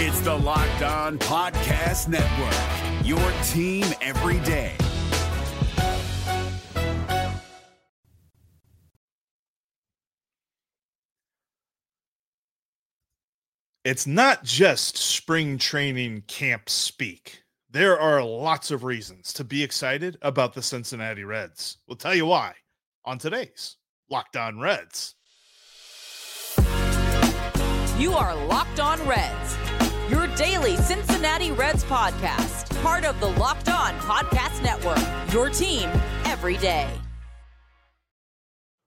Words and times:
It's 0.00 0.20
the 0.20 0.32
Locked 0.32 0.82
On 0.82 1.18
Podcast 1.18 2.06
Network, 2.06 3.04
your 3.04 3.18
team 3.48 3.84
every 4.00 4.38
day. 4.46 4.76
It's 13.84 14.06
not 14.06 14.44
just 14.44 14.96
spring 14.96 15.58
training 15.58 16.22
camp 16.28 16.70
speak. 16.70 17.42
There 17.68 17.98
are 17.98 18.22
lots 18.22 18.70
of 18.70 18.84
reasons 18.84 19.32
to 19.32 19.42
be 19.42 19.64
excited 19.64 20.16
about 20.22 20.54
the 20.54 20.62
Cincinnati 20.62 21.24
Reds. 21.24 21.78
We'll 21.88 21.96
tell 21.96 22.14
you 22.14 22.26
why 22.26 22.54
on 23.04 23.18
today's 23.18 23.78
Locked 24.08 24.36
On 24.36 24.60
Reds. 24.60 25.16
You 27.98 28.12
are 28.12 28.46
Locked 28.46 28.78
On 28.78 29.04
Reds, 29.08 29.56
your 29.56 29.67
daily 30.38 30.76
Cincinnati 30.76 31.50
Reds 31.50 31.82
podcast, 31.82 32.70
part 32.80 33.04
of 33.04 33.18
the 33.18 33.26
Locked 33.26 33.68
On 33.68 33.92
Podcast 33.94 34.62
Network, 34.62 35.00
your 35.32 35.50
team 35.50 35.90
every 36.26 36.56
day. 36.58 36.88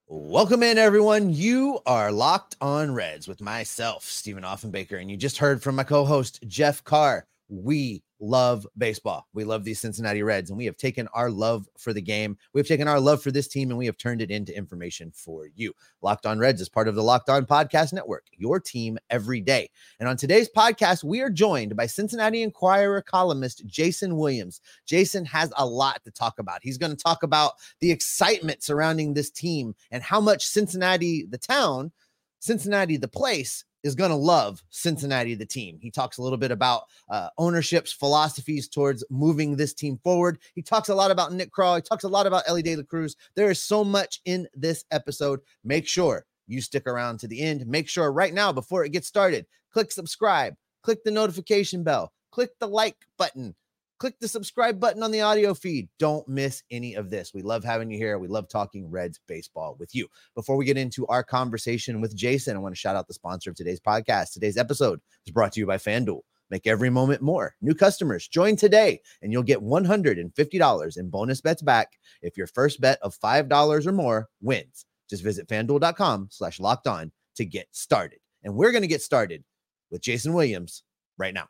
Welcome 0.06 0.62
in, 0.62 0.78
everyone. 0.78 1.34
You 1.34 1.80
are 1.84 2.10
Locked 2.10 2.56
On 2.62 2.94
Reds 2.94 3.28
with 3.28 3.42
myself, 3.42 4.04
Stephen 4.04 4.44
Offenbaker, 4.44 4.98
and 4.98 5.10
you 5.10 5.18
just 5.18 5.36
heard 5.36 5.62
from 5.62 5.76
my 5.76 5.84
co 5.84 6.06
host, 6.06 6.42
Jeff 6.48 6.82
Carr. 6.84 7.26
We 7.50 8.02
love 8.22 8.66
baseball. 8.78 9.26
We 9.34 9.44
love 9.44 9.64
these 9.64 9.80
Cincinnati 9.80 10.22
Reds, 10.22 10.48
and 10.48 10.56
we 10.56 10.64
have 10.64 10.76
taken 10.76 11.08
our 11.08 11.30
love 11.30 11.68
for 11.76 11.92
the 11.92 12.00
game. 12.00 12.38
We've 12.54 12.66
taken 12.66 12.86
our 12.88 13.00
love 13.00 13.20
for 13.20 13.32
this 13.32 13.48
team, 13.48 13.70
and 13.70 13.78
we 13.78 13.86
have 13.86 13.98
turned 13.98 14.22
it 14.22 14.30
into 14.30 14.56
information 14.56 15.10
for 15.10 15.48
you. 15.54 15.74
Locked 16.00 16.24
On 16.24 16.38
Reds 16.38 16.60
is 16.60 16.68
part 16.68 16.88
of 16.88 16.94
the 16.94 17.02
Locked 17.02 17.28
On 17.28 17.44
Podcast 17.44 17.92
Network, 17.92 18.26
your 18.32 18.60
team 18.60 18.96
every 19.10 19.40
day. 19.40 19.68
And 19.98 20.08
on 20.08 20.16
today's 20.16 20.48
podcast, 20.48 21.02
we 21.02 21.20
are 21.20 21.30
joined 21.30 21.76
by 21.76 21.86
Cincinnati 21.86 22.42
Enquirer 22.42 23.02
columnist 23.02 23.66
Jason 23.66 24.16
Williams. 24.16 24.60
Jason 24.86 25.24
has 25.24 25.52
a 25.56 25.66
lot 25.66 26.02
to 26.04 26.12
talk 26.12 26.38
about. 26.38 26.60
He's 26.62 26.78
going 26.78 26.94
to 26.96 27.02
talk 27.02 27.24
about 27.24 27.54
the 27.80 27.90
excitement 27.90 28.62
surrounding 28.62 29.14
this 29.14 29.30
team 29.30 29.74
and 29.90 30.02
how 30.02 30.20
much 30.20 30.46
Cincinnati, 30.46 31.26
the 31.28 31.38
town, 31.38 31.90
Cincinnati, 32.38 32.96
the 32.96 33.08
place, 33.08 33.64
is 33.82 33.94
going 33.94 34.10
to 34.10 34.16
love 34.16 34.62
Cincinnati, 34.70 35.34
the 35.34 35.46
team. 35.46 35.78
He 35.80 35.90
talks 35.90 36.18
a 36.18 36.22
little 36.22 36.38
bit 36.38 36.50
about 36.50 36.84
uh, 37.08 37.28
ownership's 37.38 37.92
philosophies 37.92 38.68
towards 38.68 39.04
moving 39.10 39.56
this 39.56 39.74
team 39.74 39.98
forward. 40.02 40.38
He 40.54 40.62
talks 40.62 40.88
a 40.88 40.94
lot 40.94 41.10
about 41.10 41.32
Nick 41.32 41.52
Krall. 41.52 41.76
He 41.76 41.82
talks 41.82 42.04
a 42.04 42.08
lot 42.08 42.26
about 42.26 42.44
Elly 42.46 42.62
De 42.62 42.76
La 42.76 42.82
Cruz. 42.82 43.16
There 43.34 43.50
is 43.50 43.62
so 43.62 43.84
much 43.84 44.20
in 44.24 44.46
this 44.54 44.84
episode. 44.90 45.40
Make 45.64 45.86
sure 45.86 46.24
you 46.46 46.60
stick 46.60 46.86
around 46.86 47.20
to 47.20 47.28
the 47.28 47.40
end. 47.40 47.66
Make 47.66 47.88
sure 47.88 48.12
right 48.12 48.34
now, 48.34 48.52
before 48.52 48.84
it 48.84 48.92
gets 48.92 49.08
started, 49.08 49.46
click 49.72 49.90
subscribe, 49.90 50.54
click 50.82 51.02
the 51.04 51.10
notification 51.10 51.82
bell, 51.82 52.12
click 52.30 52.50
the 52.58 52.68
like 52.68 52.96
button 53.18 53.54
click 54.02 54.18
the 54.18 54.26
subscribe 54.26 54.80
button 54.80 55.04
on 55.04 55.12
the 55.12 55.20
audio 55.20 55.54
feed. 55.54 55.88
Don't 56.00 56.26
miss 56.26 56.64
any 56.72 56.94
of 56.94 57.08
this. 57.08 57.32
We 57.32 57.40
love 57.40 57.62
having 57.62 57.88
you 57.88 57.96
here. 57.96 58.18
We 58.18 58.26
love 58.26 58.48
talking 58.48 58.90
Reds 58.90 59.20
baseball 59.28 59.76
with 59.78 59.94
you. 59.94 60.08
Before 60.34 60.56
we 60.56 60.64
get 60.64 60.76
into 60.76 61.06
our 61.06 61.22
conversation 61.22 62.00
with 62.00 62.16
Jason, 62.16 62.56
I 62.56 62.58
want 62.58 62.74
to 62.74 62.80
shout 62.80 62.96
out 62.96 63.06
the 63.06 63.14
sponsor 63.14 63.50
of 63.50 63.54
today's 63.54 63.78
podcast. 63.78 64.32
Today's 64.32 64.56
episode 64.56 64.98
is 65.24 65.30
brought 65.30 65.52
to 65.52 65.60
you 65.60 65.66
by 65.66 65.76
FanDuel. 65.76 66.22
Make 66.50 66.66
every 66.66 66.90
moment 66.90 67.22
more. 67.22 67.54
New 67.60 67.76
customers, 67.76 68.26
join 68.26 68.56
today 68.56 69.00
and 69.22 69.30
you'll 69.30 69.44
get 69.44 69.60
$150 69.60 70.96
in 70.96 71.08
bonus 71.08 71.40
bets 71.40 71.62
back 71.62 71.92
if 72.22 72.36
your 72.36 72.48
first 72.48 72.80
bet 72.80 72.98
of 73.02 73.16
$5 73.16 73.86
or 73.86 73.92
more 73.92 74.28
wins. 74.40 74.84
Just 75.08 75.22
visit 75.22 75.46
fanduel.com 75.46 76.26
slash 76.32 76.58
locked 76.58 76.88
on 76.88 77.12
to 77.36 77.44
get 77.44 77.68
started. 77.70 78.18
And 78.42 78.56
we're 78.56 78.72
going 78.72 78.82
to 78.82 78.88
get 78.88 79.00
started 79.00 79.44
with 79.92 80.02
Jason 80.02 80.32
Williams 80.32 80.82
right 81.18 81.32
now. 81.32 81.46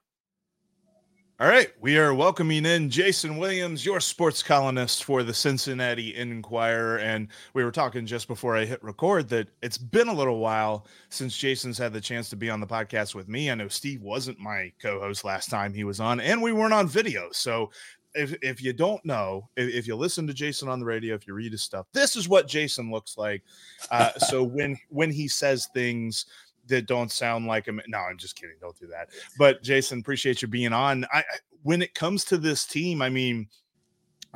All 1.43 1.49
right, 1.49 1.73
we 1.81 1.99
are 1.99 2.15
welcoming 2.15 2.65
in 2.65 2.89
Jason 2.89 3.37
Williams, 3.37 3.85
your 3.85 3.99
sports 3.99 4.45
columnist 4.45 5.03
for 5.03 5.25
the 5.25 5.35
Cincinnati 5.35 6.15
Enquirer. 6.15 6.99
And 6.99 7.27
we 7.53 7.65
were 7.65 7.73
talking 7.73 8.07
just 8.07 8.29
before 8.29 8.57
I 8.57 8.65
hit 8.65 8.81
record 8.81 9.29
that 9.31 9.49
it's 9.61 9.77
been 9.77 10.07
a 10.07 10.15
little 10.15 10.39
while 10.39 10.87
since 11.09 11.37
Jason's 11.37 11.79
had 11.79 11.93
the 11.93 12.01
chance 12.01 12.31
to 12.31 12.37
be 12.37 12.49
on 12.49 12.61
the 12.61 12.67
podcast 12.69 13.17
with 13.17 13.29
me. 13.29 13.51
I 13.51 13.57
know 13.57 13.67
Steve 13.67 14.03
wasn't 14.03 14.39
my 14.39 14.73
co 14.81 15.01
host 15.01 15.25
last 15.25 15.51
time 15.51 15.75
he 15.75 15.83
was 15.83 15.99
on, 15.99 16.21
and 16.21 16.41
we 16.41 16.53
weren't 16.53 16.75
on 16.75 16.87
video. 16.87 17.29
So 17.33 17.73
if, 18.15 18.37
if 18.41 18.63
you 18.63 18.73
don't 18.73 19.05
know, 19.05 19.49
if, 19.57 19.69
if, 19.75 19.89
you 19.89 19.97
listen 19.97 20.29
to 20.29 20.35
Jason 20.35 20.69
on 20.69 20.79
the 20.79 20.87
radio, 20.87 21.17
if 21.17 21.27
you 21.27 21.35
read 21.35 21.51
his 21.51 21.63
stuff, 21.63 21.87
this 21.93 22.15
is 22.15 22.29
what 22.29 22.47
Jason 22.47 22.93
looks 22.93 23.19
like. 23.19 23.43
Uh, 23.91 24.13
so 24.17 24.45
when 24.45 24.79
when 24.91 25.11
he 25.11 25.27
says 25.27 25.69
things 25.75 26.25
that 26.69 26.87
don't 26.87 27.11
sound 27.11 27.47
like 27.47 27.67
him. 27.67 27.81
No, 27.89 27.99
I'm 27.99 28.19
just 28.19 28.37
kidding. 28.37 28.57
Don't 28.61 28.79
do 28.79 28.87
that. 28.89 29.11
But 29.39 29.63
Jason, 29.63 29.99
appreciate 29.99 30.43
you 30.43 30.49
being 30.49 30.73
on. 30.73 31.05
I 31.13 31.25
when 31.63 31.83
it 31.83 31.95
comes 31.95 32.25
to 32.27 32.39
this 32.39 32.65
team, 32.65 33.03
I 33.03 33.09
mean, 33.09 33.49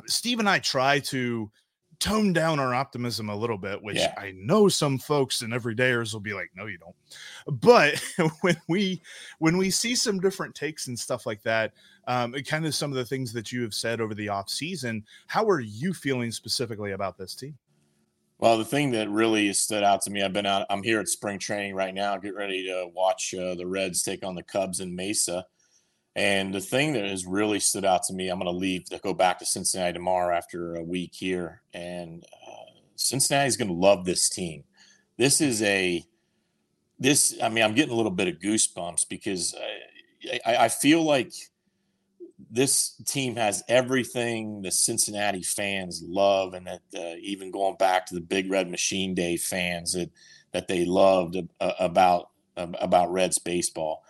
Steve 0.05 0.39
and 0.39 0.49
I 0.49 0.59
try 0.59 0.99
to 0.99 1.51
tone 1.99 2.31
down 2.31 2.59
our 2.59 2.75
optimism 2.75 3.29
a 3.29 3.35
little 3.35 3.57
bit, 3.57 3.81
which 3.81 3.97
yeah. 3.97 4.13
I 4.17 4.31
know 4.35 4.67
some 4.67 4.99
folks 4.99 5.41
and 5.41 5.51
everydayers 5.51 6.13
will 6.13 6.19
be 6.19 6.33
like, 6.33 6.51
no, 6.55 6.67
you 6.67 6.77
don't. 6.77 7.59
But 7.59 8.01
when 8.41 8.57
we 8.67 9.01
when 9.39 9.57
we 9.57 9.69
see 9.69 9.95
some 9.95 10.19
different 10.19 10.55
takes 10.55 10.87
and 10.87 10.97
stuff 10.97 11.25
like 11.25 11.41
that, 11.43 11.73
um, 12.07 12.33
kind 12.33 12.65
of 12.65 12.75
some 12.75 12.91
of 12.91 12.97
the 12.97 13.05
things 13.05 13.33
that 13.33 13.51
you 13.51 13.61
have 13.63 13.73
said 13.73 13.99
over 13.99 14.13
the 14.13 14.29
off 14.29 14.49
season, 14.49 15.03
how 15.27 15.47
are 15.49 15.59
you 15.59 15.93
feeling 15.93 16.31
specifically 16.31 16.91
about 16.91 17.17
this 17.17 17.35
team? 17.35 17.57
Well, 18.39 18.59
the 18.59 18.65
thing 18.65 18.91
that 18.91 19.09
really 19.09 19.51
stood 19.53 19.83
out 19.83 20.03
to 20.03 20.11
me, 20.11 20.21
I've 20.21 20.33
been 20.33 20.45
out, 20.45 20.67
I'm 20.69 20.83
here 20.83 20.99
at 20.99 21.07
spring 21.07 21.39
training 21.39 21.73
right 21.73 21.93
now, 21.93 22.17
get 22.17 22.35
ready 22.35 22.65
to 22.67 22.87
watch 22.93 23.33
uh, 23.33 23.55
the 23.55 23.65
Reds 23.65 24.03
take 24.03 24.23
on 24.23 24.35
the 24.35 24.43
Cubs 24.43 24.79
in 24.79 24.95
Mesa. 24.95 25.45
And 26.15 26.53
the 26.53 26.61
thing 26.61 26.93
that 26.93 27.05
has 27.05 27.25
really 27.25 27.59
stood 27.59 27.85
out 27.85 28.03
to 28.03 28.13
me, 28.13 28.29
I'm 28.29 28.39
going 28.39 28.51
to 28.51 28.57
leave 28.57 28.85
to 28.85 28.99
go 28.99 29.13
back 29.13 29.39
to 29.39 29.45
Cincinnati 29.45 29.93
tomorrow 29.93 30.35
after 30.35 30.75
a 30.75 30.83
week 30.83 31.11
here. 31.13 31.61
And 31.73 32.23
uh, 32.47 32.71
Cincinnati's 32.95 33.57
going 33.57 33.69
to 33.69 33.73
love 33.73 34.05
this 34.05 34.29
team. 34.29 34.63
This 35.17 35.41
is 35.41 35.63
a, 35.63 36.03
this, 36.99 37.35
I 37.41 37.49
mean, 37.49 37.63
I'm 37.63 37.73
getting 37.73 37.93
a 37.93 37.97
little 37.97 38.11
bit 38.11 38.27
of 38.27 38.35
goosebumps 38.35 39.09
because 39.09 39.55
I, 40.31 40.39
I, 40.45 40.65
I 40.65 40.69
feel 40.69 41.03
like 41.03 41.33
this 42.49 42.95
team 43.05 43.35
has 43.35 43.63
everything 43.67 44.61
the 44.61 44.71
Cincinnati 44.71 45.43
fans 45.43 46.03
love, 46.05 46.53
and 46.53 46.67
that 46.67 46.81
uh, 46.95 47.15
even 47.21 47.51
going 47.51 47.75
back 47.77 48.05
to 48.07 48.15
the 48.15 48.21
Big 48.21 48.49
Red 48.49 48.69
Machine 48.69 49.13
Day 49.13 49.37
fans 49.37 49.93
that 49.93 50.11
that 50.51 50.67
they 50.67 50.85
loved 50.85 51.37
uh, 51.59 51.73
about 51.79 52.29
about 52.55 53.11
Reds 53.11 53.39
baseball. 53.39 54.03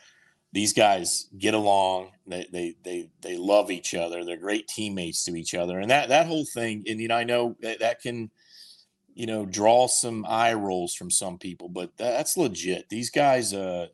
These 0.53 0.73
guys 0.73 1.27
get 1.37 1.53
along. 1.53 2.11
They, 2.25 2.47
they 2.51 2.75
they 2.83 3.09
they 3.21 3.37
love 3.37 3.69
each 3.69 3.93
other. 3.93 4.23
They're 4.23 4.37
great 4.37 4.67
teammates 4.67 5.23
to 5.25 5.35
each 5.35 5.53
other, 5.53 5.79
and 5.79 5.91
that 5.91 6.09
that 6.09 6.27
whole 6.27 6.45
thing. 6.45 6.83
And 6.87 6.99
you 6.99 7.07
know, 7.07 7.15
I 7.15 7.23
know 7.23 7.55
that, 7.61 7.79
that 7.79 8.01
can 8.01 8.31
you 9.13 9.25
know 9.25 9.45
draw 9.45 9.87
some 9.87 10.25
eye 10.27 10.53
rolls 10.53 10.95
from 10.95 11.11
some 11.11 11.37
people, 11.37 11.69
but 11.69 11.91
that's 11.97 12.37
legit. 12.37 12.89
These 12.89 13.09
guys, 13.09 13.53
uh, 13.53 13.87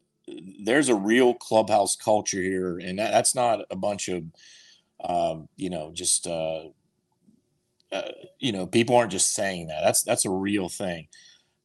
there's 0.63 0.89
a 0.89 0.95
real 0.95 1.34
clubhouse 1.34 1.95
culture 1.95 2.41
here, 2.41 2.78
and 2.79 3.00
that, 3.00 3.11
that's 3.11 3.35
not 3.35 3.61
a 3.69 3.75
bunch 3.75 4.09
of, 4.09 4.23
um, 5.03 5.50
you 5.57 5.69
know, 5.69 5.91
just 5.94 6.28
uh, 6.28 6.63
uh, 7.91 8.11
you 8.39 8.51
know, 8.51 8.66
people 8.66 8.95
aren't 8.95 9.12
just 9.12 9.33
saying 9.33 9.67
that. 9.67 9.81
That's 9.83 10.01
that's 10.03 10.25
a 10.25 10.31
real 10.31 10.69
thing. 10.69 11.07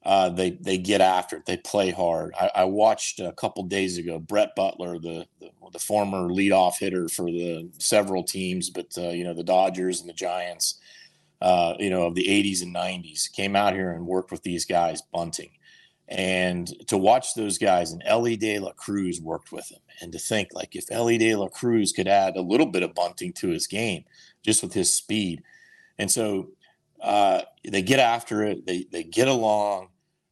Uh, 0.05 0.29
they 0.29 0.51
they 0.51 0.79
get 0.79 1.01
after 1.01 1.37
it. 1.37 1.47
They 1.47 1.57
play 1.57 1.91
hard. 1.91 2.35
I, 2.39 2.51
I 2.55 2.65
watched 2.65 3.21
a 3.21 3.33
couple 3.33 3.63
days 3.65 3.99
ago 3.99 4.19
Brett 4.19 4.55
Butler, 4.55 4.99
the, 4.99 5.27
the, 5.41 5.51
the 5.73 5.79
former 5.79 6.29
leadoff 6.29 6.79
hitter 6.79 7.09
for 7.09 7.31
the 7.31 7.71
several 7.79 8.23
teams, 8.23 8.71
but 8.71 8.87
uh, 8.97 9.11
you 9.11 9.25
know 9.25 9.35
the 9.35 9.45
Dodgers 9.45 10.01
and 10.01 10.09
the 10.09 10.15
Giants, 10.15 10.81
uh, 11.41 11.75
you 11.79 11.91
know 11.91 12.07
of 12.07 12.15
the 12.15 12.25
80s 12.25 12.63
and 12.63 12.75
90s, 12.75 13.33
came 13.33 13.57
out 13.57 13.75
here 13.75 13.93
and 13.93 14.07
worked 14.07 14.31
with 14.31 14.43
these 14.43 14.65
guys 14.65 15.03
bunting 15.13 15.51
and 16.09 16.73
to 16.89 16.97
watch 16.97 17.35
those 17.35 17.59
guys 17.59 17.93
and 17.93 18.03
Elly 18.07 18.37
De 18.37 18.59
La 18.59 18.73
Cruz 18.73 19.21
worked 19.21 19.53
with 19.53 19.71
him, 19.71 19.81
and 20.00 20.12
to 20.12 20.19
think 20.19 20.49
like 20.55 20.75
if 20.75 20.91
Elly 20.91 21.19
De 21.19 21.35
La 21.35 21.49
Cruz 21.49 21.93
could 21.93 22.09
add 22.09 22.37
a 22.37 22.43
little 22.43 22.67
bit 22.67 22.82
of 22.82 22.94
bunting 22.94 23.32
to 23.35 23.49
his 23.49 23.67
game, 23.67 24.05
just 24.43 24.62
with 24.62 24.73
his 24.73 24.93
speed, 24.93 25.43
and 25.99 26.11
so 26.11 26.49
uh, 27.03 27.43
they 27.69 27.82
get 27.82 28.00
after 28.00 28.43
it, 28.43 28.67
they 28.67 28.87
they 28.91 29.05
get 29.05 29.29
along, 29.29 29.88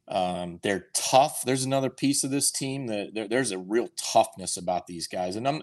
um, 0.09 0.59
they're 0.63 0.87
tough. 0.95 1.43
There's 1.45 1.65
another 1.65 1.91
piece 1.91 2.25
of 2.25 2.31
this 2.31 2.51
team 2.51 2.87
that 2.87 3.15
there, 3.15 3.29
there's 3.29 3.53
a 3.53 3.59
real 3.59 3.89
toughness 3.97 4.57
about 4.57 4.87
these 4.87 5.07
guys, 5.07 5.37
and 5.37 5.47
I'm 5.47 5.63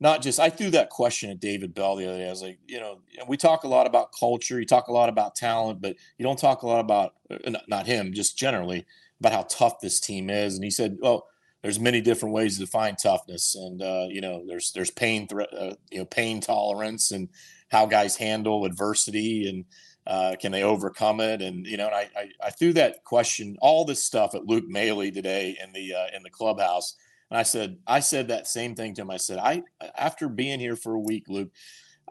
not 0.00 0.22
just 0.22 0.40
I 0.40 0.50
threw 0.50 0.70
that 0.70 0.90
question 0.90 1.30
at 1.30 1.38
David 1.38 1.72
Bell 1.72 1.94
the 1.94 2.08
other 2.08 2.18
day. 2.18 2.26
I 2.26 2.30
was 2.30 2.42
like, 2.42 2.58
you 2.66 2.80
know, 2.80 2.98
we 3.28 3.36
talk 3.36 3.62
a 3.62 3.68
lot 3.68 3.86
about 3.86 4.12
culture, 4.18 4.58
you 4.58 4.66
talk 4.66 4.88
a 4.88 4.92
lot 4.92 5.08
about 5.08 5.36
talent, 5.36 5.80
but 5.80 5.94
you 6.18 6.24
don't 6.24 6.38
talk 6.38 6.62
a 6.62 6.66
lot 6.66 6.80
about 6.80 7.14
uh, 7.30 7.52
not 7.68 7.86
him, 7.86 8.12
just 8.12 8.36
generally 8.36 8.84
about 9.22 9.32
how 9.32 9.42
tough 9.42 9.80
this 9.80 10.00
team 10.00 10.30
is, 10.30 10.56
and 10.56 10.64
he 10.64 10.70
said, 10.70 10.98
"Well, 11.00 11.26
there's 11.62 11.78
many 11.78 12.00
different 12.00 12.34
ways 12.34 12.54
to 12.54 12.64
define 12.64 12.96
toughness, 12.96 13.54
and 13.54 13.80
uh, 13.80 14.06
you 14.08 14.20
know, 14.20 14.44
there's 14.46 14.72
there's 14.72 14.90
pain, 14.90 15.28
uh, 15.32 15.74
you 15.90 15.98
know, 15.98 16.04
pain 16.06 16.40
tolerance, 16.40 17.12
and 17.12 17.28
how 17.70 17.86
guys 17.86 18.16
handle 18.16 18.64
adversity, 18.64 19.48
and 19.48 19.64
uh, 20.06 20.34
can 20.40 20.50
they 20.50 20.64
overcome 20.64 21.20
it? 21.20 21.40
And 21.40 21.64
you 21.64 21.76
know, 21.76 21.86
and 21.86 21.94
I, 21.94 22.10
I, 22.16 22.28
I 22.46 22.50
threw 22.50 22.72
that 22.74 23.04
question, 23.04 23.56
all 23.60 23.84
this 23.84 24.04
stuff 24.04 24.34
at 24.34 24.46
Luke 24.46 24.66
Maile 24.66 25.12
today 25.12 25.56
in 25.62 25.72
the 25.72 25.94
uh, 25.94 26.16
in 26.16 26.22
the 26.24 26.30
clubhouse. 26.30 26.96
And 27.30 27.38
I 27.38 27.44
said, 27.44 27.78
I 27.86 28.00
said 28.00 28.28
that 28.28 28.46
same 28.46 28.74
thing 28.74 28.94
to 28.94 29.02
him. 29.02 29.10
I 29.10 29.16
said, 29.16 29.38
I 29.38 29.62
after 29.96 30.28
being 30.28 30.58
here 30.58 30.76
for 30.76 30.94
a 30.94 31.00
week, 31.00 31.28
Luke, 31.28 31.50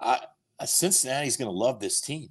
I, 0.01 0.19
Cincinnati's 0.65 1.37
going 1.37 1.51
to 1.51 1.57
love 1.57 1.79
this 1.79 1.99
team. 1.99 2.29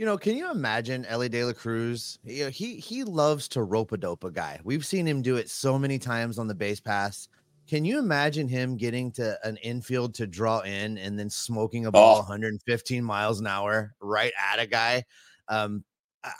You 0.00 0.06
know, 0.06 0.16
can 0.16 0.34
you 0.34 0.50
imagine 0.50 1.04
Elly 1.04 1.28
De 1.28 1.44
La 1.44 1.52
Cruz? 1.52 2.18
He, 2.24 2.42
he 2.48 2.76
he 2.76 3.04
loves 3.04 3.48
to 3.48 3.64
rope 3.64 3.92
a 3.92 3.98
dope 3.98 4.24
a 4.24 4.30
guy. 4.30 4.58
We've 4.64 4.86
seen 4.86 5.06
him 5.06 5.20
do 5.20 5.36
it 5.36 5.50
so 5.50 5.78
many 5.78 5.98
times 5.98 6.38
on 6.38 6.46
the 6.46 6.54
base 6.54 6.80
pass. 6.80 7.28
Can 7.68 7.84
you 7.84 7.98
imagine 7.98 8.48
him 8.48 8.78
getting 8.78 9.12
to 9.12 9.38
an 9.44 9.58
infield 9.58 10.14
to 10.14 10.26
draw 10.26 10.60
in 10.60 10.96
and 10.96 11.18
then 11.18 11.28
smoking 11.28 11.84
a 11.84 11.92
ball 11.92 12.16
oh. 12.16 12.20
115 12.20 13.04
miles 13.04 13.40
an 13.40 13.46
hour 13.46 13.94
right 14.00 14.32
at 14.50 14.58
a 14.58 14.66
guy? 14.66 15.04
Um, 15.48 15.84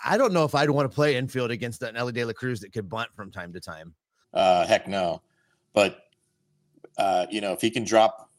I 0.07 0.17
don't 0.17 0.33
know 0.33 0.45
if 0.45 0.55
I'd 0.55 0.71
want 0.71 0.91
to 0.91 0.95
play 0.95 1.17
infield 1.17 1.51
against 1.51 1.83
an 1.83 1.99
Elly 1.99 2.13
De 2.13 2.25
La 2.25 2.33
Cruz 2.33 2.61
that 2.61 2.73
could 2.73 2.89
bunt 2.89 3.11
from 3.15 3.31
time 3.31 3.53
to 3.53 3.61
time. 3.61 3.93
Uh, 4.33 4.67
heck 4.67 4.89
no. 4.89 5.21
But 5.75 5.99
uh, 6.97 7.27
you 7.29 7.43
know, 7.43 7.53
if 7.53 7.61
he 7.61 7.71
can 7.71 7.85
drop 7.85 8.31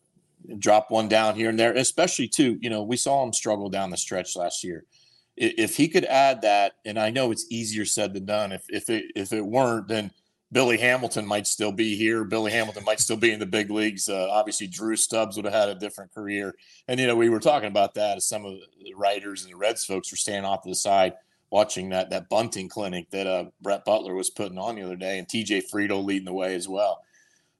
drop 0.57 0.89
one 0.89 1.07
down 1.07 1.35
here 1.35 1.51
and 1.51 1.59
there, 1.59 1.73
especially 1.73 2.27
too, 2.27 2.57
you 2.59 2.71
know, 2.71 2.81
we 2.81 2.97
saw 2.97 3.23
him 3.23 3.31
struggle 3.31 3.69
down 3.69 3.91
the 3.91 3.97
stretch 3.97 4.35
last 4.35 4.63
year 4.63 4.83
if 5.41 5.75
he 5.75 5.87
could 5.87 6.05
add 6.05 6.43
that, 6.43 6.73
and 6.85 6.99
I 6.99 7.09
know 7.09 7.31
it's 7.31 7.47
easier 7.49 7.85
said 7.85 8.13
than 8.13 8.25
done. 8.25 8.51
If 8.51 8.63
if 8.69 8.89
it 8.89 9.05
if 9.15 9.33
it 9.33 9.41
weren't, 9.41 9.87
then 9.87 10.11
Billy 10.51 10.77
Hamilton 10.77 11.25
might 11.25 11.47
still 11.47 11.71
be 11.71 11.95
here. 11.95 12.23
Billy 12.23 12.51
Hamilton 12.51 12.83
might 12.83 12.99
still 12.99 13.17
be 13.17 13.31
in 13.31 13.39
the 13.39 13.45
big 13.45 13.71
leagues. 13.71 14.07
Uh, 14.07 14.27
obviously, 14.29 14.67
Drew 14.67 14.95
Stubbs 14.95 15.35
would 15.35 15.45
have 15.45 15.53
had 15.53 15.69
a 15.69 15.75
different 15.75 16.13
career. 16.13 16.53
And 16.87 16.99
you 16.99 17.07
know, 17.07 17.15
we 17.15 17.29
were 17.29 17.39
talking 17.39 17.69
about 17.69 17.95
that 17.95 18.17
as 18.17 18.27
some 18.27 18.45
of 18.45 18.53
the 18.83 18.93
writers 18.93 19.43
and 19.43 19.51
the 19.51 19.57
Reds 19.57 19.85
folks 19.85 20.11
were 20.11 20.17
standing 20.17 20.45
off 20.45 20.63
to 20.63 20.69
the 20.69 20.75
side 20.75 21.13
watching 21.49 21.89
that 21.89 22.09
that 22.09 22.29
bunting 22.29 22.69
clinic 22.69 23.09
that 23.11 23.27
uh, 23.27 23.45
Brett 23.61 23.85
Butler 23.85 24.15
was 24.15 24.29
putting 24.29 24.57
on 24.57 24.75
the 24.75 24.83
other 24.83 24.95
day, 24.95 25.17
and 25.17 25.27
TJ 25.27 25.63
Friedl 25.71 26.03
leading 26.03 26.25
the 26.25 26.33
way 26.33 26.55
as 26.55 26.67
well. 26.67 27.01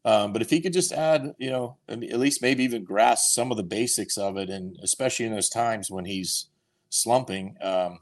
Um, 0.03 0.33
but 0.33 0.41
if 0.41 0.49
he 0.49 0.61
could 0.61 0.73
just 0.73 0.93
add, 0.93 1.35
you 1.37 1.51
know, 1.51 1.77
at 1.87 1.99
least 1.99 2.41
maybe 2.41 2.63
even 2.63 2.83
grasp 2.83 3.33
some 3.33 3.51
of 3.51 3.57
the 3.57 3.63
basics 3.63 4.17
of 4.17 4.37
it, 4.37 4.49
and 4.49 4.77
especially 4.81 5.25
in 5.25 5.33
those 5.33 5.49
times 5.49 5.91
when 5.91 6.05
he's 6.05 6.47
slumping 6.91 7.57
um, 7.61 7.99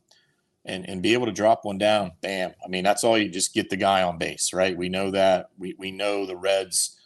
and, 0.66 0.88
and 0.90 1.02
be 1.02 1.14
able 1.14 1.26
to 1.28 1.32
drop 1.32 1.64
one 1.64 1.78
down, 1.78 2.12
bam. 2.22 2.52
I 2.64 2.68
mean, 2.68 2.84
that's 2.84 3.04
all 3.04 3.18
you 3.18 3.30
just 3.30 3.54
get 3.54 3.70
the 3.70 3.78
guy 3.78 4.04
on 4.04 4.18
base, 4.18 4.52
right? 4.52 4.78
We 4.78 4.90
know 4.90 5.12
that. 5.12 5.48
We, 5.58 5.76
we 5.80 5.92
know 5.92 6.26
the 6.26 6.36
Reds, 6.36 7.00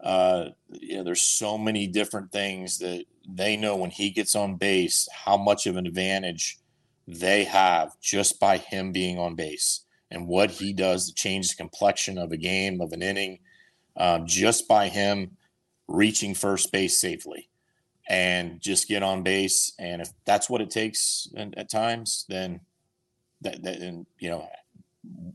uh, 0.00 0.50
you 0.70 0.96
know, 0.96 1.04
there's 1.04 1.22
so 1.22 1.58
many 1.58 1.86
different 1.86 2.30
things 2.30 2.78
that 2.78 3.04
they 3.28 3.56
know 3.56 3.76
when 3.76 3.90
he 3.90 4.10
gets 4.10 4.34
on 4.34 4.56
base, 4.56 5.08
how 5.12 5.36
much 5.36 5.66
of 5.66 5.76
an 5.76 5.86
advantage 5.86 6.58
they 7.08 7.44
have 7.44 7.98
just 8.00 8.38
by 8.38 8.58
him 8.58 8.92
being 8.92 9.18
on 9.18 9.34
base 9.34 9.84
and 10.10 10.28
what 10.28 10.50
he 10.50 10.72
does 10.72 11.06
to 11.06 11.14
change 11.14 11.48
the 11.48 11.56
complexion 11.56 12.18
of 12.18 12.32
a 12.32 12.36
game, 12.36 12.80
of 12.80 12.92
an 12.92 13.02
inning, 13.02 13.38
uh, 13.96 14.20
just 14.20 14.68
by 14.68 14.88
him 14.88 15.36
reaching 15.88 16.34
first 16.34 16.72
base 16.72 16.98
safely 16.98 17.48
and 18.12 18.60
just 18.60 18.88
get 18.88 19.02
on 19.02 19.22
base. 19.22 19.72
And 19.78 20.02
if 20.02 20.10
that's 20.26 20.50
what 20.50 20.60
it 20.60 20.70
takes 20.70 21.26
and, 21.34 21.56
at 21.58 21.70
times, 21.70 22.26
then 22.28 22.60
that, 23.40 23.62
that 23.64 23.78
and 23.78 24.06
you 24.18 24.30
know 24.30 24.46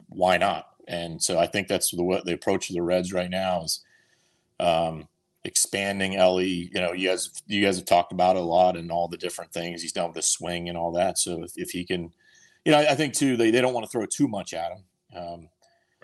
why 0.07 0.37
not? 0.37 0.67
And 0.87 1.21
so 1.21 1.39
I 1.39 1.47
think 1.47 1.67
that's 1.67 1.91
the 1.91 2.21
the 2.23 2.33
approach 2.33 2.69
of 2.69 2.75
the 2.75 2.83
Reds 2.83 3.11
right 3.11 3.29
now 3.29 3.63
is 3.63 3.83
um, 4.59 5.07
expanding 5.43 6.15
Elly. 6.15 6.69
You 6.73 6.79
know, 6.79 6.93
you 6.93 7.09
guys 7.09 7.31
you 7.47 7.65
guys 7.65 7.77
have 7.77 7.85
talked 7.85 8.13
about 8.13 8.37
it 8.37 8.43
a 8.43 8.45
lot 8.45 8.77
and 8.77 8.91
all 8.91 9.07
the 9.07 9.17
different 9.17 9.51
things 9.51 9.81
he's 9.81 9.91
done 9.91 10.07
with 10.07 10.15
the 10.15 10.21
swing 10.21 10.69
and 10.69 10.77
all 10.77 10.91
that. 10.93 11.17
So 11.17 11.43
if, 11.43 11.53
if 11.55 11.71
he 11.71 11.83
can, 11.83 12.13
you 12.63 12.71
know, 12.71 12.77
I, 12.77 12.91
I 12.91 12.95
think 12.95 13.15
too 13.15 13.35
they, 13.35 13.49
they 13.49 13.59
don't 13.59 13.73
want 13.73 13.85
to 13.85 13.91
throw 13.91 14.05
too 14.05 14.27
much 14.27 14.53
at 14.53 14.71
him. 14.71 14.83
Um, 15.15 15.49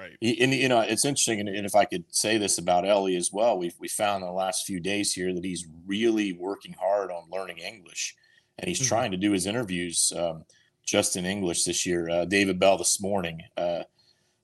Right. 0.03 0.37
And 0.39 0.53
you 0.53 0.67
know, 0.67 0.81
it's 0.81 1.05
interesting, 1.05 1.39
and, 1.39 1.65
if 1.65 1.75
I 1.75 1.85
could 1.85 2.03
say 2.09 2.37
this 2.37 2.57
about 2.57 2.85
Elly 2.85 3.15
as 3.15 3.31
well, 3.31 3.57
we've 3.57 3.75
we 3.79 3.87
found 3.87 4.21
in 4.21 4.27
the 4.27 4.33
last 4.33 4.65
few 4.65 4.79
days 4.79 5.13
here 5.13 5.33
that 5.33 5.45
he's 5.45 5.67
really 5.85 6.33
working 6.33 6.73
hard 6.73 7.09
on 7.11 7.29
learning 7.31 7.59
English, 7.59 8.15
and 8.59 8.67
he's 8.67 8.79
mm-hmm. 8.79 8.87
trying 8.87 9.11
to 9.11 9.17
do 9.17 9.31
his 9.31 9.45
interviews 9.45 10.11
um, 10.17 10.43
just 10.85 11.15
in 11.15 11.25
English 11.25 11.63
this 11.63 11.85
year. 11.85 12.09
Uh, 12.09 12.25
David 12.25 12.59
Bell 12.59 12.77
this 12.77 13.01
morning 13.01 13.41
uh, 13.55 13.83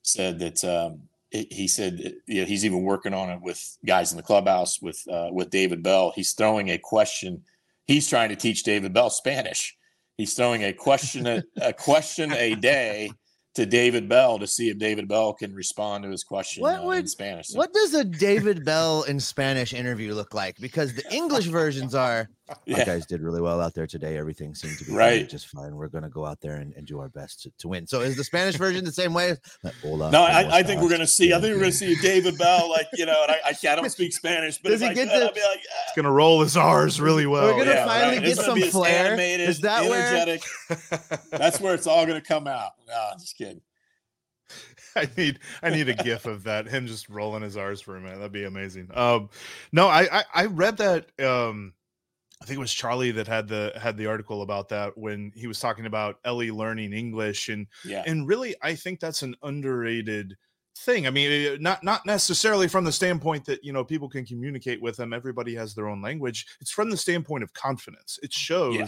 said 0.01 0.39
that 0.39 0.63
um, 0.63 1.01
he 1.31 1.67
said 1.67 2.15
you 2.25 2.41
know, 2.41 2.45
he's 2.45 2.63
even 2.65 2.83
working 2.83 3.13
on 3.13 3.29
it 3.29 3.41
with 3.41 3.77
guys 3.85 4.11
in 4.11 4.17
the 4.17 4.23
clubhouse 4.23 4.81
with 4.81 5.05
uh, 5.11 5.29
with 5.31 5.49
David 5.49 5.83
Bell. 5.83 6.13
He's 6.15 6.31
throwing 6.33 6.69
a 6.69 6.77
question. 6.77 7.43
He's 7.85 8.07
trying 8.07 8.29
to 8.29 8.35
teach 8.37 8.63
David 8.63 8.93
Bell 8.93 9.09
Spanish. 9.09 9.75
He's 10.15 10.33
throwing 10.33 10.63
a 10.63 10.73
question 10.73 11.27
a, 11.27 11.43
a 11.61 11.73
question 11.73 12.31
a 12.31 12.55
day 12.55 13.11
to 13.59 13.65
David 13.65 14.07
Bell 14.07 14.39
to 14.39 14.47
see 14.47 14.69
if 14.69 14.77
David 14.77 15.09
Bell 15.09 15.33
can 15.33 15.53
respond 15.53 16.05
to 16.05 16.09
his 16.09 16.23
question 16.23 16.61
what 16.61 16.79
uh, 16.79 16.83
would, 16.83 16.99
in 16.99 17.07
Spanish. 17.07 17.47
So. 17.47 17.57
What 17.57 17.73
does 17.73 17.93
a 17.93 18.05
David 18.05 18.63
Bell 18.65 19.03
in 19.03 19.19
Spanish 19.19 19.73
interview 19.73 20.13
look 20.13 20.33
like? 20.33 20.57
Because 20.59 20.93
the 20.93 21.03
English 21.13 21.45
versions 21.47 21.93
are, 21.93 22.29
yeah. 22.65 22.85
guys 22.85 23.05
did 23.05 23.21
really 23.21 23.41
well 23.41 23.61
out 23.61 23.73
there 23.73 23.87
today. 23.87 24.17
Everything 24.17 24.55
seemed 24.55 24.77
to 24.77 24.85
be 24.85 24.93
right. 24.93 25.27
just 25.29 25.47
fine. 25.47 25.75
We're 25.75 25.87
going 25.87 26.03
to 26.03 26.09
go 26.09 26.25
out 26.25 26.39
there 26.41 26.55
and, 26.55 26.73
and 26.73 26.85
do 26.85 26.99
our 26.99 27.09
best 27.09 27.43
to, 27.43 27.51
to, 27.59 27.67
win. 27.67 27.87
So 27.87 28.01
is 28.01 28.15
the 28.15 28.23
Spanish 28.23 28.55
version 28.55 28.85
the 28.85 28.91
same 28.91 29.13
way? 29.13 29.35
Hola, 29.81 30.11
no, 30.11 30.23
I, 30.23 30.59
I, 30.59 30.63
think 30.63 30.81
we're 30.81 30.89
going 30.89 31.01
to 31.01 31.07
see. 31.07 31.33
I 31.33 31.39
think 31.39 31.53
we're 31.53 31.61
going 31.61 31.71
to 31.71 31.77
see 31.77 31.95
David 31.95 32.37
Bell, 32.37 32.69
like 32.69 32.87
you 32.93 33.05
know, 33.05 33.23
and 33.23 33.31
I, 33.31 33.39
I, 33.45 33.71
I 33.71 33.75
don't 33.75 33.89
speak 33.89 34.13
Spanish, 34.13 34.57
but 34.57 34.69
does 34.69 34.81
he 34.81 34.93
get 34.93 35.09
the, 35.09 35.19
like, 35.19 35.33
It's 35.33 35.95
going 35.95 36.05
to 36.05 36.11
roll 36.11 36.41
his 36.41 36.57
R's 36.57 36.99
really 36.99 37.25
well. 37.25 37.45
We're 37.45 37.53
going 37.53 37.67
to 37.67 37.73
yeah, 37.73 37.85
finally 37.85 38.17
right. 38.17 38.25
get 38.25 38.37
some 38.37 38.61
flair. 38.61 39.07
Animated, 39.07 39.49
is 39.49 39.61
that 39.61 39.85
energetic. 39.85 40.43
where? 40.67 41.19
That's 41.31 41.59
where 41.59 41.73
it's 41.73 41.87
all 41.87 42.05
going 42.05 42.19
to 42.19 42.27
come 42.27 42.47
out. 42.47 42.71
No, 42.87 43.09
I'm 43.11 43.19
just 43.19 43.37
kidding. 43.37 43.61
I 44.95 45.07
need 45.17 45.39
I 45.61 45.69
need 45.69 45.89
a 45.89 45.93
gif 45.93 46.25
of 46.25 46.43
that 46.43 46.67
him 46.67 46.87
just 46.87 47.09
rolling 47.09 47.43
his 47.43 47.57
R's 47.57 47.81
for 47.81 47.95
a 47.95 48.01
minute. 48.01 48.17
That'd 48.17 48.31
be 48.31 48.45
amazing. 48.45 48.89
Um, 48.93 49.29
no, 49.71 49.87
I, 49.87 50.19
I 50.19 50.23
I, 50.33 50.45
read 50.45 50.77
that. 50.77 51.07
Um, 51.23 51.73
I 52.41 52.45
think 52.45 52.57
it 52.57 52.61
was 52.61 52.73
Charlie 52.73 53.11
that 53.11 53.27
had 53.27 53.47
the 53.47 53.73
had 53.79 53.97
the 53.97 54.05
article 54.05 54.43
about 54.43 54.69
that 54.69 54.97
when 54.97 55.31
he 55.35 55.47
was 55.47 55.59
talking 55.59 55.85
about 55.85 56.19
Elly 56.23 56.51
learning 56.51 56.93
English 56.93 57.49
and 57.49 57.67
yeah. 57.83 58.03
and 58.05 58.27
really 58.27 58.55
I 58.61 58.75
think 58.75 58.99
that's 58.99 59.23
an 59.23 59.35
underrated 59.43 60.37
thing. 60.77 61.05
I 61.05 61.09
mean, 61.09 61.31
eh, 61.31 61.57
not 61.59 61.83
not 61.83 62.05
necessarily 62.05 62.69
from 62.69 62.85
the 62.85 62.91
standpoint 62.91 63.45
that 63.45 63.63
you 63.63 63.73
know 63.73 63.83
people 63.83 64.09
can 64.09 64.25
communicate 64.25 64.81
with 64.81 64.95
them. 64.95 65.11
Everybody 65.11 65.53
has 65.55 65.75
their 65.75 65.89
own 65.89 66.01
language. 66.01 66.47
It's 66.61 66.71
from 66.71 66.89
the 66.89 66.97
standpoint 66.97 67.43
of 67.43 67.53
confidence. 67.53 68.19
It 68.23 68.33
shows. 68.33 68.75
Yeah. 68.75 68.87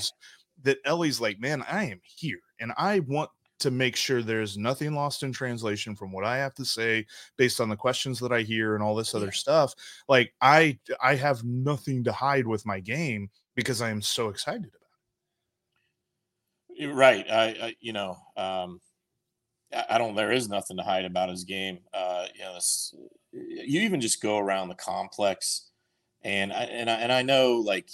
That 0.64 0.78
Elly's 0.86 1.20
like, 1.20 1.40
man, 1.40 1.64
I 1.68 1.86
am 1.86 2.00
here 2.04 2.38
and 2.60 2.72
I 2.78 3.00
want 3.00 3.32
to 3.62 3.72
make 3.72 3.96
sure 3.96 4.22
there's 4.22 4.58
nothing 4.58 4.94
lost 4.94 5.24
in 5.24 5.32
translation 5.32 5.96
from 5.96 6.12
what 6.12 6.24
I 6.24 6.38
have 6.38 6.54
to 6.56 6.66
say 6.66 7.06
based 7.38 7.62
on 7.62 7.70
the 7.70 7.76
questions 7.76 8.20
that 8.20 8.32
I 8.32 8.42
hear 8.42 8.76
and 8.76 8.84
all 8.84 8.96
this 8.96 9.16
other 9.16 9.26
yeah. 9.26 9.32
stuff. 9.32 9.74
Like 10.08 10.34
I 10.42 10.80
I 11.02 11.16
have 11.16 11.44
nothing 11.44 12.04
to 12.04 12.12
hide 12.12 12.48
with 12.48 12.66
my 12.66 12.80
game 12.80 13.30
because 13.62 13.82
I 13.82 13.90
am 13.90 14.02
so 14.02 14.30
excited 14.30 14.66
about 14.66 14.74
it. 16.78 16.94
Right. 16.94 17.30
I, 17.30 17.44
I 17.44 17.76
you 17.80 17.94
know, 17.94 18.18
um 18.38 18.82
I 19.90 19.98
don't 19.98 20.16
there 20.16 20.32
is 20.32 20.50
nothing 20.50 20.78
to 20.78 20.84
hide 20.84 21.06
about 21.06 21.30
his 21.30 21.44
game. 21.44 21.80
Uh 21.94 22.26
you 22.34 22.42
know, 22.42 22.54
this, 22.56 22.94
you 23.32 23.82
even 23.82 24.02
just 24.02 24.22
go 24.22 24.38
around 24.38 24.70
the 24.70 24.76
complex 24.76 25.70
and 26.24 26.52
I 26.52 26.64
and 26.64 26.90
I 26.90 26.94
and 26.96 27.12
I 27.12 27.22
know 27.22 27.56
like 27.56 27.90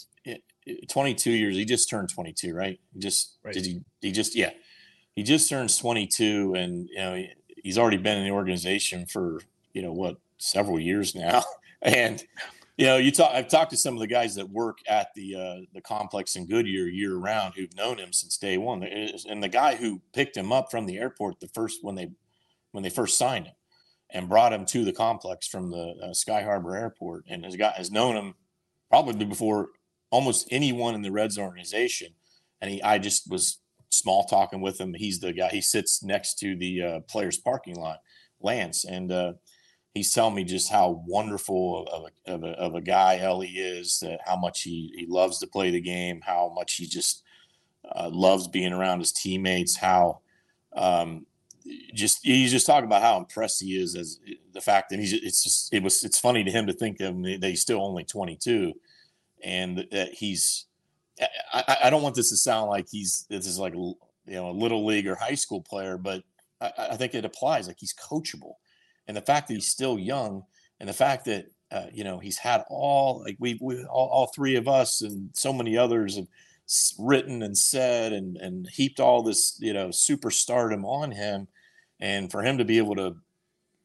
22 0.89 1.31
years 1.31 1.55
he 1.55 1.63
just 1.63 1.89
turned 1.89 2.09
22 2.09 2.53
right 2.53 2.79
just 2.97 3.38
right. 3.43 3.53
did 3.53 3.65
he 3.65 3.81
he 4.01 4.12
just 4.12 4.36
yeah 4.36 4.51
he 5.15 5.24
just 5.24 5.50
turns 5.50 5.77
22 5.77 6.53
and 6.55 6.89
you 6.89 6.97
know 6.97 7.24
he's 7.63 7.77
already 7.77 7.97
been 7.97 8.17
in 8.17 8.25
the 8.25 8.31
organization 8.31 9.05
for 9.05 9.39
you 9.74 9.81
know 9.81 9.93
what 9.93 10.17
several 10.38 10.79
years 10.79 11.15
now 11.15 11.43
and 11.81 12.24
you 12.77 12.86
know 12.86 12.98
you 12.98 13.12
talk 13.12 13.31
i've 13.34 13.48
talked 13.48 13.72
to 13.72 13.77
some 13.77 13.93
of 13.93 14.00
the 14.00 14.07
guys 14.07 14.36
that 14.36 14.50
work 14.50 14.77
at 14.88 15.13
the 15.15 15.36
uh, 15.36 15.65
the 15.74 15.81
complex 15.81 16.36
in 16.36 16.48
goodyear 16.48 16.88
year 16.88 17.15
round 17.15 17.53
who've 17.55 17.75
known 17.75 17.98
him 17.98 18.13
since 18.13 18.38
day 18.38 18.57
one 18.57 18.84
and 18.84 19.43
the 19.43 19.50
guy 19.50 19.75
who 19.75 20.01
picked 20.13 20.38
him 20.38 20.51
up 20.51 20.72
from 20.72 20.86
the 20.86 20.98
airport 20.98 21.39
the 21.39 21.48
first 21.50 21.79
when 21.81 21.96
they 21.96 22.10
when 22.72 22.84
they 22.84 22.89
first 22.89 23.17
signed 23.17 23.48
him 23.48 23.55
and 24.12 24.29
brought 24.29 24.53
him 24.53 24.65
to 24.65 24.86
the 24.86 24.93
complex 24.93 25.48
from 25.48 25.69
the 25.69 25.96
uh, 26.03 26.13
sky 26.13 26.41
harbor 26.41 26.75
airport 26.75 27.25
and 27.27 27.43
has 27.43 27.55
got 27.55 27.74
has 27.74 27.91
known 27.91 28.15
him 28.15 28.36
probably 28.89 29.25
before 29.25 29.69
almost 30.12 30.48
anyone 30.51 30.96
in 30.96 31.01
the 31.01 31.12
reds 31.12 31.38
organization 31.38 32.13
and 32.62 32.72
he 32.72 32.81
i 32.84 32.98
just 32.98 33.29
was 33.29 33.60
small 33.89 34.25
talking 34.25 34.62
with 34.62 34.79
him. 34.79 34.93
He's 34.93 35.19
the 35.19 35.34
guy. 35.34 35.50
He 35.50 35.62
sits 35.62 36.03
next 36.03 36.39
to 36.39 36.55
the 36.55 36.81
uh, 36.81 37.00
players' 37.01 37.38
parking 37.38 37.75
lot, 37.75 38.00
Lance, 38.41 38.86
and 38.86 39.12
uh, 39.12 39.34
he's 39.98 40.13
telling 40.13 40.36
me 40.36 40.44
just 40.44 40.72
how 40.72 41.04
wonderful 41.06 41.88
of 41.88 42.04
a, 42.04 42.34
of 42.34 42.44
a, 42.44 42.51
of 42.60 42.75
a 42.75 42.82
guy 42.82 43.20
Elly 43.20 43.50
is. 43.50 44.00
That 44.00 44.20
how 44.25 44.36
much 44.36 44.62
he 44.62 44.94
he 44.96 45.06
loves 45.08 45.39
to 45.39 45.48
play 45.48 45.72
the 45.72 45.82
game. 45.82 46.22
How 46.25 46.51
much 46.56 46.75
he 46.75 46.86
just 46.86 47.24
uh, 47.96 48.10
loves 48.12 48.48
being 48.48 48.74
around 48.74 49.00
his 49.00 49.12
teammates. 49.12 49.75
How 49.75 50.22
um, 50.75 51.25
just 51.94 52.20
he's 52.24 52.51
just 52.51 52.66
talking 52.66 52.86
about 52.86 53.01
how 53.01 53.18
impressed 53.18 53.62
he 53.62 53.82
is 53.82 53.96
as 53.96 54.20
the 54.54 54.62
fact 54.62 54.89
that 54.89 55.00
he's 55.00 55.13
it's 55.13 55.44
just 55.44 55.74
it 55.74 55.84
was 55.84 56.04
it's 56.04 56.20
funny 56.20 56.44
to 56.44 56.51
him 56.51 56.68
to 56.68 56.74
think 56.74 57.00
of 57.01 57.22
that 57.24 57.44
he's 57.44 57.62
still 57.62 57.84
only 57.84 58.04
22 58.04 58.74
and 59.44 59.86
that 59.92 60.13
he's 60.13 60.68
I, 61.54 61.77
I, 61.86 61.89
don't 61.89 62.04
want 62.04 62.16
this 62.16 62.30
to 62.30 62.38
sound 62.38 62.70
like 62.70 62.88
he's 62.89 63.25
this 63.30 63.48
is 63.48 63.58
like 63.58 63.74
you 63.74 63.96
know 64.27 64.50
a 64.50 64.51
little 64.51 64.86
league 64.86 65.08
or 65.08 65.16
high 65.16 65.36
school 65.36 65.62
player, 65.62 65.98
but 65.98 66.24
I, 66.62 66.72
I, 66.92 66.96
think 66.96 67.16
it 67.16 67.25
applies. 67.25 67.68
Like 67.68 67.77
he's 67.80 67.94
coachable, 67.94 68.54
and 69.07 69.15
the 69.15 69.21
fact 69.21 69.47
that 69.47 69.55
he's 69.55 69.67
still 69.67 69.97
young, 69.97 70.43
And 70.79 70.87
the 70.87 70.93
fact 70.93 71.25
that 71.25 71.47
uh, 71.71 71.87
you 71.91 72.03
know 72.03 72.19
he's 72.19 72.37
had 72.37 72.63
all 72.69 73.23
like 73.23 73.35
we 73.39 73.57
we 73.61 73.83
all, 73.85 74.07
all 74.09 74.27
three 74.27 74.55
of 74.55 74.67
us 74.67 75.01
and 75.01 75.29
so 75.33 75.51
many 75.51 75.77
others 75.77 76.15
have 76.15 76.27
written 76.99 77.43
and 77.43 77.57
said 77.57 78.13
and 78.13 78.37
and 78.37 78.67
heaped 78.69 78.99
all 78.99 79.23
this 79.23 79.57
you 79.59 79.73
know 79.73 79.89
superstardom 79.89 80.85
on 80.85 81.11
him, 81.11 81.47
and 81.99 82.31
for 82.31 82.43
him 82.43 82.57
to 82.57 82.65
be 82.65 82.77
able 82.77 82.95
to 82.95 83.17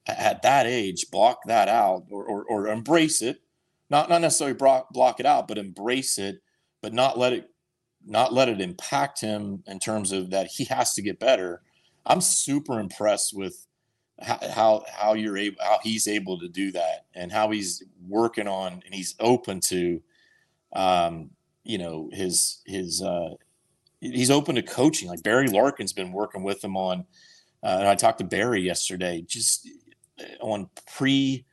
at 0.06 0.42
that 0.42 0.66
age 0.66 1.10
block 1.10 1.40
that 1.46 1.68
out 1.68 2.04
or 2.10 2.24
or, 2.24 2.44
or 2.44 2.68
embrace 2.68 3.22
it, 3.22 3.40
not 3.90 4.08
not 4.08 4.20
necessarily 4.20 4.54
block 4.54 4.90
block 4.90 5.20
it 5.20 5.26
out, 5.26 5.48
but 5.48 5.58
embrace 5.58 6.18
it, 6.18 6.42
but 6.82 6.92
not 6.92 7.18
let 7.18 7.32
it 7.32 7.50
not 8.04 8.32
let 8.32 8.48
it 8.48 8.60
impact 8.60 9.20
him 9.20 9.62
in 9.66 9.78
terms 9.78 10.12
of 10.12 10.30
that 10.30 10.48
he 10.48 10.64
has 10.64 10.94
to 10.94 11.02
get 11.02 11.20
better. 11.20 11.62
I'm 12.06 12.20
super 12.20 12.80
impressed 12.80 13.36
with 13.36 13.66
how 14.22 14.84
how 14.92 15.14
you're 15.14 15.36
able 15.36 15.56
how 15.60 15.78
he's 15.82 16.08
able 16.08 16.38
to 16.38 16.48
do 16.48 16.72
that 16.72 17.06
and 17.14 17.32
how 17.32 17.50
he's 17.50 17.82
working 18.08 18.48
on 18.48 18.82
and 18.84 18.94
he's 18.94 19.14
open 19.20 19.60
to 19.60 20.00
um 20.74 21.30
you 21.64 21.78
know 21.78 22.08
his 22.12 22.60
his 22.66 23.02
uh 23.02 23.30
he's 24.00 24.30
open 24.30 24.54
to 24.56 24.62
coaching. 24.62 25.08
Like 25.08 25.22
barry 25.22 25.48
larkin's 25.48 25.92
been 25.92 26.12
working 26.12 26.42
with 26.42 26.62
him 26.62 26.76
on 26.76 27.04
uh, 27.62 27.76
and 27.78 27.88
i 27.88 27.94
talked 27.94 28.18
to 28.18 28.24
barry 28.24 28.60
yesterday 28.60 29.24
just 29.26 29.68
uh, 30.20 30.24
on 30.44 30.68
pre 30.94 31.44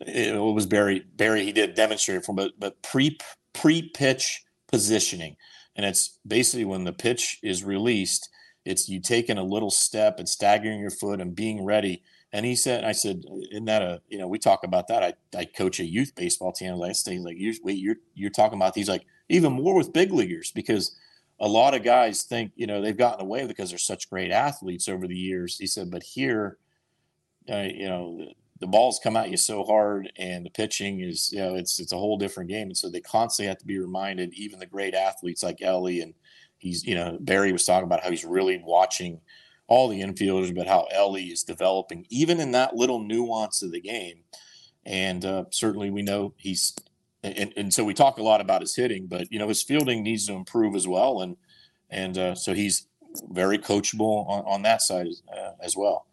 it 0.00 0.40
was 0.40 0.66
barry 0.66 1.04
barry 1.16 1.44
he 1.44 1.52
did 1.52 1.74
demonstrate 1.74 2.24
from 2.24 2.36
but 2.36 2.52
but 2.58 2.80
pre 2.82 3.18
pre 3.52 3.82
pitch 3.82 4.44
positioning. 4.68 5.36
And 5.74 5.84
it's 5.84 6.18
basically 6.26 6.64
when 6.64 6.84
the 6.84 6.92
pitch 6.92 7.38
is 7.42 7.64
released 7.64 8.28
it's 8.64 8.88
you 8.88 9.00
taking 9.00 9.38
a 9.38 9.42
little 9.42 9.70
step 9.70 10.18
and 10.18 10.28
staggering 10.28 10.78
your 10.78 10.90
foot 10.90 11.20
and 11.20 11.34
being 11.34 11.64
ready 11.64 12.02
and 12.32 12.44
he 12.44 12.54
said, 12.54 12.84
I 12.84 12.92
said, 12.92 13.24
isn't 13.50 13.64
that 13.64 13.82
a, 13.82 14.02
you 14.08 14.18
know, 14.18 14.28
we 14.28 14.38
talk 14.38 14.64
about 14.64 14.88
that. 14.88 15.02
I, 15.02 15.38
I 15.38 15.44
coach 15.44 15.80
a 15.80 15.84
youth 15.84 16.14
baseball 16.14 16.52
team. 16.52 16.74
Last 16.74 17.06
day, 17.06 17.12
he's 17.12 17.22
like, 17.22 17.38
you 17.38 17.54
wait, 17.62 17.78
you're, 17.78 17.96
you're 18.14 18.30
talking 18.30 18.58
about 18.58 18.74
these, 18.74 18.88
like 18.88 19.06
even 19.28 19.52
more 19.52 19.74
with 19.74 19.92
big 19.92 20.12
leaguers 20.12 20.52
because 20.52 20.96
a 21.40 21.48
lot 21.48 21.74
of 21.74 21.82
guys 21.82 22.22
think, 22.22 22.52
you 22.56 22.66
know, 22.66 22.82
they've 22.82 22.96
gotten 22.96 23.24
away 23.24 23.46
because 23.46 23.70
they're 23.70 23.78
such 23.78 24.10
great 24.10 24.30
athletes 24.30 24.88
over 24.88 25.06
the 25.06 25.16
years. 25.16 25.56
He 25.56 25.66
said, 25.66 25.90
but 25.90 26.02
here, 26.02 26.58
uh, 27.50 27.68
you 27.72 27.88
know, 27.88 28.18
the, 28.18 28.34
the 28.60 28.66
balls 28.66 29.00
come 29.02 29.16
at 29.16 29.30
you 29.30 29.36
so 29.36 29.64
hard 29.64 30.12
and 30.16 30.44
the 30.44 30.50
pitching 30.50 31.00
is, 31.00 31.32
you 31.32 31.38
know, 31.38 31.54
it's, 31.54 31.78
it's 31.80 31.92
a 31.92 31.96
whole 31.96 32.18
different 32.18 32.50
game. 32.50 32.66
And 32.66 32.76
so 32.76 32.90
they 32.90 33.00
constantly 33.00 33.48
have 33.48 33.58
to 33.58 33.66
be 33.66 33.78
reminded, 33.78 34.34
even 34.34 34.58
the 34.58 34.66
great 34.66 34.94
athletes 34.94 35.42
like 35.42 35.62
Elly 35.62 36.00
and 36.00 36.12
he's, 36.58 36.84
you 36.84 36.94
know, 36.94 37.16
Barry 37.20 37.52
was 37.52 37.64
talking 37.64 37.84
about 37.84 38.02
how 38.02 38.10
he's 38.10 38.24
really 38.24 38.60
watching, 38.64 39.20
all 39.68 39.88
the 39.88 40.00
infielders, 40.00 40.54
but 40.54 40.66
how 40.66 40.88
Elly 40.90 41.24
is 41.24 41.44
developing, 41.44 42.06
even 42.08 42.40
in 42.40 42.52
that 42.52 42.74
little 42.74 43.00
nuance 43.00 43.62
of 43.62 43.70
the 43.70 43.80
game. 43.80 44.20
And 44.84 45.24
uh, 45.24 45.44
certainly 45.50 45.90
we 45.90 46.02
know 46.02 46.34
he's, 46.36 46.74
and, 47.22 47.52
and 47.56 47.72
so 47.72 47.84
we 47.84 47.94
talk 47.94 48.18
a 48.18 48.22
lot 48.22 48.40
about 48.40 48.62
his 48.62 48.74
hitting, 48.74 49.06
but 49.06 49.30
you 49.30 49.38
know 49.38 49.48
his 49.48 49.62
fielding 49.62 50.02
needs 50.02 50.26
to 50.26 50.32
improve 50.32 50.74
as 50.74 50.88
well, 50.88 51.20
and 51.20 51.36
and 51.90 52.16
uh, 52.16 52.34
so 52.34 52.54
he's 52.54 52.86
very 53.30 53.58
coachable 53.58 54.28
on, 54.28 54.44
on 54.46 54.62
that 54.62 54.82
side 54.82 55.06
uh, 55.36 55.52
as 55.60 55.76
well. 55.76 56.06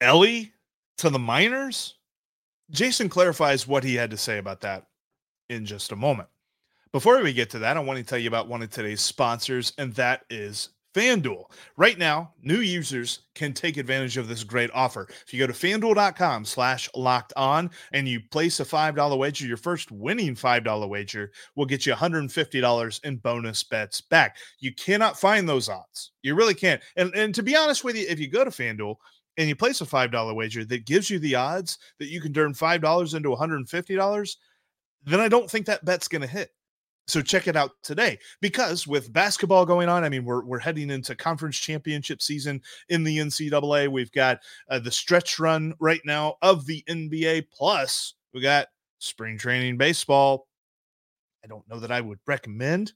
Elly 0.00 0.52
to 0.98 1.10
the 1.10 1.18
minors. 1.18 1.94
Jason 2.70 3.08
clarifies 3.08 3.66
what 3.66 3.84
he 3.84 3.94
had 3.94 4.10
to 4.10 4.16
say 4.16 4.38
about 4.38 4.60
that 4.62 4.86
in 5.48 5.64
just 5.64 5.92
a 5.92 5.96
moment. 5.96 6.28
Before 6.92 7.22
we 7.22 7.32
get 7.32 7.50
to 7.50 7.58
that, 7.60 7.76
I 7.76 7.80
want 7.80 7.98
to 7.98 8.04
tell 8.04 8.18
you 8.18 8.28
about 8.28 8.48
one 8.48 8.62
of 8.62 8.70
today's 8.70 9.00
sponsors, 9.00 9.72
and 9.78 9.92
that 9.94 10.22
is 10.30 10.70
FanDuel. 10.94 11.44
Right 11.76 11.98
now, 11.98 12.32
new 12.42 12.60
users 12.60 13.20
can 13.34 13.52
take 13.52 13.76
advantage 13.76 14.16
of 14.16 14.28
this 14.28 14.44
great 14.44 14.70
offer. 14.72 15.08
If 15.26 15.34
you 15.34 15.40
go 15.40 15.46
to 15.48 15.52
fanduel.com 15.52 16.44
slash 16.44 16.88
locked 16.94 17.32
on 17.36 17.70
and 17.92 18.06
you 18.06 18.20
place 18.30 18.60
a 18.60 18.64
$5 18.64 19.18
wager, 19.18 19.46
your 19.46 19.56
first 19.56 19.90
winning 19.90 20.36
$5 20.36 20.88
wager 20.88 21.32
will 21.56 21.66
get 21.66 21.84
you 21.84 21.92
$150 21.92 23.04
in 23.04 23.16
bonus 23.16 23.64
bets 23.64 24.00
back. 24.00 24.36
You 24.60 24.72
cannot 24.72 25.18
find 25.18 25.48
those 25.48 25.68
odds. 25.68 26.12
You 26.22 26.36
really 26.36 26.54
can't. 26.54 26.80
And, 26.96 27.12
and 27.16 27.34
to 27.34 27.42
be 27.42 27.56
honest 27.56 27.82
with 27.82 27.96
you, 27.96 28.06
if 28.08 28.20
you 28.20 28.28
go 28.28 28.44
to 28.44 28.50
FanDuel 28.50 28.94
and 29.36 29.48
you 29.48 29.56
place 29.56 29.80
a 29.80 29.86
$5 29.86 30.34
wager 30.36 30.64
that 30.64 30.86
gives 30.86 31.10
you 31.10 31.18
the 31.18 31.34
odds 31.34 31.78
that 31.98 32.08
you 32.08 32.20
can 32.20 32.32
turn 32.32 32.52
$5 32.52 33.14
into 33.16 33.30
$150, 33.30 34.36
then 35.06 35.20
I 35.20 35.28
don't 35.28 35.50
think 35.50 35.66
that 35.66 35.84
bet's 35.84 36.06
going 36.06 36.22
to 36.22 36.28
hit. 36.28 36.53
So 37.06 37.20
check 37.20 37.48
it 37.48 37.56
out 37.56 37.72
today 37.82 38.18
because 38.40 38.86
with 38.86 39.12
basketball 39.12 39.66
going 39.66 39.88
on, 39.88 40.04
I 40.04 40.08
mean, 40.08 40.24
we're, 40.24 40.44
we're 40.44 40.58
heading 40.58 40.90
into 40.90 41.14
conference 41.14 41.58
championship 41.58 42.22
season 42.22 42.62
in 42.88 43.04
the 43.04 43.18
NCAA. 43.18 43.88
We've 43.88 44.12
got 44.12 44.38
uh, 44.70 44.78
the 44.78 44.90
stretch 44.90 45.38
run 45.38 45.74
right 45.80 46.00
now 46.04 46.36
of 46.40 46.64
the 46.64 46.82
NBA. 46.88 47.48
Plus, 47.52 48.14
we 48.32 48.40
got 48.40 48.68
spring 48.98 49.36
training 49.36 49.76
baseball. 49.76 50.48
I 51.44 51.46
don't 51.46 51.68
know 51.68 51.78
that 51.78 51.92
I 51.92 52.00
would 52.00 52.20
recommend 52.26 52.94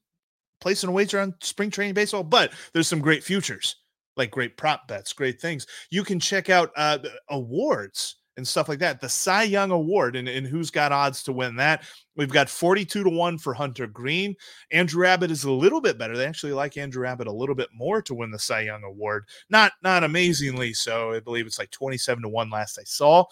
placing 0.61 0.89
a 0.89 0.93
wager 0.93 1.21
on 1.21 1.35
spring 1.43 1.71
training 1.71 1.95
baseball, 1.95 2.25
but 2.25 2.53
there's 2.73 2.89
some 2.89 3.01
great 3.01 3.23
futures, 3.23 3.77
like 4.17 4.31
great 4.31 4.57
prop 4.57 4.89
bets, 4.89 5.13
great 5.13 5.39
things. 5.39 5.67
You 5.91 6.03
can 6.03 6.19
check 6.19 6.49
out 6.49 6.71
uh, 6.77 6.99
awards 7.29 8.17
and 8.39 8.49
stuff 8.49 8.69
like 8.69 8.79
that. 8.79 9.01
The 9.01 9.09
Cy 9.09 9.43
Young 9.43 9.73
Award 9.73 10.17
and, 10.17 10.29
and 10.29 10.47
who's 10.47 10.71
got 10.71 10.93
odds 10.93 11.23
to 11.25 11.33
win 11.33 11.57
that. 11.57 11.83
We've 12.17 12.33
got 12.33 12.49
42 12.49 13.05
to 13.05 13.11
1 13.11 13.39
for 13.39 13.53
Hunter 13.53 13.87
Greene. 13.87 14.35
Andrew 14.73 15.05
Abbott 15.05 15.31
is 15.31 15.45
a 15.45 15.53
little 15.53 15.81
bit 15.81 15.99
better. 15.99 16.17
They 16.17 16.25
actually 16.25 16.53
like 16.53 16.77
Andrew 16.77 17.07
Abbott 17.07 17.27
a 17.27 17.33
little 17.33 17.57
bit 17.57 17.69
more 17.75 18.01
to 18.03 18.15
win 18.15 18.31
the 18.31 18.39
Cy 18.39 18.61
Young 18.61 18.85
Award. 18.85 19.25
Not 19.51 19.73
not 19.83 20.05
amazingly 20.05 20.73
so. 20.73 21.13
I 21.13 21.21
believe 21.21 21.47
it's 21.47 21.59
like 21.59 21.71
27 21.73 22.23
to 22.23 22.29
1 22.29 22.49
last 22.49 22.79
I 22.79 22.85
saw. 22.85 23.25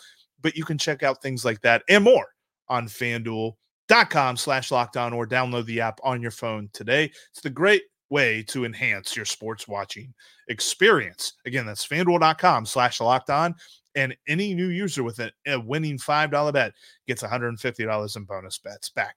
But 0.43 0.57
you 0.57 0.65
can 0.65 0.77
check 0.77 1.03
out 1.03 1.23
things 1.23 1.45
like 1.45 1.63
that 1.63 1.83
and 1.89 2.05
more 2.05 2.29
on 2.69 2.89
fanduel.com 2.89 4.37
slash 4.37 4.71
locked 4.71 4.97
on 4.97 5.13
or 5.13 5.27
download 5.27 5.67
the 5.67 5.81
app 5.81 6.01
on 6.03 6.21
your 6.21 6.33
phone 6.33 6.69
today. 6.73 7.05
It's 7.31 7.41
the 7.41 7.49
great 7.49 7.83
way 8.11 8.43
to 8.49 8.65
enhance 8.65 9.17
your 9.17 9.25
sports 9.25 9.67
watching 9.67 10.13
experience. 10.49 11.35
Again, 11.47 11.65
that's 11.65 11.87
fanduel.com 11.87 12.67
slash 12.67 13.01
locked 13.01 13.31
on 13.31 13.55
and 13.97 14.15
any 14.29 14.55
new 14.55 14.69
user 14.69 15.03
with 15.03 15.19
a, 15.19 15.33
a 15.47 15.59
winning 15.59 15.99
$5 15.99 16.53
bet 16.53 16.73
gets 17.09 17.23
$150 17.23 18.17
in 18.17 18.25
bonus 18.25 18.59
bets 18.59 18.91
back. 18.91 19.17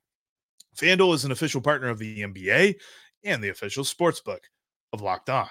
FanDuel 0.76 1.14
is 1.14 1.26
an 1.26 1.32
official 1.32 1.62
partner 1.62 1.90
of 1.90 2.00
the 2.00 2.24
NBA 2.24 2.76
and 3.24 3.44
the 3.44 3.50
official 3.50 3.84
sports 3.84 4.22
book 4.22 4.42
of 4.94 5.02
Locked 5.02 5.30
On. 5.30 5.50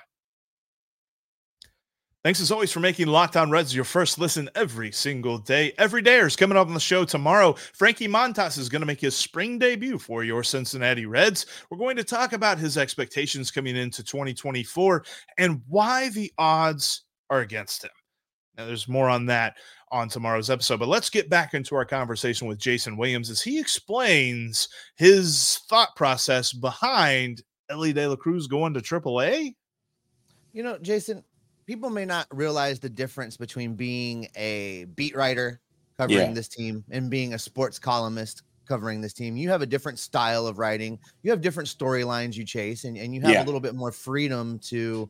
Thanks 2.24 2.40
as 2.40 2.50
always 2.50 2.72
for 2.72 2.80
making 2.80 3.06
Locked 3.06 3.36
On 3.36 3.50
Reds 3.50 3.74
your 3.74 3.84
first 3.84 4.18
listen 4.18 4.50
every 4.56 4.90
single 4.90 5.38
day. 5.38 5.72
Every 5.78 6.02
day 6.02 6.18
is 6.18 6.34
coming 6.34 6.58
up 6.58 6.66
on 6.66 6.74
the 6.74 6.80
show 6.80 7.04
tomorrow. 7.04 7.52
Frankie 7.52 8.08
Montas 8.08 8.58
is 8.58 8.68
going 8.68 8.80
to 8.80 8.86
make 8.86 9.00
his 9.00 9.16
spring 9.16 9.58
debut 9.58 9.98
for 9.98 10.24
your 10.24 10.42
Cincinnati 10.42 11.06
Reds. 11.06 11.46
We're 11.70 11.78
going 11.78 11.96
to 11.96 12.04
talk 12.04 12.32
about 12.32 12.58
his 12.58 12.76
expectations 12.76 13.52
coming 13.52 13.76
into 13.76 14.02
2024 14.02 15.04
and 15.38 15.62
why 15.68 16.08
the 16.08 16.32
odds 16.38 17.04
are 17.30 17.40
against 17.40 17.84
him. 17.84 17.90
Now, 18.58 18.66
there's 18.66 18.88
more 18.88 19.08
on 19.08 19.24
that 19.26 19.56
on 19.92 20.08
tomorrow's 20.08 20.50
episode, 20.50 20.80
but 20.80 20.88
let's 20.88 21.08
get 21.08 21.30
back 21.30 21.54
into 21.54 21.76
our 21.76 21.84
conversation 21.84 22.48
with 22.48 22.58
Jason 22.58 22.96
Williams 22.96 23.30
as 23.30 23.40
he 23.40 23.60
explains 23.60 24.68
his 24.96 25.60
thought 25.68 25.94
process 25.94 26.52
behind 26.52 27.42
Elly 27.70 27.92
De 27.92 28.06
La 28.06 28.16
Cruz 28.16 28.48
going 28.48 28.74
to 28.74 28.80
AAA. 28.80 29.54
You 30.52 30.62
know, 30.64 30.76
Jason, 30.78 31.22
people 31.66 31.88
may 31.88 32.04
not 32.04 32.26
realize 32.32 32.80
the 32.80 32.88
difference 32.90 33.36
between 33.36 33.76
being 33.76 34.26
a 34.34 34.86
beat 34.96 35.14
writer 35.14 35.60
covering 35.96 36.18
yeah. 36.18 36.32
this 36.32 36.48
team 36.48 36.84
and 36.90 37.08
being 37.08 37.34
a 37.34 37.38
sports 37.38 37.78
columnist 37.78 38.42
covering 38.66 39.00
this 39.00 39.12
team. 39.12 39.36
You 39.36 39.50
have 39.50 39.62
a 39.62 39.66
different 39.66 40.00
style 40.00 40.48
of 40.48 40.58
writing, 40.58 40.98
you 41.22 41.30
have 41.30 41.40
different 41.40 41.68
storylines 41.68 42.34
you 42.34 42.44
chase, 42.44 42.84
and, 42.84 42.98
and 42.98 43.14
you 43.14 43.20
have 43.20 43.30
yeah. 43.30 43.44
a 43.44 43.46
little 43.46 43.60
bit 43.60 43.76
more 43.76 43.92
freedom 43.92 44.58
to 44.64 45.08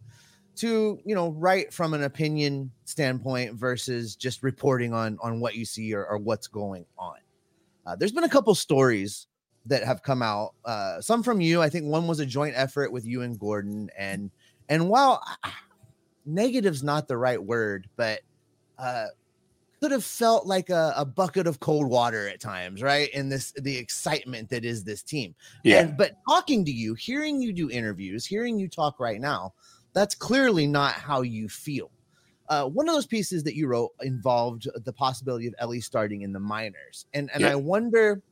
to 0.58 0.98
you 1.04 1.14
know 1.14 1.30
write 1.30 1.72
from 1.72 1.94
an 1.94 2.02
opinion 2.02 2.70
standpoint 2.84 3.54
versus 3.54 4.16
just 4.16 4.42
reporting 4.42 4.92
on 4.92 5.18
on 5.22 5.40
what 5.40 5.54
you 5.54 5.64
see 5.64 5.94
or, 5.94 6.04
or 6.06 6.18
what's 6.18 6.46
going 6.46 6.84
on 6.98 7.16
uh, 7.86 7.96
there's 7.96 8.12
been 8.12 8.24
a 8.24 8.28
couple 8.28 8.54
stories 8.54 9.26
that 9.66 9.84
have 9.84 10.02
come 10.02 10.22
out 10.22 10.54
uh, 10.64 11.00
some 11.00 11.22
from 11.22 11.40
you 11.40 11.62
i 11.62 11.68
think 11.68 11.86
one 11.86 12.06
was 12.06 12.20
a 12.20 12.26
joint 12.26 12.54
effort 12.56 12.92
with 12.92 13.06
you 13.06 13.22
and 13.22 13.38
gordon 13.38 13.88
and 13.96 14.30
and 14.68 14.88
while 14.88 15.22
uh, 15.44 15.50
negative's 16.26 16.82
not 16.82 17.08
the 17.08 17.16
right 17.16 17.42
word 17.42 17.88
but 17.96 18.20
uh 18.78 19.06
could 19.80 19.92
have 19.92 20.04
felt 20.04 20.46
like 20.46 20.70
a, 20.70 20.92
a, 20.96 21.04
bucket 21.04 21.46
of 21.46 21.60
cold 21.60 21.88
water 21.88 22.28
at 22.28 22.40
times, 22.40 22.82
right? 22.82 23.10
In 23.10 23.28
this 23.28 23.52
the 23.52 23.76
excitement 23.76 24.48
that 24.50 24.64
is 24.64 24.82
this 24.82 25.02
team. 25.02 25.34
Yeah. 25.62 25.80
And, 25.80 25.96
but 25.96 26.16
talking 26.28 26.64
to 26.64 26.72
you, 26.72 26.94
hearing 26.94 27.40
you 27.40 27.52
do 27.52 27.70
interviews, 27.70 28.26
hearing 28.26 28.58
you 28.58 28.68
talk 28.68 28.98
right 28.98 29.20
now, 29.20 29.54
that's 29.92 30.14
clearly 30.14 30.66
not 30.66 30.94
how 30.94 31.22
you 31.22 31.48
feel. 31.48 31.90
Uh, 32.48 32.64
one 32.66 32.88
of 32.88 32.94
those 32.94 33.06
pieces 33.06 33.42
that 33.44 33.54
you 33.54 33.66
wrote 33.66 33.90
involved 34.00 34.68
the 34.84 34.92
possibility 34.92 35.46
of 35.46 35.54
Elly 35.58 35.80
starting 35.80 36.22
in 36.22 36.32
the 36.32 36.40
minors, 36.40 37.06
and 37.12 37.30
and 37.34 37.42
yeah. 37.42 37.50
I 37.50 37.54
wonder, 37.56 38.22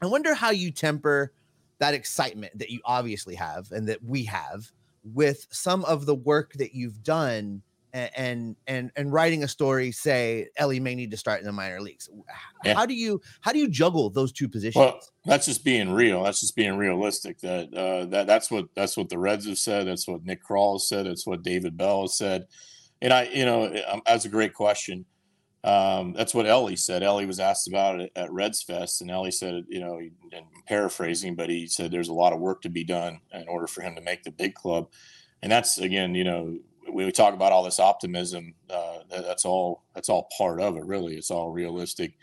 I 0.00 0.06
wonder 0.06 0.34
how 0.34 0.50
you 0.50 0.70
temper 0.70 1.32
that 1.78 1.94
excitement 1.94 2.58
that 2.58 2.70
you 2.70 2.80
obviously 2.84 3.34
have 3.34 3.70
and 3.72 3.88
that 3.88 4.04
we 4.04 4.24
have 4.24 4.70
with 5.04 5.46
some 5.50 5.84
of 5.84 6.06
the 6.06 6.14
work 6.14 6.52
that 6.54 6.74
you've 6.74 7.02
done 7.02 7.62
and 7.92 8.56
and 8.66 8.90
and 8.96 9.12
writing 9.12 9.44
a 9.44 9.48
story 9.48 9.92
say 9.92 10.48
Elly 10.56 10.80
may 10.80 10.94
need 10.94 11.10
to 11.10 11.16
start 11.16 11.40
in 11.40 11.46
the 11.46 11.52
minor 11.52 11.80
leagues. 11.80 12.08
Yeah. 12.64 12.74
How 12.74 12.86
do 12.86 12.94
you 12.94 13.20
how 13.40 13.52
do 13.52 13.58
you 13.58 13.68
juggle 13.68 14.10
those 14.10 14.32
two 14.32 14.48
positions? 14.48 14.80
Well, 14.80 15.00
that's 15.24 15.46
just 15.46 15.64
being 15.64 15.92
real. 15.92 16.22
That's 16.22 16.40
just 16.40 16.56
being 16.56 16.76
realistic. 16.76 17.38
That 17.40 17.72
uh, 17.74 18.06
that 18.06 18.26
that's 18.26 18.50
what 18.50 18.66
that's 18.74 18.96
what 18.96 19.08
the 19.08 19.18
Reds 19.18 19.46
have 19.46 19.58
said. 19.58 19.86
That's 19.86 20.08
what 20.08 20.24
Nick 20.24 20.42
Krall 20.44 20.74
has 20.74 20.88
said. 20.88 21.06
That's 21.06 21.26
what 21.26 21.42
David 21.42 21.76
Bell 21.76 22.02
has 22.02 22.16
said. 22.16 22.46
And 23.02 23.12
I, 23.12 23.24
you 23.24 23.44
know, 23.44 23.64
um, 23.88 24.02
that's 24.06 24.24
a 24.24 24.30
great 24.30 24.54
question. 24.54 25.04
Um, 25.64 26.12
that's 26.12 26.34
what 26.34 26.46
Elly 26.46 26.76
said. 26.76 27.02
Elly 27.02 27.26
was 27.26 27.38
asked 27.38 27.68
about 27.68 28.00
it 28.00 28.10
at 28.16 28.32
Reds 28.32 28.62
Fest, 28.62 29.00
and 29.00 29.10
Elly 29.10 29.30
said, 29.30 29.64
you 29.68 29.80
know, 29.80 29.98
and 29.98 30.44
paraphrasing, 30.66 31.36
but 31.36 31.50
he 31.50 31.68
said 31.68 31.90
there's 31.90 32.08
a 32.08 32.14
lot 32.14 32.32
of 32.32 32.40
work 32.40 32.62
to 32.62 32.68
be 32.68 32.84
done 32.84 33.20
in 33.32 33.46
order 33.48 33.66
for 33.66 33.82
him 33.82 33.94
to 33.94 34.00
make 34.00 34.24
the 34.24 34.32
big 34.32 34.54
club. 34.54 34.88
And 35.42 35.52
that's 35.52 35.78
again, 35.78 36.14
you 36.14 36.24
know, 36.24 36.58
we 36.92 37.10
talk 37.12 37.34
about 37.34 37.52
all 37.52 37.62
this 37.62 37.80
optimism, 37.80 38.54
uh, 38.70 38.98
that's 39.08 39.44
all 39.44 39.82
that's 39.94 40.08
all 40.08 40.28
part 40.36 40.60
of 40.60 40.76
it. 40.76 40.84
Really, 40.84 41.16
it's 41.16 41.30
all 41.30 41.50
realistic. 41.50 42.14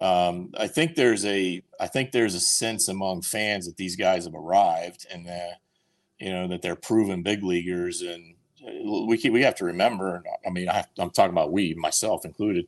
Um, 0.00 0.50
I 0.58 0.66
think 0.66 0.94
there's 0.94 1.24
a 1.24 1.62
I 1.80 1.86
think 1.86 2.10
there's 2.10 2.34
a 2.34 2.40
sense 2.40 2.88
among 2.88 3.22
fans 3.22 3.66
that 3.66 3.76
these 3.76 3.96
guys 3.96 4.24
have 4.24 4.34
arrived 4.34 5.06
and 5.12 5.26
that 5.26 5.60
you 6.18 6.32
know 6.32 6.48
that 6.48 6.62
they're 6.62 6.76
proven 6.76 7.22
big 7.22 7.42
leaguers 7.42 8.02
and 8.02 8.34
uh, 8.66 9.06
we 9.06 9.18
we 9.30 9.42
have 9.42 9.54
to 9.56 9.64
remember. 9.64 10.22
I 10.46 10.50
mean, 10.50 10.68
I 10.68 10.84
am 10.98 11.10
talking 11.10 11.32
about 11.32 11.52
we 11.52 11.74
myself 11.74 12.24
included 12.24 12.66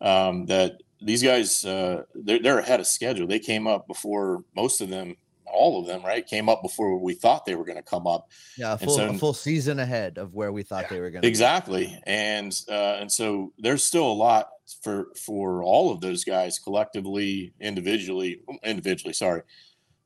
um, 0.00 0.46
that 0.46 0.82
these 1.00 1.22
guys 1.22 1.64
uh, 1.64 2.02
they're, 2.14 2.40
they're 2.40 2.58
ahead 2.58 2.80
of 2.80 2.86
schedule. 2.86 3.26
They 3.26 3.38
came 3.38 3.66
up 3.66 3.86
before 3.86 4.44
most 4.54 4.80
of 4.80 4.88
them 4.88 5.16
all 5.54 5.80
of 5.80 5.86
them, 5.86 6.02
right, 6.02 6.26
came 6.26 6.48
up 6.48 6.62
before 6.62 6.98
we 6.98 7.14
thought 7.14 7.46
they 7.46 7.54
were 7.54 7.64
going 7.64 7.76
to 7.76 7.82
come 7.82 8.06
up. 8.06 8.30
Yeah, 8.56 8.74
a 8.74 8.78
full, 8.78 8.96
so, 8.96 9.08
a 9.08 9.14
full, 9.14 9.34
season 9.34 9.78
ahead 9.78 10.18
of 10.18 10.34
where 10.34 10.52
we 10.52 10.62
thought 10.62 10.88
they 10.88 11.00
were 11.00 11.10
going 11.10 11.22
to. 11.22 11.28
Exactly, 11.28 11.86
be. 11.86 11.98
and 12.06 12.58
uh, 12.68 12.98
and 13.00 13.10
so 13.10 13.52
there's 13.58 13.84
still 13.84 14.06
a 14.06 14.12
lot 14.12 14.48
for 14.82 15.08
for 15.16 15.62
all 15.62 15.92
of 15.92 16.00
those 16.00 16.24
guys 16.24 16.58
collectively, 16.58 17.52
individually, 17.60 18.40
individually, 18.62 19.14
sorry, 19.14 19.42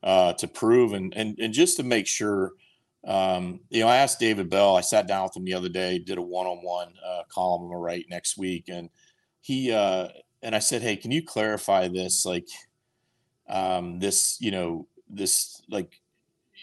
uh, 0.03 0.33
to 0.35 0.47
prove 0.47 0.93
and 0.93 1.15
and 1.17 1.39
and 1.39 1.53
just 1.53 1.77
to 1.79 1.83
make 1.83 2.07
sure. 2.07 2.53
Um, 3.07 3.61
you 3.71 3.81
know, 3.81 3.89
I 3.89 3.99
asked 3.99 4.19
David 4.19 4.51
Bell. 4.51 4.77
I 4.77 4.81
sat 4.81 5.07
down 5.07 5.23
with 5.23 5.37
him 5.37 5.45
the 5.45 5.55
other 5.55 5.69
day, 5.69 6.01
did 6.01 6.19
a 6.19 6.23
one-on-one 6.23 6.95
uh, 7.07 7.23
column 7.29 7.63
I'm 7.63 7.69
gonna 7.69 7.79
write 7.79 8.07
next 8.11 8.37
week, 8.37 8.65
and 8.69 8.91
he 9.41 9.73
uh, 9.73 10.09
and 10.43 10.55
I 10.55 10.59
said, 10.59 10.83
"Hey, 10.83 10.97
can 10.97 11.13
you 11.13 11.23
clarify 11.23 11.87
this? 11.89 12.27
Like, 12.27 12.49
um, 13.49 13.99
this, 13.99 14.37
you 14.41 14.51
know, 14.51 14.87
this 15.11 15.63
like 15.69 16.01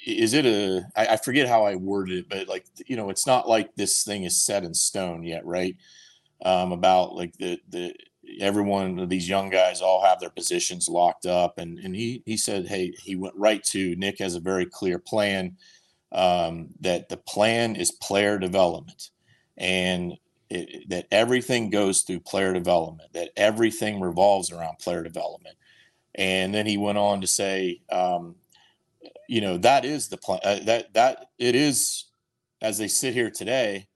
is 0.05 0.33
it 0.33 0.45
a 0.45 0.87
I, 0.95 1.07
I 1.13 1.17
forget 1.17 1.47
how 1.47 1.65
I 1.65 1.75
worded 1.75 2.19
it, 2.19 2.29
but 2.29 2.47
like 2.47 2.65
you 2.85 2.95
know, 2.95 3.09
it's 3.09 3.27
not 3.27 3.47
like 3.49 3.75
this 3.75 4.03
thing 4.03 4.23
is 4.23 4.41
set 4.41 4.63
in 4.63 4.73
stone 4.73 5.23
yet, 5.23 5.45
right? 5.45 5.75
Um, 6.43 6.71
about 6.71 7.15
like 7.15 7.35
the 7.37 7.59
the 7.69 7.95
everyone 8.39 8.99
of 8.99 9.09
these 9.09 9.29
young 9.29 9.49
guys 9.49 9.81
all 9.81 10.03
have 10.03 10.19
their 10.19 10.29
positions 10.29 10.87
locked 10.87 11.25
up, 11.25 11.57
and 11.57 11.79
and 11.79 11.95
he 11.95 12.21
he 12.25 12.37
said, 12.37 12.67
hey, 12.67 12.93
he 13.03 13.15
went 13.15 13.35
right 13.35 13.63
to 13.65 13.95
Nick 13.95 14.19
has 14.19 14.35
a 14.35 14.39
very 14.39 14.65
clear 14.65 14.99
plan. 14.99 15.57
Um, 16.11 16.69
that 16.79 17.09
the 17.09 17.17
plan 17.17 17.75
is 17.75 17.91
player 17.91 18.37
development, 18.37 19.09
and 19.57 20.13
it, 20.49 20.87
that 20.89 21.07
everything 21.11 21.69
goes 21.69 22.03
through 22.03 22.21
player 22.21 22.53
development. 22.53 23.11
That 23.13 23.31
everything 23.35 23.99
revolves 23.99 24.51
around 24.51 24.79
player 24.79 25.03
development 25.03 25.55
and 26.15 26.53
then 26.53 26.65
he 26.65 26.77
went 26.77 26.98
on 26.98 27.22
to 27.22 27.27
say, 27.27 27.81
um, 27.91 28.36
you 29.27 29.41
know, 29.41 29.57
that 29.57 29.86
is 29.86 30.07
the 30.07 30.17
plan. 30.17 30.39
Uh, 30.43 30.60
that 30.63 30.93
that 30.93 31.29
it 31.38 31.55
is 31.55 32.05
as 32.62 32.77
they 32.77 32.88
sit 32.88 33.13
here 33.13 33.29
today. 33.29 33.88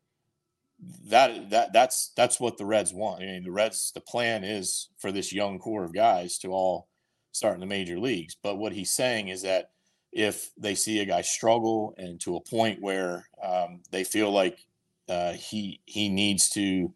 That 1.07 1.49
that 1.49 1.73
that's 1.73 2.11
that's 2.15 2.39
what 2.39 2.57
the 2.57 2.65
Reds 2.65 2.93
want. 2.93 3.21
I 3.21 3.25
mean, 3.25 3.43
the 3.43 3.51
Reds. 3.51 3.91
The 3.93 4.01
plan 4.01 4.43
is 4.43 4.89
for 4.97 5.11
this 5.11 5.33
young 5.33 5.59
core 5.59 5.83
of 5.83 5.93
guys 5.93 6.37
to 6.39 6.49
all 6.49 6.87
start 7.31 7.55
in 7.55 7.59
the 7.59 7.65
major 7.65 7.99
leagues. 7.99 8.35
But 8.41 8.57
what 8.57 8.71
he's 8.71 8.91
saying 8.91 9.27
is 9.27 9.41
that 9.41 9.71
if 10.11 10.51
they 10.57 10.75
see 10.75 10.99
a 10.99 11.05
guy 11.05 11.21
struggle 11.21 11.93
and 11.97 12.19
to 12.21 12.35
a 12.35 12.41
point 12.41 12.81
where 12.81 13.27
um, 13.43 13.81
they 13.91 14.03
feel 14.03 14.31
like 14.31 14.65
uh, 15.07 15.33
he 15.33 15.81
he 15.85 16.09
needs 16.09 16.49
to 16.49 16.93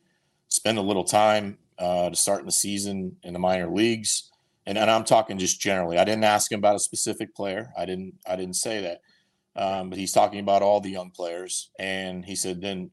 spend 0.47 0.77
a 0.77 0.81
little 0.81 1.03
time 1.03 1.57
uh, 1.77 2.09
to 2.09 2.15
start 2.15 2.39
in 2.39 2.45
the 2.45 2.51
season 2.51 3.17
in 3.23 3.33
the 3.33 3.39
minor 3.39 3.69
leagues, 3.69 4.31
and, 4.65 4.78
and 4.78 4.89
I'm 4.89 5.04
talking 5.04 5.38
just 5.38 5.60
generally. 5.60 5.97
I 5.97 6.06
didn't 6.06 6.23
ask 6.23 6.52
him 6.52 6.60
about 6.60 6.76
a 6.76 6.80
specific 6.80 7.36
player. 7.36 7.71
I 7.78 7.86
didn't 7.86 8.15
I 8.26 8.36
didn't 8.36 8.56
say 8.56 8.82
that. 8.82 9.02
Um, 9.56 9.89
but 9.89 9.99
he's 9.99 10.12
talking 10.12 10.39
about 10.39 10.62
all 10.62 10.82
the 10.82 10.89
young 10.89 11.12
players, 11.12 11.69
and 11.78 12.26
he 12.26 12.36
said 12.36 12.62
then 12.62 12.91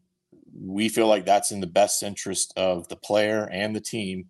we 0.54 0.88
feel 0.88 1.06
like 1.06 1.24
that's 1.24 1.52
in 1.52 1.60
the 1.60 1.66
best 1.66 2.02
interest 2.02 2.52
of 2.56 2.88
the 2.88 2.96
player 2.96 3.48
and 3.50 3.74
the 3.74 3.80
team. 3.80 4.26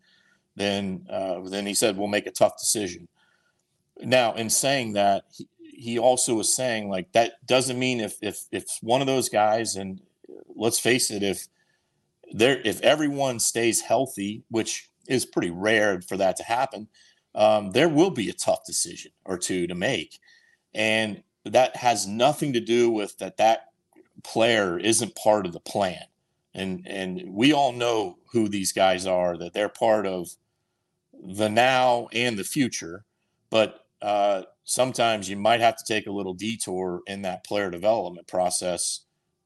Then 0.57 1.07
uh, 1.11 1.41
then 1.49 1.67
he 1.67 1.75
said 1.75 1.97
we'll 1.97 2.09
make 2.09 2.27
a 2.27 2.33
tough 2.33 2.59
decision. 2.59 3.09
Now, 4.03 4.35
in 4.35 4.49
saying 4.51 4.95
that, 4.95 5.25
he, 5.33 5.49
he 5.59 5.99
also 5.99 6.35
was 6.35 6.55
saying 6.55 6.89
like 6.91 7.11
that 7.13 7.33
doesn't 7.47 7.79
mean 7.79 8.01
if 8.01 8.17
if 8.21 8.45
if 8.53 8.65
one 8.83 9.01
of 9.01 9.07
those 9.07 9.29
guys 9.29 9.77
and 9.77 10.01
let's 10.55 10.79
face 10.79 11.11
it 11.11 11.23
if 11.23 11.47
there 12.33 12.61
if 12.65 12.81
everyone 12.83 13.41
stays 13.41 13.81
healthy, 13.81 14.43
which 14.51 14.91
is 15.09 15.25
pretty 15.25 15.51
rare 15.51 16.03
for 16.03 16.19
that 16.19 16.37
to 16.37 16.43
happen 16.43 16.87
um, 17.35 17.71
there 17.71 17.89
will 17.89 18.11
be 18.11 18.29
a 18.29 18.35
tough 18.35 18.65
decision 18.67 19.13
or 19.25 19.39
two 19.39 19.67
to 19.67 19.75
make. 19.75 20.19
And 20.75 21.23
that 21.45 21.77
has 21.77 22.07
nothing 22.07 22.53
to 22.53 22.61
do 22.61 22.91
with 22.91 23.19
that 23.19 23.37
that 23.39 23.67
player 24.23 24.79
isn't 24.79 25.17
part 25.17 25.47
of 25.47 25.53
the 25.53 25.61
plan. 25.61 26.03
And 26.55 26.87
and 26.87 27.23
we 27.29 27.53
all 27.53 27.73
know 27.73 28.19
who 28.33 28.49
these 28.49 28.73
guys 28.73 29.07
are, 29.07 29.37
that 29.39 29.53
they're 29.53 29.69
part 29.69 30.07
of 30.07 30.31
the 31.13 31.49
now 31.49 32.09
and 32.13 32.39
the 32.39 32.45
future. 32.45 33.05
But 33.51 33.87
uh, 34.03 34.43
sometimes 34.65 35.29
you 35.29 35.37
might 35.37 35.61
have 35.61 35.77
to 35.77 35.85
take 35.87 36.07
a 36.07 36.13
little 36.13 36.35
detour 36.35 37.03
in 37.07 37.23
that 37.23 37.45
player 37.45 37.71
development 37.71 38.27
process 38.27 39.01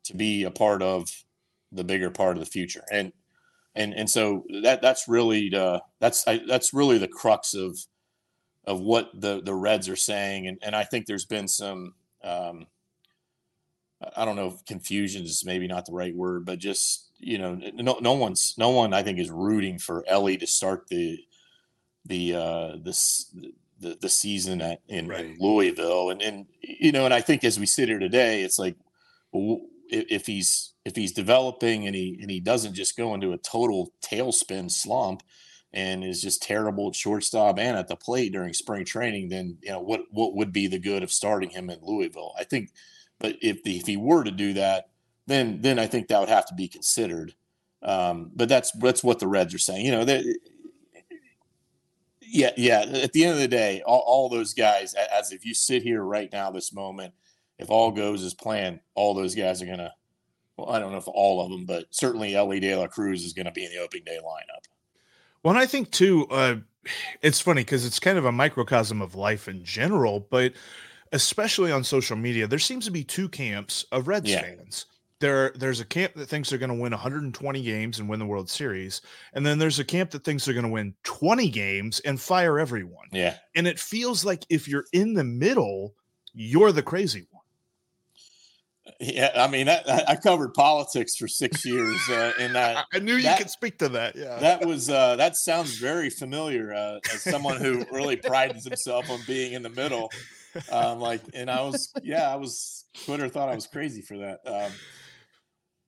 to 0.05 0.17
be 0.17 0.45
a 0.45 0.51
part 0.51 0.83
of 0.83 1.25
the 1.73 1.85
bigger 1.85 2.11
part 2.11 2.37
of 2.37 2.45
the 2.45 2.51
future. 2.51 2.85
And 2.91 3.13
and 3.75 3.95
and 3.95 4.09
so 4.09 4.45
that 4.63 4.81
that's 4.83 5.09
really 5.09 5.49
the 5.49 5.83
that's 6.01 6.27
I, 6.27 6.41
that's 6.47 6.73
really 6.73 6.99
the 6.99 7.09
crux 7.09 7.55
of 7.55 7.79
of 8.67 8.81
what 8.81 9.11
the 9.15 9.43
the 9.43 9.55
Reds 9.55 9.89
are 9.89 9.97
saying, 9.97 10.47
and 10.47 10.59
and 10.63 10.75
I 10.75 10.85
think 10.85 11.07
there's 11.07 11.27
been 11.27 11.49
some. 11.49 11.95
Um, 12.23 12.67
I 14.17 14.25
don't 14.25 14.37
know 14.37 14.49
if 14.49 14.65
confusion 14.67 15.25
is 15.25 15.45
maybe 15.47 15.67
not 15.67 15.87
the 15.87 15.93
right 15.93 16.15
word, 16.15 16.45
but 16.45 16.59
just 16.59 17.11
you 17.19 17.39
know, 17.39 17.55
no, 17.75 17.99
no 18.01 18.13
one's 18.13 18.55
no 18.59 18.71
one 18.71 18.93
I 18.93 19.03
think 19.03 19.19
is 19.19 19.31
rooting 19.31 19.79
for 19.79 20.05
Elly 20.07 20.37
to 20.37 20.47
start 20.47 20.89
the 20.89 21.19
the 22.05 22.35
uh, 22.35 22.77
this 22.83 23.35
the, 23.81 23.97
the 24.01 24.09
season 24.09 24.61
at 24.61 24.81
in, 24.89 25.09
right. 25.09 25.25
in, 25.25 25.37
Louisville, 25.39 26.11
and 26.11 26.23
and 26.23 26.47
you 26.61 26.93
know, 26.93 27.05
and 27.05 27.15
I 27.15 27.21
think 27.21 27.45
as 27.45 27.59
we 27.59 27.67
sit 27.67 27.89
here 27.89 27.99
today, 27.99 28.43
it's 28.43 28.59
like, 28.59 28.77
well, 29.33 29.61
if 29.91 30.27
he's 30.27 30.75
if 30.85 30.95
he's 30.97 31.13
developing 31.13 31.87
and 31.87 31.95
he 31.95 32.19
and 32.21 32.31
he 32.31 32.41
doesn't 32.41 32.75
just 32.75 32.97
go 32.97 33.15
into 33.15 33.33
a 33.33 33.39
total 33.39 33.93
tailspin 34.03 34.71
slump 34.71 35.23
and 35.73 36.05
is 36.05 36.23
just 36.23 36.43
terrible 36.43 36.89
at 36.89 36.95
shortstop 36.95 37.59
and 37.59 37.77
at 37.77 37.89
the 37.89 37.97
plate 37.97 38.33
during 38.33 38.53
spring 38.53 38.85
training, 38.85 39.29
then 39.29 39.59
you 39.63 39.71
know 39.71 39.81
what 39.81 40.03
what 40.11 40.35
would 40.35 40.53
be 40.53 40.67
the 40.67 40.79
good 40.79 41.03
of 41.03 41.13
starting 41.13 41.51
him 41.51 41.71
in 41.71 41.79
Louisville? 41.83 42.35
I 42.39 42.45
think, 42.45 42.71
but 43.19 43.37
if 43.43 43.63
the, 43.63 43.77
if 43.77 43.87
he 43.87 43.97
were 43.97 44.25
to 44.25 44.31
do 44.31 44.53
that, 44.55 44.89
then 45.27 45.61
then 45.61 45.79
I 45.79 45.87
think 45.87 46.09
that 46.09 46.21
would 46.21 46.29
have 46.29 46.47
to 46.47 46.55
be 46.55 46.69
considered. 46.69 47.35
Um, 47.83 48.31
but 48.35 48.49
that's 48.49 48.71
that's 48.73 49.05
what 49.05 49.19
the 49.19 49.27
Reds 49.29 49.55
are 49.55 49.59
saying. 49.59 49.85
You 49.85 49.93
know 49.93 50.05
that. 50.05 50.25
Yeah, 52.21 52.51
yeah. 52.57 52.81
At 52.81 53.13
the 53.13 53.25
end 53.25 53.35
of 53.35 53.39
the 53.39 53.47
day, 53.47 53.81
all, 53.87 54.03
all 54.07 54.29
those 54.29 54.55
guys, 54.55 54.95
as 54.95 55.31
if 55.31 55.45
you 55.47 55.55
sit 55.55 55.85
here 55.85 56.03
right 56.03 56.33
now, 56.33 56.51
this 56.51 56.73
moment, 56.73 57.15
if 57.59 57.71
all 57.71 57.91
goes 57.91 58.23
as 58.23 58.35
planned, 58.35 58.81
all 58.95 59.15
those 59.15 59.35
guys 59.35 59.63
are 59.63 59.67
gonna. 59.67 59.93
Well, 60.57 60.71
I 60.71 60.79
don't 60.79 60.93
know 60.93 60.99
if 60.99 61.09
all 61.09 61.45
of 61.45 61.51
them, 61.51 61.67
but 61.67 61.87
certainly 61.91 62.37
Elly 62.37 62.61
De 62.61 62.77
La 62.77 62.87
Cruz 62.87 63.25
is 63.25 63.33
going 63.33 63.47
to 63.47 63.53
be 63.53 63.65
in 63.65 63.73
the 63.73 63.79
opening 63.79 64.05
day 64.05 64.21
lineup. 64.25 64.63
Well, 65.43 65.53
and 65.53 65.59
I 65.59 65.67
think 65.67 65.91
too, 65.91 66.29
uh, 66.29 66.57
it's 67.23 67.41
funny 67.41 67.63
because 67.63 67.85
it's 67.85 67.99
kind 67.99 68.19
of 68.19 68.25
a 68.25 68.33
microcosm 68.33 69.03
of 69.03 69.15
life 69.15 69.49
in 69.49 69.65
general, 69.65 70.27
but 70.31 70.53
especially 71.13 71.71
on 71.71 71.85
social 71.85 72.17
media, 72.17 72.47
there 72.47 72.59
seems 72.59 72.85
to 72.85 72.91
be 72.91 73.05
two 73.05 73.29
camps 73.29 73.85
of 73.93 74.09
Reds 74.09 74.31
yeah. 74.31 74.43
fans. 74.43 74.87
There, 75.21 75.53
there's 75.55 75.81
a 75.81 75.85
camp 75.85 76.15
that 76.15 76.27
thinks 76.27 76.51
they're 76.51 76.59
going 76.59 76.75
to 76.75 76.81
win 76.81 76.91
120 76.91 77.63
games 77.63 77.99
and 77.99 78.09
win 78.09 78.19
the 78.19 78.27
World 78.27 78.51
Series, 78.51 79.01
and 79.33 79.47
then 79.47 79.59
there's 79.59 79.79
a 79.79 79.85
camp 79.85 80.11
that 80.11 80.25
thinks 80.25 80.45
they're 80.45 80.55
going 80.55 80.67
to 80.67 80.71
win 80.71 80.95
20 81.05 81.49
games 81.51 82.01
and 82.01 82.21
fire 82.21 82.59
everyone. 82.59 83.07
Yeah, 83.13 83.37
and 83.55 83.67
it 83.67 83.79
feels 83.79 84.25
like 84.25 84.45
if 84.51 84.69
you're 84.69 84.85
in 84.93 85.15
the 85.15 85.25
middle, 85.25 85.95
you're 86.35 86.73
the 86.73 86.83
crazy 86.83 87.27
one. 87.31 87.34
Yeah, 89.07 89.31
I 89.37 89.49
mean, 89.49 89.67
that, 89.67 90.09
I 90.09 90.17
covered 90.17 90.55
politics 90.55 91.17
for 91.17 91.29
six 91.29 91.65
years, 91.65 92.01
uh, 92.09 92.33
and 92.39 92.55
that 92.55 92.87
I 92.93 92.99
knew 93.01 93.17
you 93.17 93.25
that, 93.25 93.39
could 93.39 93.51
speak 93.51 93.79
to 93.79 93.89
that. 93.91 94.17
Yeah, 94.17 94.39
that 94.39 94.65
was 94.65 94.89
uh, 94.89 95.17
that 95.17 95.37
sounds 95.37 95.77
very 95.77 96.11
familiar 96.11 96.73
uh, 96.73 97.01
as 97.13 97.23
someone 97.23 97.61
who 97.61 97.85
really 97.93 98.17
prides 98.17 98.65
himself 98.65 99.11
on 99.11 99.21
being 99.27 99.53
in 99.53 99.63
the 99.63 99.69
middle. 99.69 100.11
Um, 100.71 101.01
like, 101.01 101.21
and 101.35 101.51
I 101.51 101.63
was, 101.63 101.93
yeah, 102.03 102.33
I 102.33 102.37
was. 102.37 102.85
Twitter 103.05 103.29
thought 103.29 103.49
I 103.49 103.55
was 103.55 103.67
crazy 103.67 104.03
for 104.03 104.17
that. 104.19 104.41
Um, 104.47 104.73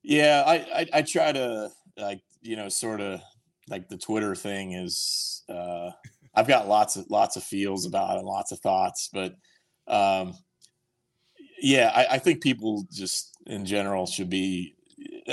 Yeah, 0.03 0.43
I, 0.47 0.55
I, 0.55 0.87
I 0.95 1.03
try 1.03 1.33
to 1.33 1.71
like 1.97 2.21
you 2.43 2.57
know 2.57 2.69
sort 2.69 3.01
of 3.01 3.21
like 3.69 3.89
the 3.89 3.99
Twitter 3.99 4.35
thing 4.35 4.73
is. 4.73 5.43
uh 5.49 5.91
I've 6.37 6.47
got 6.47 6.69
lots 6.69 6.97
of 6.97 7.07
lots 7.09 7.37
of 7.37 7.45
feels 7.45 7.87
about 7.87 8.17
it 8.17 8.19
and 8.19 8.27
lots 8.27 8.53
of 8.53 8.61
thoughts, 8.61 9.09
but 9.11 9.35
um, 9.89 10.35
yeah, 11.59 11.93
I, 11.95 12.15
I 12.15 12.19
think 12.19 12.43
people 12.43 12.87
just 12.93 13.37
in 13.47 13.65
general 13.65 14.07
should 14.07 14.31
be 14.31 14.77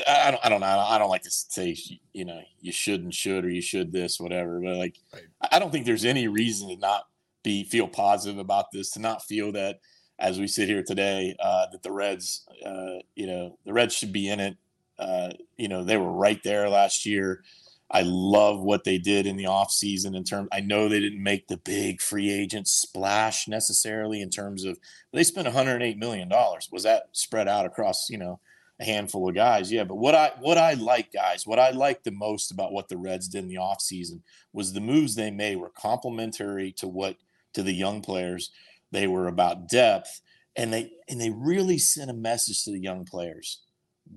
I 0.07 0.31
don't, 0.31 0.45
I 0.45 0.49
don't 0.49 0.61
know. 0.61 0.67
I 0.67 0.97
don't 0.97 1.09
like 1.09 1.21
to 1.23 1.31
say, 1.31 1.77
you 2.13 2.25
know, 2.25 2.41
you 2.59 2.71
should 2.71 3.01
and 3.01 3.13
should, 3.13 3.45
or 3.45 3.49
you 3.49 3.61
should 3.61 3.91
this, 3.91 4.19
whatever. 4.19 4.59
But 4.59 4.75
like, 4.77 4.99
right. 5.13 5.23
I 5.51 5.59
don't 5.59 5.71
think 5.71 5.85
there's 5.85 6.05
any 6.05 6.27
reason 6.27 6.69
to 6.69 6.75
not 6.77 7.03
be 7.43 7.63
feel 7.63 7.87
positive 7.87 8.39
about 8.39 8.71
this, 8.71 8.91
to 8.91 8.99
not 8.99 9.23
feel 9.23 9.51
that 9.53 9.79
as 10.19 10.39
we 10.39 10.47
sit 10.47 10.67
here 10.67 10.83
today, 10.83 11.35
uh, 11.39 11.67
that 11.71 11.83
the 11.83 11.91
Reds, 11.91 12.45
uh, 12.65 12.99
you 13.15 13.27
know, 13.27 13.57
the 13.65 13.73
Reds 13.73 13.95
should 13.95 14.13
be 14.13 14.29
in 14.29 14.39
it. 14.39 14.57
Uh, 14.97 15.31
you 15.57 15.67
know, 15.67 15.83
they 15.83 15.97
were 15.97 16.11
right 16.11 16.41
there 16.43 16.69
last 16.69 17.05
year. 17.05 17.43
I 17.93 18.01
love 18.01 18.59
what 18.59 18.83
they 18.83 18.97
did 18.97 19.27
in 19.27 19.37
the 19.37 19.43
offseason 19.43 20.15
in 20.15 20.23
terms 20.23 20.49
I 20.51 20.61
know 20.61 20.89
they 20.89 20.99
didn't 20.99 21.21
make 21.21 21.47
the 21.47 21.57
big 21.57 22.01
free 22.01 22.31
agent 22.31 22.67
splash 22.67 23.47
necessarily 23.47 24.21
in 24.21 24.31
terms 24.31 24.65
of 24.65 24.79
they 25.13 25.23
spent 25.23 25.45
108 25.45 25.97
million 25.97 26.27
dollars. 26.27 26.69
Was 26.71 26.83
that 26.83 27.03
spread 27.11 27.47
out 27.47 27.67
across, 27.67 28.09
you 28.09 28.17
know, 28.17 28.39
a 28.79 28.83
handful 28.83 29.29
of 29.29 29.35
guys? 29.35 29.71
Yeah, 29.71 29.83
but 29.83 29.97
what 29.97 30.15
I 30.15 30.31
what 30.39 30.57
I 30.57 30.73
like 30.73 31.13
guys, 31.13 31.45
what 31.45 31.59
I 31.59 31.69
like 31.69 32.03
the 32.03 32.11
most 32.11 32.51
about 32.51 32.73
what 32.73 32.89
the 32.89 32.97
Reds 32.97 33.27
did 33.27 33.43
in 33.43 33.47
the 33.47 33.57
offseason 33.57 34.21
was 34.53 34.73
the 34.73 34.81
moves 34.81 35.13
they 35.13 35.29
made 35.29 35.57
were 35.57 35.69
complementary 35.69 36.71
to 36.73 36.87
what 36.87 37.17
to 37.53 37.61
the 37.61 37.73
young 37.73 38.01
players. 38.01 38.49
They 38.91 39.05
were 39.05 39.27
about 39.27 39.69
depth 39.69 40.21
and 40.55 40.73
they 40.73 40.91
and 41.07 41.21
they 41.21 41.29
really 41.29 41.77
sent 41.77 42.09
a 42.09 42.15
message 42.15 42.63
to 42.63 42.71
the 42.71 42.81
young 42.81 43.05
players. 43.05 43.61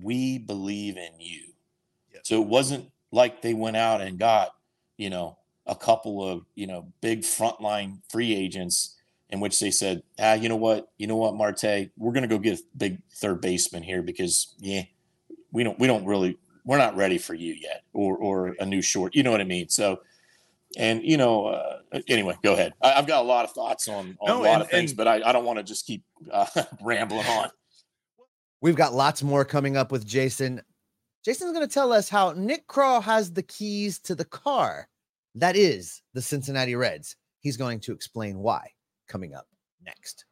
We 0.01 0.39
believe 0.39 0.97
in 0.97 1.19
you. 1.19 1.53
Yes. 2.11 2.21
So 2.25 2.41
it 2.41 2.47
wasn't 2.47 2.89
like 3.11 3.41
they 3.41 3.53
went 3.53 3.77
out 3.77 4.01
and 4.01 4.19
got, 4.19 4.49
you 4.97 5.09
know, 5.09 5.37
a 5.65 5.75
couple 5.75 6.27
of, 6.27 6.45
you 6.55 6.67
know, 6.67 6.87
big 7.01 7.21
frontline 7.21 7.99
free 8.09 8.35
agents 8.35 8.95
in 9.29 9.39
which 9.39 9.59
they 9.59 9.71
said, 9.71 10.01
ah, 10.19 10.33
you 10.33 10.47
know 10.47 10.55
what, 10.55 10.89
you 10.97 11.07
know 11.07 11.17
what, 11.17 11.35
Marte, 11.35 11.89
we're 11.97 12.13
going 12.13 12.21
to 12.21 12.27
go 12.27 12.37
get 12.37 12.59
a 12.59 12.63
big 12.77 12.99
third 13.13 13.41
baseman 13.41 13.83
here 13.83 14.01
because, 14.01 14.55
yeah, 14.59 14.83
we 15.51 15.63
don't, 15.63 15.77
we 15.79 15.87
don't 15.87 16.05
really, 16.05 16.37
we're 16.67 16.77
not 16.77 16.95
ready 16.97 17.17
for 17.17 17.33
you 17.33 17.53
yet, 17.53 17.83
or 17.93 18.17
or 18.17 18.55
a 18.59 18.65
new 18.65 18.81
short. 18.81 19.15
You 19.15 19.23
know 19.23 19.31
what 19.31 19.39
I 19.41 19.45
mean? 19.45 19.69
So, 19.69 20.01
and 20.77 21.01
you 21.01 21.15
know, 21.15 21.47
uh, 21.47 21.79
anyway, 22.09 22.37
go 22.43 22.53
ahead. 22.53 22.73
I, 22.81 22.89
have 22.89 23.07
got 23.07 23.23
a 23.23 23.27
lot 23.27 23.45
of 23.45 23.51
thoughts 23.51 23.87
on, 23.87 24.17
on 24.19 24.27
no, 24.27 24.41
a 24.41 24.43
lot 24.43 24.53
and, 24.53 24.61
of 24.63 24.69
things, 24.69 24.93
but 24.93 25.07
I, 25.07 25.21
I 25.23 25.31
don't 25.31 25.45
want 25.45 25.57
to 25.59 25.63
just 25.63 25.87
keep 25.87 26.03
uh, 26.29 26.45
rambling 26.83 27.25
on. 27.25 27.49
We've 28.59 28.75
got 28.75 28.93
lots 28.93 29.23
more 29.23 29.45
coming 29.45 29.77
up 29.77 29.93
with 29.93 30.05
Jason. 30.05 30.61
Jason's 31.27 31.51
going 31.51 31.67
to 31.67 31.73
tell 31.73 31.91
us 31.91 32.07
how 32.07 32.31
Nick 32.31 32.69
Krall 32.69 33.03
has 33.03 33.33
the 33.33 33.43
keys 33.43 33.99
to 33.99 34.15
the 34.15 34.23
car 34.23 34.87
that 35.35 35.57
is 35.57 36.01
the 36.13 36.21
Cincinnati 36.21 36.73
Reds. 36.73 37.17
He's 37.41 37.57
going 37.57 37.81
to 37.81 37.91
explain 37.91 38.39
why 38.39 38.69
coming 39.09 39.35
up 39.35 39.45
next. 39.85 40.23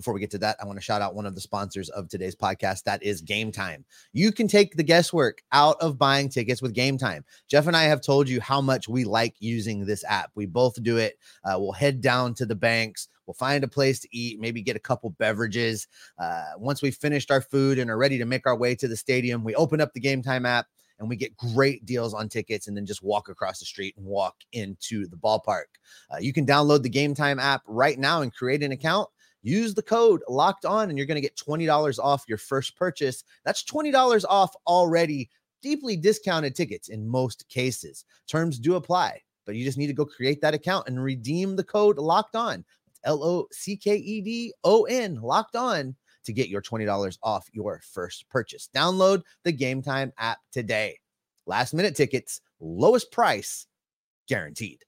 Before 0.00 0.14
we 0.14 0.20
get 0.20 0.30
to 0.30 0.38
that, 0.38 0.56
I 0.58 0.64
want 0.64 0.78
to 0.78 0.82
shout 0.82 1.02
out 1.02 1.14
one 1.14 1.26
of 1.26 1.34
the 1.34 1.42
sponsors 1.42 1.90
of 1.90 2.08
today's 2.08 2.34
podcast. 2.34 2.84
That 2.84 3.02
is 3.02 3.22
Gametime. 3.22 3.84
You 4.14 4.32
can 4.32 4.48
take 4.48 4.74
the 4.74 4.82
guesswork 4.82 5.42
out 5.52 5.76
of 5.78 5.98
buying 5.98 6.30
tickets 6.30 6.62
with 6.62 6.74
Gametime. 6.74 7.22
Jeff 7.48 7.66
and 7.66 7.76
I 7.76 7.82
have 7.82 8.00
told 8.00 8.26
you 8.26 8.40
how 8.40 8.62
much 8.62 8.88
we 8.88 9.04
like 9.04 9.34
using 9.40 9.84
this 9.84 10.02
app. 10.08 10.30
We 10.34 10.46
both 10.46 10.82
do 10.82 10.96
it. 10.96 11.18
Uh, 11.44 11.56
we'll 11.58 11.72
head 11.72 12.00
down 12.00 12.32
to 12.36 12.46
the 12.46 12.54
banks. 12.54 13.08
We'll 13.26 13.34
find 13.34 13.62
a 13.62 13.68
place 13.68 14.00
to 14.00 14.08
eat, 14.10 14.40
maybe 14.40 14.62
get 14.62 14.74
a 14.74 14.80
couple 14.80 15.10
beverages. 15.10 15.86
Uh, 16.18 16.44
once 16.56 16.80
we've 16.80 16.96
finished 16.96 17.30
our 17.30 17.42
food 17.42 17.78
and 17.78 17.90
are 17.90 17.98
ready 17.98 18.16
to 18.16 18.24
make 18.24 18.46
our 18.46 18.56
way 18.56 18.74
to 18.76 18.88
the 18.88 18.96
stadium, 18.96 19.44
we 19.44 19.54
open 19.54 19.82
up 19.82 19.92
the 19.92 20.00
Gametime 20.00 20.48
app 20.48 20.64
and 20.98 21.10
we 21.10 21.16
get 21.16 21.36
great 21.36 21.84
deals 21.84 22.14
on 22.14 22.30
tickets 22.30 22.68
and 22.68 22.76
then 22.76 22.86
just 22.86 23.02
walk 23.02 23.28
across 23.28 23.58
the 23.58 23.66
street 23.66 23.94
and 23.98 24.06
walk 24.06 24.36
into 24.52 25.06
the 25.08 25.16
ballpark. 25.16 25.64
Uh, 26.10 26.18
you 26.20 26.32
can 26.32 26.46
download 26.46 26.82
the 26.82 26.90
Gametime 26.90 27.38
app 27.38 27.62
right 27.66 27.98
now 27.98 28.22
and 28.22 28.34
create 28.34 28.62
an 28.62 28.72
account. 28.72 29.10
Use 29.42 29.74
the 29.74 29.82
code 29.82 30.22
locked 30.28 30.64
on 30.64 30.88
and 30.88 30.98
you're 30.98 31.06
going 31.06 31.16
to 31.16 31.20
get 31.20 31.36
$20 31.36 31.98
off 31.98 32.24
your 32.28 32.38
first 32.38 32.76
purchase. 32.76 33.24
That's 33.44 33.64
$20 33.64 34.24
off 34.28 34.54
already 34.66 35.30
deeply 35.62 35.96
discounted 35.96 36.54
tickets 36.54 36.88
in 36.88 37.06
most 37.06 37.48
cases. 37.48 38.04
Terms 38.26 38.58
do 38.58 38.74
apply, 38.74 39.20
but 39.46 39.54
you 39.54 39.64
just 39.64 39.78
need 39.78 39.86
to 39.86 39.92
go 39.92 40.04
create 40.04 40.40
that 40.40 40.54
account 40.54 40.88
and 40.88 41.02
redeem 41.02 41.56
the 41.56 41.64
code 41.64 41.98
locked 41.98 42.36
on. 42.36 42.64
L 43.04 43.24
O 43.24 43.46
C 43.50 43.76
K 43.76 43.96
E 43.96 44.20
D 44.20 44.52
O 44.64 44.84
N, 44.84 45.20
locked 45.22 45.56
on 45.56 45.96
to 46.24 46.32
get 46.32 46.48
your 46.48 46.60
$20 46.60 47.18
off 47.22 47.48
your 47.52 47.80
first 47.92 48.28
purchase. 48.28 48.68
Download 48.74 49.22
the 49.44 49.52
Gametime 49.52 50.12
app 50.18 50.38
today. 50.52 50.98
Last 51.46 51.72
minute 51.72 51.96
tickets, 51.96 52.42
lowest 52.60 53.10
price 53.10 53.66
guaranteed. 54.28 54.84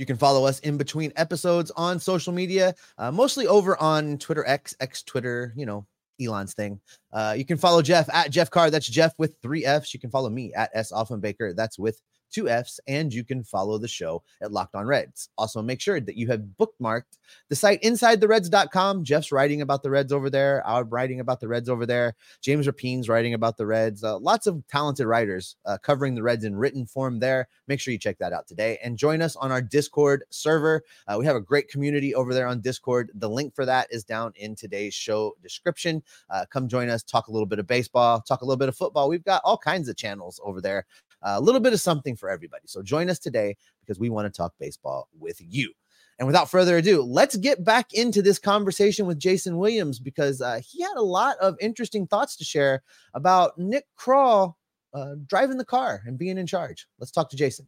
You 0.00 0.06
can 0.06 0.16
follow 0.16 0.46
us 0.46 0.60
in 0.60 0.78
between 0.78 1.12
episodes 1.16 1.70
on 1.72 2.00
social 2.00 2.32
media, 2.32 2.74
uh, 2.96 3.12
mostly 3.12 3.46
over 3.46 3.76
on 3.82 4.16
Twitter 4.16 4.46
X, 4.46 4.74
X 4.80 5.02
Twitter, 5.02 5.52
you 5.54 5.66
know, 5.66 5.86
Elon's 6.18 6.54
thing. 6.54 6.80
Uh, 7.12 7.34
you 7.36 7.44
can 7.44 7.58
follow 7.58 7.82
Jeff 7.82 8.08
at 8.10 8.30
Jeff 8.30 8.50
Carr. 8.50 8.70
That's 8.70 8.88
Jeff 8.88 9.12
with 9.18 9.34
three 9.42 9.66
F's. 9.66 9.92
You 9.92 10.00
can 10.00 10.10
follow 10.10 10.30
me 10.30 10.54
at 10.54 10.70
S 10.72 10.90
Offenbaker. 10.90 11.54
That's 11.54 11.78
with 11.78 12.00
two 12.30 12.48
F's, 12.48 12.80
and 12.86 13.12
you 13.12 13.24
can 13.24 13.42
follow 13.42 13.78
the 13.78 13.88
show 13.88 14.22
at 14.40 14.52
Locked 14.52 14.74
On 14.74 14.86
Reds. 14.86 15.28
Also, 15.36 15.62
make 15.62 15.80
sure 15.80 16.00
that 16.00 16.16
you 16.16 16.26
have 16.28 16.42
bookmarked 16.58 17.18
the 17.48 17.56
site 17.56 17.82
InsideTheReds.com. 17.82 19.04
Jeff's 19.04 19.32
writing 19.32 19.62
about 19.62 19.82
the 19.82 19.90
Reds 19.90 20.12
over 20.12 20.30
there. 20.30 20.66
I'm 20.66 20.88
writing 20.88 21.20
about 21.20 21.40
the 21.40 21.48
Reds 21.48 21.68
over 21.68 21.86
there. 21.86 22.14
James 22.40 22.66
Rapien's 22.66 23.08
writing 23.08 23.34
about 23.34 23.56
the 23.56 23.66
Reds. 23.66 24.04
Uh, 24.04 24.18
lots 24.18 24.46
of 24.46 24.66
talented 24.68 25.06
writers 25.06 25.56
uh, 25.66 25.78
covering 25.78 26.14
the 26.14 26.22
Reds 26.22 26.44
in 26.44 26.56
written 26.56 26.86
form 26.86 27.18
there. 27.18 27.48
Make 27.68 27.80
sure 27.80 27.92
you 27.92 27.98
check 27.98 28.18
that 28.18 28.32
out 28.32 28.46
today 28.46 28.78
and 28.82 28.96
join 28.96 29.22
us 29.22 29.36
on 29.36 29.52
our 29.52 29.62
Discord 29.62 30.24
server. 30.30 30.82
Uh, 31.06 31.16
we 31.18 31.26
have 31.26 31.36
a 31.36 31.40
great 31.40 31.68
community 31.68 32.14
over 32.14 32.34
there 32.34 32.46
on 32.46 32.60
Discord. 32.60 33.10
The 33.14 33.28
link 33.28 33.54
for 33.54 33.66
that 33.66 33.88
is 33.90 34.04
down 34.04 34.32
in 34.36 34.54
today's 34.54 34.94
show 34.94 35.36
description. 35.42 36.02
Uh, 36.28 36.44
come 36.50 36.68
join 36.68 36.88
us, 36.88 37.02
talk 37.02 37.28
a 37.28 37.32
little 37.32 37.46
bit 37.46 37.58
of 37.58 37.66
baseball, 37.66 38.20
talk 38.20 38.42
a 38.42 38.44
little 38.44 38.56
bit 38.56 38.68
of 38.68 38.76
football. 38.76 39.08
We've 39.08 39.24
got 39.24 39.42
all 39.44 39.58
kinds 39.58 39.88
of 39.88 39.96
channels 39.96 40.40
over 40.44 40.60
there 40.60 40.86
a 41.22 41.40
little 41.40 41.60
bit 41.60 41.72
of 41.72 41.80
something 41.80 42.16
for 42.16 42.30
everybody. 42.30 42.64
So 42.66 42.82
join 42.82 43.10
us 43.10 43.18
today 43.18 43.56
because 43.80 43.98
we 43.98 44.10
want 44.10 44.32
to 44.32 44.36
talk 44.36 44.54
baseball 44.58 45.08
with 45.18 45.40
you. 45.40 45.72
And 46.18 46.26
without 46.26 46.50
further 46.50 46.76
ado, 46.76 47.02
let's 47.02 47.36
get 47.36 47.64
back 47.64 47.94
into 47.94 48.20
this 48.20 48.38
conversation 48.38 49.06
with 49.06 49.18
Jason 49.18 49.56
Williams 49.56 49.98
because 49.98 50.42
uh, 50.42 50.60
he 50.62 50.82
had 50.82 50.96
a 50.96 51.02
lot 51.02 51.38
of 51.38 51.56
interesting 51.60 52.06
thoughts 52.06 52.36
to 52.36 52.44
share 52.44 52.82
about 53.14 53.56
Nick 53.58 53.86
Krall 53.98 54.54
uh, 54.92 55.14
driving 55.26 55.56
the 55.56 55.64
car 55.64 56.02
and 56.04 56.18
being 56.18 56.36
in 56.36 56.46
charge. 56.46 56.86
Let's 56.98 57.10
talk 57.10 57.30
to 57.30 57.36
Jason. 57.36 57.66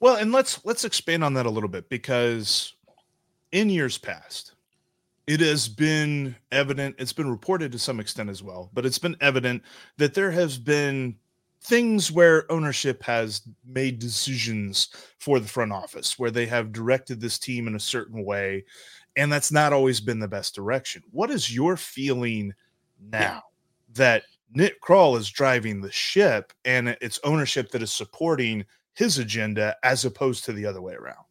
Well, 0.00 0.16
and 0.16 0.30
let's 0.30 0.64
let's 0.64 0.84
expand 0.84 1.24
on 1.24 1.34
that 1.34 1.46
a 1.46 1.50
little 1.50 1.68
bit 1.68 1.88
because 1.88 2.74
in 3.50 3.70
years 3.70 3.98
past, 3.98 4.52
it 5.26 5.40
has 5.40 5.68
been 5.68 6.36
evident, 6.52 6.96
it's 6.98 7.12
been 7.12 7.30
reported 7.30 7.72
to 7.72 7.78
some 7.78 7.98
extent 7.98 8.30
as 8.30 8.42
well, 8.42 8.70
but 8.72 8.86
it's 8.86 8.98
been 8.98 9.16
evident 9.20 9.62
that 9.96 10.14
there 10.14 10.30
has 10.30 10.56
been 10.56 11.16
things 11.62 12.12
where 12.12 12.50
ownership 12.50 13.02
has 13.02 13.42
made 13.66 13.98
decisions 13.98 14.88
for 15.18 15.40
the 15.40 15.48
front 15.48 15.72
office 15.72 16.18
where 16.18 16.30
they 16.30 16.46
have 16.46 16.72
directed 16.72 17.20
this 17.20 17.38
team 17.38 17.66
in 17.66 17.74
a 17.74 17.80
certain 17.80 18.24
way 18.24 18.64
and 19.16 19.32
that's 19.32 19.50
not 19.50 19.72
always 19.72 20.00
been 20.00 20.20
the 20.20 20.28
best 20.28 20.54
direction 20.54 21.02
what 21.10 21.30
is 21.30 21.54
your 21.54 21.76
feeling 21.76 22.54
now 23.10 23.18
yeah. 23.18 23.40
that 23.94 24.22
nick 24.54 24.80
Krall 24.80 25.18
is 25.18 25.28
driving 25.28 25.80
the 25.80 25.90
ship 25.90 26.52
and 26.64 26.96
it's 27.00 27.20
ownership 27.24 27.70
that 27.70 27.82
is 27.82 27.92
supporting 27.92 28.64
his 28.94 29.18
agenda 29.18 29.76
as 29.82 30.04
opposed 30.04 30.44
to 30.44 30.52
the 30.52 30.66
other 30.66 30.80
way 30.80 30.94
around 30.94 31.24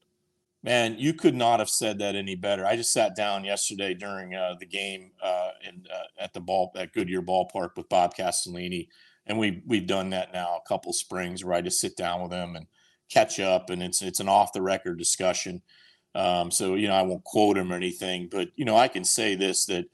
Man, 0.64 0.96
you 0.98 1.14
could 1.14 1.36
not 1.36 1.60
have 1.60 1.70
said 1.70 2.00
that 2.00 2.16
any 2.16 2.36
better. 2.36 2.66
I 2.66 2.76
just 2.76 2.92
sat 2.92 3.16
down 3.16 3.46
yesterday 3.46 3.94
during 3.94 4.36
uh, 4.36 4.56
the 4.60 4.66
game 4.66 5.12
uh, 5.24 5.52
in, 5.66 5.86
uh, 5.90 6.04
at 6.20 6.34
the 6.34 6.42
ball 6.42 6.74
at 6.76 6.92
Goodyear 6.92 7.22
Ballpark 7.22 7.78
with 7.78 7.88
Bob 7.88 8.16
Castellini, 8.16 8.90
and 9.28 9.38
we 9.38 9.62
we've 9.66 9.88
done 9.88 10.10
that 10.12 10.34
now 10.34 10.58
a 10.58 10.68
couple 10.68 10.94
springs 10.94 11.44
where 11.44 11.54
I 11.54 11.62
just 11.62 11.80
sit 11.80 11.96
down 11.96 12.24
with 12.24 12.32
him 12.32 12.56
and 12.56 12.66
catch 13.10 13.40
up, 13.40 13.70
and 13.70 13.84
it's 13.84 14.02
it's 14.02 14.20
an 14.20 14.30
off 14.30 14.54
the 14.54 14.62
record 14.62 14.98
discussion. 14.98 15.62
Um, 16.16 16.50
so 16.50 16.76
you 16.76 16.88
know 16.88 16.96
I 16.96 17.04
won't 17.04 17.24
quote 17.24 17.58
him 17.58 17.72
or 17.72 17.76
anything, 17.76 18.28
but 18.32 18.50
you 18.56 18.66
know 18.66 18.78
I 18.78 18.88
can 18.88 19.04
say 19.04 19.36
this 19.36 19.66
that 19.66 19.86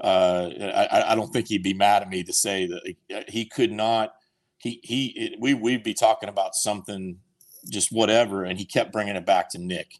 uh, 0.00 0.50
I, 0.58 1.12
I 1.12 1.14
don't 1.14 1.32
think 1.32 1.48
he'd 1.48 1.62
be 1.62 1.74
mad 1.74 2.02
at 2.02 2.08
me 2.08 2.22
to 2.24 2.32
say 2.32 2.66
that 2.66 3.28
he 3.28 3.44
could 3.44 3.72
not. 3.72 4.14
He 4.58 4.80
he 4.82 5.06
it, 5.06 5.40
we 5.40 5.54
we'd 5.54 5.82
be 5.82 5.94
talking 5.94 6.28
about 6.28 6.54
something 6.54 7.18
just 7.68 7.92
whatever, 7.92 8.44
and 8.44 8.58
he 8.58 8.64
kept 8.64 8.92
bringing 8.92 9.16
it 9.16 9.26
back 9.26 9.50
to 9.50 9.58
Nick, 9.58 9.98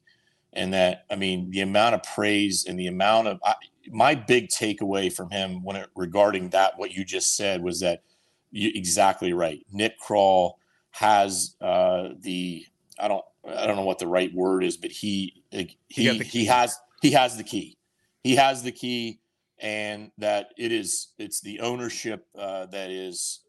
and 0.53 0.73
that 0.75 1.05
I 1.11 1.17
mean 1.17 1.51
the 1.51 1.61
amount 1.61 1.95
of 1.95 2.03
praise 2.03 2.67
and 2.67 2.79
the 2.79 2.89
amount 2.89 3.29
of 3.29 3.39
I, 3.45 3.55
my 3.91 4.15
big 4.15 4.49
takeaway 4.49 5.13
from 5.13 5.31
him 5.31 5.63
when 5.63 5.77
it 5.77 5.89
regarding 5.97 6.51
that 6.51 6.79
what 6.79 6.93
you 6.93 7.05
just 7.05 7.37
said 7.37 7.63
was 7.63 7.81
that 7.81 8.03
you, 8.51 8.71
exactly 8.75 9.33
right. 9.33 9.65
Nick 9.73 10.01
Krall 10.01 10.55
has 10.91 11.57
uh, 11.61 12.11
the 12.21 12.65
I 12.99 13.09
don't 13.09 13.25
I 13.47 13.67
don't 13.67 13.77
know 13.77 13.85
what 13.85 13.99
the 13.99 14.07
right 14.07 14.33
word 14.35 14.65
is, 14.65 14.77
but 14.77 14.91
he 14.91 15.43
he 15.51 15.77
he, 15.89 16.19
he 16.19 16.45
has 16.47 16.79
he 17.01 17.11
has 17.13 17.37
the 17.37 17.45
key. 17.45 17.77
He 18.23 18.37
has 18.37 18.63
the 18.63 18.73
key, 18.73 19.21
and 19.59 20.11
that 20.19 20.51
it 20.59 20.73
is 20.73 21.09
it's 21.19 21.41
the 21.41 21.61
ownership 21.61 22.27
uh, 22.39 22.67
that 22.67 22.91
is 22.91 23.41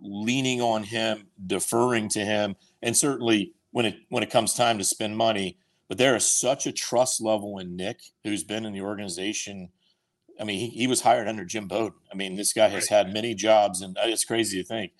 leaning 0.00 0.60
on 0.60 0.82
him, 0.82 1.26
deferring 1.46 2.08
to 2.10 2.24
him, 2.24 2.56
and 2.82 2.96
certainly 2.96 3.52
when 3.72 3.86
it 3.86 3.96
when 4.08 4.22
it 4.22 4.30
comes 4.30 4.54
time 4.54 4.78
to 4.78 4.84
spend 4.84 5.16
money. 5.16 5.58
But 5.88 5.98
there 5.98 6.16
is 6.16 6.26
such 6.26 6.66
a 6.66 6.72
trust 6.72 7.20
level 7.20 7.58
in 7.58 7.76
Nick, 7.76 8.00
who's 8.22 8.42
been 8.42 8.64
in 8.64 8.72
the 8.72 8.80
organization. 8.80 9.68
I 10.40 10.44
mean, 10.44 10.58
he, 10.58 10.68
he 10.68 10.86
was 10.86 11.00
hired 11.00 11.28
under 11.28 11.44
Jim 11.44 11.68
Bowden. 11.68 11.98
I 12.12 12.16
mean, 12.16 12.36
this 12.36 12.52
guy 12.52 12.68
has 12.68 12.88
had 12.88 13.12
many 13.12 13.34
jobs, 13.34 13.82
and 13.82 13.96
it's 14.02 14.24
crazy 14.24 14.62
to 14.62 14.66
think. 14.66 14.92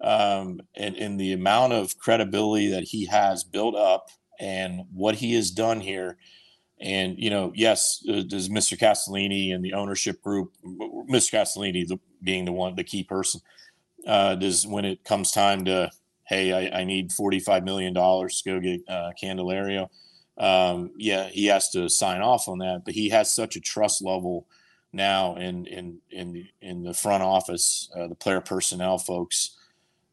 Um, 0.00 0.60
and, 0.74 0.96
and 0.96 1.20
the 1.20 1.32
amount 1.32 1.72
of 1.72 1.96
credibility 1.98 2.68
that 2.70 2.82
he 2.82 3.06
has 3.06 3.44
built 3.44 3.76
up 3.76 4.08
and 4.40 4.82
what 4.92 5.14
he 5.14 5.34
has 5.34 5.50
done 5.50 5.80
here. 5.80 6.18
And, 6.80 7.16
you 7.16 7.30
know, 7.30 7.52
yes, 7.54 8.04
uh, 8.08 8.22
does 8.26 8.48
Mr. 8.48 8.76
Castellini 8.76 9.54
and 9.54 9.64
the 9.64 9.74
ownership 9.74 10.20
group, 10.20 10.52
Mr. 10.64 11.38
Castellini 11.38 11.86
the, 11.86 11.98
being 12.20 12.44
the 12.44 12.52
one, 12.52 12.74
the 12.74 12.82
key 12.82 13.04
person, 13.04 13.40
uh, 14.04 14.34
does 14.34 14.66
when 14.66 14.84
it 14.84 15.04
comes 15.04 15.30
time 15.30 15.64
to, 15.66 15.88
hey, 16.26 16.52
I, 16.52 16.80
I 16.80 16.84
need 16.84 17.10
$45 17.10 17.64
million 17.64 17.94
to 17.94 18.28
go 18.44 18.58
get 18.58 18.80
uh, 18.88 19.12
Candelario. 19.22 19.88
Um, 20.38 20.90
yeah, 20.96 21.28
he 21.28 21.46
has 21.46 21.70
to 21.70 21.88
sign 21.88 22.20
off 22.20 22.48
on 22.48 22.58
that, 22.58 22.82
but 22.84 22.94
he 22.94 23.10
has 23.10 23.30
such 23.30 23.54
a 23.54 23.60
trust 23.60 24.02
level 24.02 24.48
now 24.92 25.36
in, 25.36 25.66
in, 25.66 25.98
in, 26.10 26.32
the, 26.32 26.46
in 26.60 26.82
the 26.82 26.94
front 26.94 27.22
office, 27.22 27.90
uh, 27.96 28.08
the 28.08 28.14
player 28.14 28.40
personnel 28.40 28.98
folks, 28.98 29.56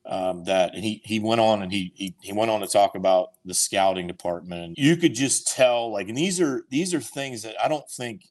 um, 0.05 0.43
that 0.45 0.73
and 0.73 0.83
he 0.83 1.01
he 1.05 1.19
went 1.19 1.39
on 1.39 1.61
and 1.61 1.71
he, 1.71 1.91
he 1.93 2.15
he 2.21 2.33
went 2.33 2.49
on 2.49 2.61
to 2.61 2.67
talk 2.67 2.95
about 2.95 3.33
the 3.45 3.53
scouting 3.53 4.07
department. 4.07 4.77
You 4.77 4.95
could 4.97 5.13
just 5.13 5.47
tell 5.47 5.91
like 5.91 6.07
and 6.07 6.17
these 6.17 6.41
are 6.41 6.63
these 6.69 6.93
are 6.93 7.01
things 7.01 7.43
that 7.43 7.55
I 7.63 7.67
don't 7.67 7.87
think 7.89 8.23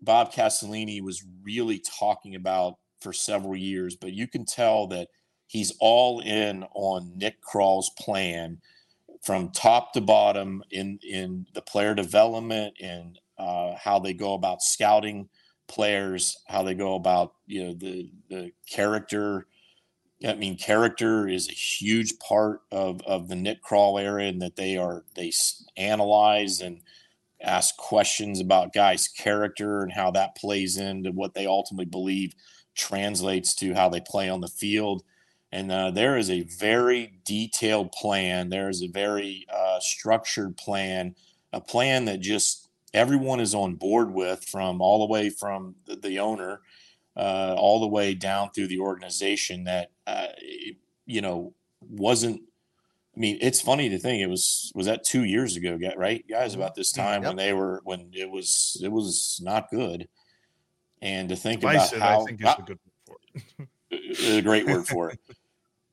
Bob 0.00 0.32
Castellini 0.32 1.02
was 1.02 1.22
really 1.42 1.82
talking 1.98 2.34
about 2.34 2.78
for 3.00 3.12
several 3.12 3.56
years 3.56 3.96
but 3.96 4.12
you 4.12 4.26
can 4.26 4.44
tell 4.46 4.86
that 4.86 5.08
he's 5.48 5.74
all 5.80 6.20
in 6.20 6.64
on 6.72 7.12
Nick 7.16 7.42
Krall's 7.42 7.90
plan 7.98 8.58
from 9.22 9.50
top 9.50 9.92
to 9.92 10.00
bottom 10.00 10.62
in 10.70 10.98
in 11.06 11.46
the 11.52 11.62
player 11.62 11.94
development 11.94 12.74
and 12.80 13.18
uh, 13.38 13.74
how 13.76 13.98
they 13.98 14.14
go 14.14 14.34
about 14.34 14.62
scouting 14.62 15.28
players 15.68 16.36
how 16.46 16.62
they 16.62 16.74
go 16.74 16.94
about 16.94 17.34
you 17.46 17.64
know 17.64 17.74
the 17.74 18.10
the 18.28 18.52
character 18.68 19.46
I 20.24 20.34
mean, 20.34 20.56
character 20.56 21.28
is 21.28 21.48
a 21.48 21.52
huge 21.52 22.18
part 22.18 22.60
of, 22.70 23.00
of 23.02 23.28
the 23.28 23.34
Nick 23.34 23.62
Krall 23.62 24.00
area, 24.00 24.28
and 24.28 24.40
that 24.42 24.56
they 24.56 24.76
are 24.76 25.04
they 25.16 25.32
analyze 25.76 26.60
and 26.60 26.80
ask 27.40 27.76
questions 27.76 28.40
about 28.40 28.72
guys' 28.72 29.08
character 29.08 29.82
and 29.82 29.92
how 29.92 30.10
that 30.12 30.36
plays 30.36 30.76
into 30.76 31.10
what 31.10 31.34
they 31.34 31.46
ultimately 31.46 31.86
believe 31.86 32.34
translates 32.74 33.54
to 33.56 33.74
how 33.74 33.88
they 33.88 34.00
play 34.00 34.28
on 34.28 34.40
the 34.40 34.48
field. 34.48 35.02
And 35.50 35.70
uh, 35.70 35.90
there 35.90 36.16
is 36.16 36.30
a 36.30 36.46
very 36.58 37.20
detailed 37.24 37.92
plan. 37.92 38.48
There 38.48 38.70
is 38.70 38.82
a 38.82 38.88
very 38.88 39.44
uh, 39.52 39.80
structured 39.80 40.56
plan, 40.56 41.14
a 41.52 41.60
plan 41.60 42.04
that 42.06 42.20
just 42.20 42.61
everyone 42.94 43.40
is 43.40 43.54
on 43.54 43.74
board 43.74 44.12
with, 44.12 44.44
from 44.44 44.80
all 44.80 45.00
the 45.00 45.12
way 45.12 45.30
from 45.30 45.74
the, 45.86 45.96
the 45.96 46.18
owner 46.18 46.60
uh, 47.16 47.54
all 47.56 47.80
the 47.80 47.86
way 47.86 48.14
down 48.14 48.50
through 48.50 48.68
the 48.68 48.78
organization 48.78 49.64
that 49.64 49.90
uh, 50.06 50.28
you 51.06 51.20
know 51.20 51.54
wasn't 51.80 52.40
I 53.14 53.20
mean, 53.20 53.38
it's 53.42 53.60
funny 53.60 53.90
to 53.90 53.98
think 53.98 54.22
it 54.22 54.26
was 54.26 54.72
was 54.74 54.86
that 54.86 55.04
two 55.04 55.24
years 55.24 55.56
ago, 55.56 55.78
right, 55.96 56.24
guys? 56.26 56.54
About 56.54 56.74
this 56.74 56.92
mm-hmm. 56.92 57.02
time 57.02 57.22
yep. 57.22 57.30
when 57.30 57.36
they 57.36 57.52
were 57.52 57.82
when 57.84 58.10
it 58.14 58.30
was 58.30 58.80
it 58.82 58.90
was 58.90 59.40
not 59.42 59.70
good, 59.70 60.08
and 61.02 61.28
to 61.28 61.36
think 61.36 61.62
about 61.62 61.92
how 61.92 62.22
I 62.22 62.24
think 62.24 62.40
is 62.40 62.54
a 62.58 62.62
good 62.62 62.78
word 63.06 63.06
for 63.06 63.68
it. 63.90 64.28
a 64.38 64.42
great 64.42 64.66
word 64.66 64.86
for 64.86 65.10
it. 65.10 65.20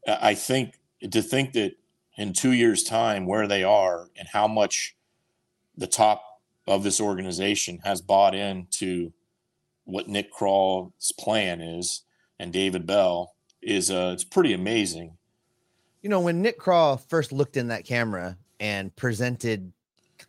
I 0.07 0.33
think 0.33 0.79
to 1.11 1.21
think 1.21 1.53
that 1.53 1.73
in 2.17 2.31
two 2.31 2.53
years' 2.53 2.83
time 2.83 3.25
where 3.25 3.47
they 3.47 3.63
are 3.65 4.07
and 4.17 4.27
how 4.27 4.47
much 4.47 4.95
the 5.75 5.87
top 5.87 6.23
of 6.69 6.83
this 6.83 7.01
organization 7.01 7.79
has 7.83 7.99
bought 7.99 8.35
into 8.35 9.11
what 9.85 10.07
Nick 10.07 10.31
Krall's 10.31 11.11
plan 11.19 11.61
is 11.61 12.03
and 12.39 12.53
David 12.53 12.85
Bell 12.85 13.33
is 13.61 13.89
uh, 13.89 14.11
it's 14.13 14.23
pretty 14.23 14.53
amazing. 14.53 15.17
You 16.01 16.09
know, 16.09 16.21
when 16.21 16.41
Nick 16.41 16.59
Krall 16.59 17.01
first 17.09 17.33
looked 17.33 17.57
in 17.57 17.67
that 17.67 17.85
camera 17.85 18.37
and 18.59 18.95
presented 18.95 19.73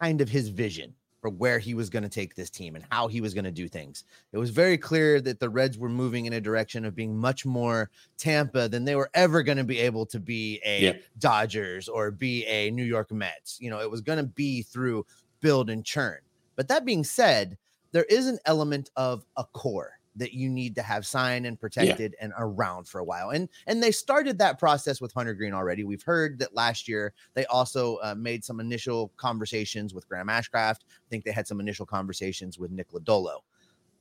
kind 0.00 0.20
of 0.20 0.28
his 0.28 0.48
vision 0.48 0.94
for 1.20 1.28
where 1.28 1.58
he 1.58 1.74
was 1.74 1.90
going 1.90 2.02
to 2.02 2.08
take 2.08 2.34
this 2.34 2.48
team 2.48 2.74
and 2.74 2.84
how 2.90 3.06
he 3.06 3.20
was 3.20 3.34
going 3.34 3.44
to 3.44 3.50
do 3.50 3.68
things. 3.68 4.04
It 4.32 4.38
was 4.38 4.48
very 4.48 4.78
clear 4.78 5.20
that 5.20 5.38
the 5.38 5.50
Reds 5.50 5.76
were 5.76 5.90
moving 5.90 6.24
in 6.24 6.32
a 6.32 6.40
direction 6.40 6.86
of 6.86 6.96
being 6.96 7.14
much 7.14 7.44
more 7.44 7.90
Tampa 8.16 8.68
than 8.68 8.86
they 8.86 8.96
were 8.96 9.10
ever 9.12 9.42
going 9.42 9.58
to 9.58 9.64
be 9.64 9.78
able 9.80 10.06
to 10.06 10.18
be 10.18 10.60
a 10.64 10.80
yeah. 10.80 10.92
Dodgers 11.18 11.88
or 11.88 12.10
be 12.10 12.46
a 12.46 12.70
New 12.70 12.84
York 12.84 13.12
Mets. 13.12 13.58
You 13.60 13.68
know, 13.68 13.80
it 13.80 13.90
was 13.90 14.00
going 14.00 14.18
to 14.18 14.24
be 14.24 14.62
through 14.62 15.04
build 15.40 15.68
and 15.68 15.84
churn. 15.84 16.20
But 16.60 16.68
that 16.68 16.84
being 16.84 17.04
said, 17.04 17.56
there 17.92 18.04
is 18.10 18.26
an 18.26 18.38
element 18.44 18.90
of 18.94 19.24
a 19.38 19.44
core 19.44 19.98
that 20.16 20.34
you 20.34 20.50
need 20.50 20.74
to 20.74 20.82
have 20.82 21.06
signed 21.06 21.46
and 21.46 21.58
protected 21.58 22.14
yeah. 22.18 22.24
and 22.26 22.34
around 22.36 22.86
for 22.86 22.98
a 22.98 23.04
while. 23.04 23.30
And 23.30 23.48
and 23.66 23.82
they 23.82 23.90
started 23.90 24.36
that 24.36 24.58
process 24.58 25.00
with 25.00 25.10
Hunter 25.14 25.32
Greene 25.32 25.54
already. 25.54 25.84
We've 25.84 26.02
heard 26.02 26.38
that 26.38 26.54
last 26.54 26.86
year 26.86 27.14
they 27.32 27.46
also 27.46 27.96
uh, 28.02 28.14
made 28.14 28.44
some 28.44 28.60
initial 28.60 29.10
conversations 29.16 29.94
with 29.94 30.06
Graham 30.06 30.26
Ashcraft. 30.26 30.80
I 30.82 31.08
think 31.08 31.24
they 31.24 31.32
had 31.32 31.46
some 31.46 31.60
initial 31.60 31.86
conversations 31.86 32.58
with 32.58 32.70
Nick 32.70 32.90
Lodolo. 32.90 33.38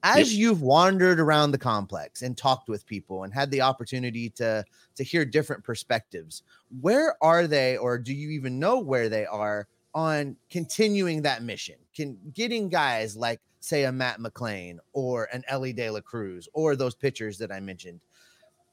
As 0.04 0.34
yep. 0.34 0.42
you've 0.42 0.62
wandered 0.62 1.22
around 1.22 1.52
the 1.52 1.58
complex 1.58 2.24
and 2.24 2.36
talked 2.36 2.68
with 2.68 2.86
people 2.86 3.24
and 3.24 3.34
had 3.34 3.52
the 3.52 3.62
opportunity 3.62 4.32
to 4.32 4.66
to 4.96 5.04
hear 5.06 5.24
different 5.24 5.64
perspectives, 5.64 6.44
where 6.82 7.16
are 7.22 7.48
they, 7.48 7.78
or 7.78 7.98
do 7.98 8.14
you 8.14 8.32
even 8.32 8.60
know 8.60 8.80
where 8.80 9.08
they 9.08 9.26
are 9.26 9.66
on 9.94 10.36
continuing 10.50 11.22
that 11.24 11.44
mission? 11.44 11.76
Can 11.96 12.18
getting 12.34 12.70
guys 12.70 13.16
like 13.16 13.40
say 13.60 13.84
a 13.84 13.92
Matt 13.92 14.20
McLain 14.20 14.78
or 14.94 15.28
an 15.34 15.44
Elly 15.48 15.74
De 15.74 15.90
La 15.90 16.02
Cruz 16.02 16.48
or 16.54 16.76
those 16.76 16.96
pitchers 16.96 17.38
that 17.40 17.52
I 17.52 17.60
mentioned 17.60 18.00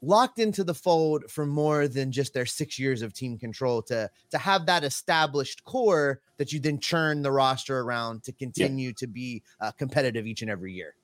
locked 0.03 0.39
into 0.39 0.63
the 0.63 0.75
fold 0.75 1.25
for 1.31 1.47
more 1.47 1.89
than 1.89 2.13
just 2.13 2.35
their 2.35 2.47
six 2.47 2.79
years 2.79 3.03
of 3.03 3.13
team 3.13 3.39
control 3.39 3.83
to 3.83 4.09
to 4.31 4.39
have 4.39 4.67
that 4.67 4.85
established 4.85 5.65
core 5.65 6.21
that 6.37 6.53
you 6.53 6.61
then 6.61 6.79
churn 6.79 7.23
the 7.23 7.33
roster 7.33 7.81
around 7.81 8.23
to 8.23 8.33
continue 8.33 8.89
yeah. 8.89 8.95
to 8.97 9.07
be 9.07 9.43
uh, 9.61 9.71
competitive 9.73 10.27
each 10.27 10.43
and 10.43 10.51
every 10.51 10.73
year 10.73 10.95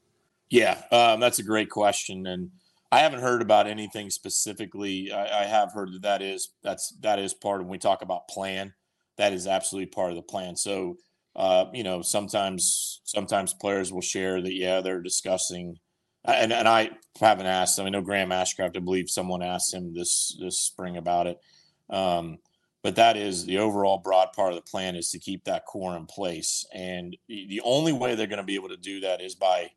yeah 0.50 0.82
um, 0.90 1.20
that's 1.20 1.38
a 1.38 1.42
great 1.42 1.70
question 1.70 2.26
and 2.26 2.50
i 2.90 2.98
haven't 2.98 3.20
heard 3.20 3.40
about 3.40 3.66
anything 3.66 4.10
specifically 4.10 5.10
I, 5.10 5.42
I 5.42 5.44
have 5.44 5.72
heard 5.72 5.92
that 5.94 6.02
that 6.02 6.22
is 6.22 6.50
that's 6.62 6.90
that 7.00 7.18
is 7.18 7.32
part 7.32 7.60
of 7.60 7.66
when 7.66 7.72
we 7.72 7.78
talk 7.78 8.02
about 8.02 8.28
plan 8.28 8.74
that 9.18 9.32
is 9.32 9.46
absolutely 9.46 9.86
part 9.86 10.10
of 10.10 10.16
the 10.16 10.22
plan 10.22 10.56
so 10.56 10.96
uh, 11.34 11.66
you 11.72 11.82
know, 11.82 12.02
sometimes 12.02 13.00
sometimes 13.04 13.54
players 13.54 13.92
will 13.92 14.02
share 14.02 14.40
that 14.40 14.54
yeah 14.54 14.80
they're 14.80 15.00
discussing, 15.00 15.78
and 16.24 16.52
and 16.52 16.68
I 16.68 16.90
haven't 17.20 17.46
asked. 17.46 17.78
I, 17.78 17.84
mean, 17.84 17.94
I 17.94 17.98
know 17.98 18.04
Graham 18.04 18.30
Ashcraft. 18.30 18.76
I 18.76 18.80
believe 18.80 19.08
someone 19.08 19.42
asked 19.42 19.72
him 19.72 19.94
this 19.94 20.36
this 20.40 20.58
spring 20.58 20.96
about 20.96 21.26
it. 21.26 21.40
Um, 21.88 22.38
but 22.82 22.96
that 22.96 23.16
is 23.16 23.46
the 23.46 23.58
overall 23.58 23.98
broad 23.98 24.32
part 24.32 24.52
of 24.52 24.56
the 24.56 24.70
plan 24.70 24.96
is 24.96 25.10
to 25.10 25.18
keep 25.18 25.44
that 25.44 25.64
core 25.64 25.96
in 25.96 26.04
place, 26.04 26.66
and 26.74 27.16
the 27.28 27.62
only 27.64 27.92
way 27.92 28.14
they're 28.14 28.26
going 28.26 28.36
to 28.38 28.42
be 28.42 28.56
able 28.56 28.68
to 28.68 28.76
do 28.76 29.00
that 29.00 29.22
is 29.22 29.34
by 29.34 29.70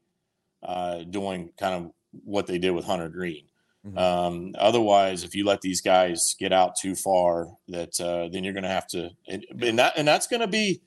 uh, 0.61 1.03
doing 1.03 1.51
kind 1.57 1.85
of 1.85 1.91
what 2.11 2.47
they 2.47 2.57
did 2.57 2.71
with 2.71 2.85
Hunter 2.85 3.09
Greene. 3.09 3.47
Mm-hmm. 3.85 3.97
Um, 3.97 4.55
otherwise, 4.57 5.23
if 5.23 5.35
you 5.35 5.45
let 5.45 5.61
these 5.61 5.81
guys 5.81 6.35
get 6.39 6.51
out 6.51 6.75
too 6.75 6.95
far, 6.95 7.49
that 7.67 7.99
uh, 7.99 8.29
then 8.31 8.43
you're 8.43 8.53
going 8.53 8.63
to 8.63 8.69
have 8.69 8.87
to, 8.87 9.11
and, 9.27 9.45
and 9.61 9.77
that 9.77 9.93
and 9.95 10.07
that's 10.07 10.27
going 10.27 10.41
to 10.41 10.47
be 10.47 10.81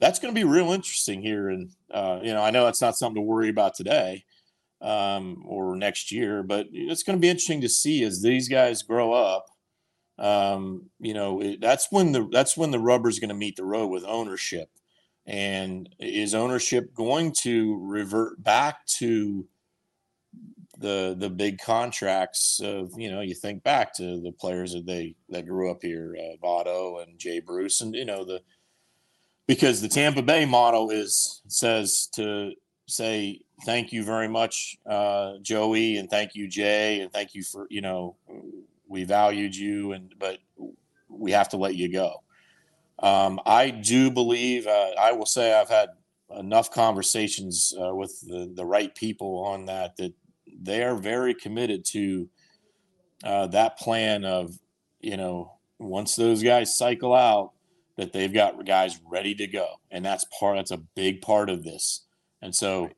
that's 0.00 0.18
going 0.18 0.34
to 0.34 0.38
be 0.38 0.44
real 0.44 0.72
interesting 0.72 1.22
here. 1.22 1.48
And, 1.48 1.70
uh, 1.92 2.18
you 2.24 2.32
know, 2.32 2.42
I 2.42 2.50
know 2.50 2.66
it's 2.66 2.80
not 2.80 2.96
something 2.96 3.22
to 3.22 3.26
worry 3.26 3.48
about 3.48 3.76
today 3.76 4.24
um, 4.80 5.44
or 5.46 5.76
next 5.76 6.10
year, 6.10 6.42
but 6.42 6.66
it's 6.72 7.04
going 7.04 7.16
to 7.16 7.20
be 7.20 7.28
interesting 7.28 7.60
to 7.60 7.68
see 7.68 8.02
as 8.02 8.20
these 8.20 8.48
guys 8.48 8.82
grow 8.82 9.12
up. 9.12 9.46
Um, 10.18 10.90
you 10.98 11.14
know, 11.14 11.40
it, 11.40 11.60
that's 11.60 11.86
when 11.90 12.10
the 12.10 12.28
that's 12.32 12.56
when 12.56 12.72
the 12.72 12.80
rubber's 12.80 13.20
going 13.20 13.28
to 13.28 13.34
meet 13.34 13.54
the 13.54 13.64
road 13.64 13.86
with 13.86 14.04
ownership. 14.04 14.70
And 15.24 15.88
is 16.00 16.34
ownership 16.34 16.92
going 16.94 17.32
to 17.42 17.78
revert 17.80 18.42
back 18.42 18.84
to 18.98 19.46
the 20.78 21.14
the 21.18 21.30
big 21.30 21.58
contracts 21.58 22.60
of 22.62 22.92
you 22.96 23.10
know 23.10 23.20
you 23.20 23.34
think 23.34 23.62
back 23.62 23.94
to 23.94 24.20
the 24.20 24.32
players 24.32 24.72
that 24.72 24.86
they 24.86 25.14
that 25.28 25.46
grew 25.46 25.70
up 25.70 25.82
here, 25.82 26.16
uh, 26.18 26.36
Votto 26.44 27.02
and 27.02 27.18
Jay 27.18 27.40
Bruce, 27.40 27.80
and 27.80 27.94
you 27.94 28.04
know 28.04 28.24
the 28.24 28.40
because 29.46 29.80
the 29.80 29.88
Tampa 29.88 30.22
Bay 30.22 30.44
model 30.44 30.90
is 30.90 31.42
says 31.46 32.08
to 32.14 32.52
say 32.86 33.40
thank 33.64 33.92
you 33.92 34.02
very 34.02 34.28
much, 34.28 34.76
uh, 34.86 35.34
Joey, 35.42 35.96
and 35.96 36.08
thank 36.08 36.34
you, 36.34 36.48
Jay, 36.48 37.00
and 37.00 37.12
thank 37.12 37.34
you 37.34 37.42
for 37.42 37.66
you 37.68 37.80
know 37.80 38.16
we 38.88 39.04
valued 39.04 39.54
you, 39.54 39.92
and 39.92 40.14
but 40.18 40.38
we 41.08 41.32
have 41.32 41.50
to 41.50 41.56
let 41.56 41.74
you 41.74 41.92
go. 41.92 42.22
Um, 42.98 43.40
I 43.44 43.70
do 43.70 44.10
believe 44.10 44.66
uh, 44.66 44.90
I 44.98 45.12
will 45.12 45.26
say 45.26 45.52
I've 45.52 45.68
had 45.68 45.90
enough 46.38 46.70
conversations 46.70 47.74
uh, 47.78 47.94
with 47.94 48.18
the, 48.26 48.50
the 48.54 48.64
right 48.64 48.94
people 48.94 49.44
on 49.44 49.66
that 49.66 49.96
that 49.96 50.14
they 50.62 50.82
are 50.82 50.96
very 50.96 51.34
committed 51.34 51.84
to 51.86 52.28
uh, 53.24 53.46
that 53.48 53.78
plan 53.78 54.24
of 54.24 54.58
you 55.00 55.16
know 55.16 55.52
once 55.78 56.16
those 56.16 56.42
guys 56.42 56.76
cycle 56.76 57.14
out 57.14 57.52
that 57.96 58.12
they've 58.12 58.32
got 58.32 58.64
guys 58.64 58.98
ready 59.08 59.34
to 59.34 59.46
go. 59.46 59.66
And 59.90 60.04
that's 60.04 60.24
part 60.38 60.56
that's 60.56 60.70
a 60.70 60.78
big 60.78 61.20
part 61.20 61.50
of 61.50 61.64
this. 61.64 62.04
And 62.40 62.54
so 62.54 62.90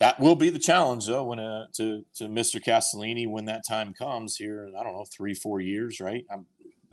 that 0.00 0.18
will 0.20 0.34
be 0.34 0.50
the 0.50 0.58
challenge 0.58 1.06
though 1.06 1.24
when 1.24 1.38
uh, 1.38 1.66
to 1.74 2.04
to 2.16 2.24
Mr. 2.24 2.62
Castellini 2.62 3.28
when 3.28 3.46
that 3.46 3.66
time 3.66 3.94
comes 3.94 4.36
here 4.36 4.70
I 4.78 4.82
don't 4.82 4.94
know 4.94 5.06
three 5.10 5.34
four 5.34 5.60
years 5.60 6.00
right? 6.00 6.24
I'm, 6.30 6.46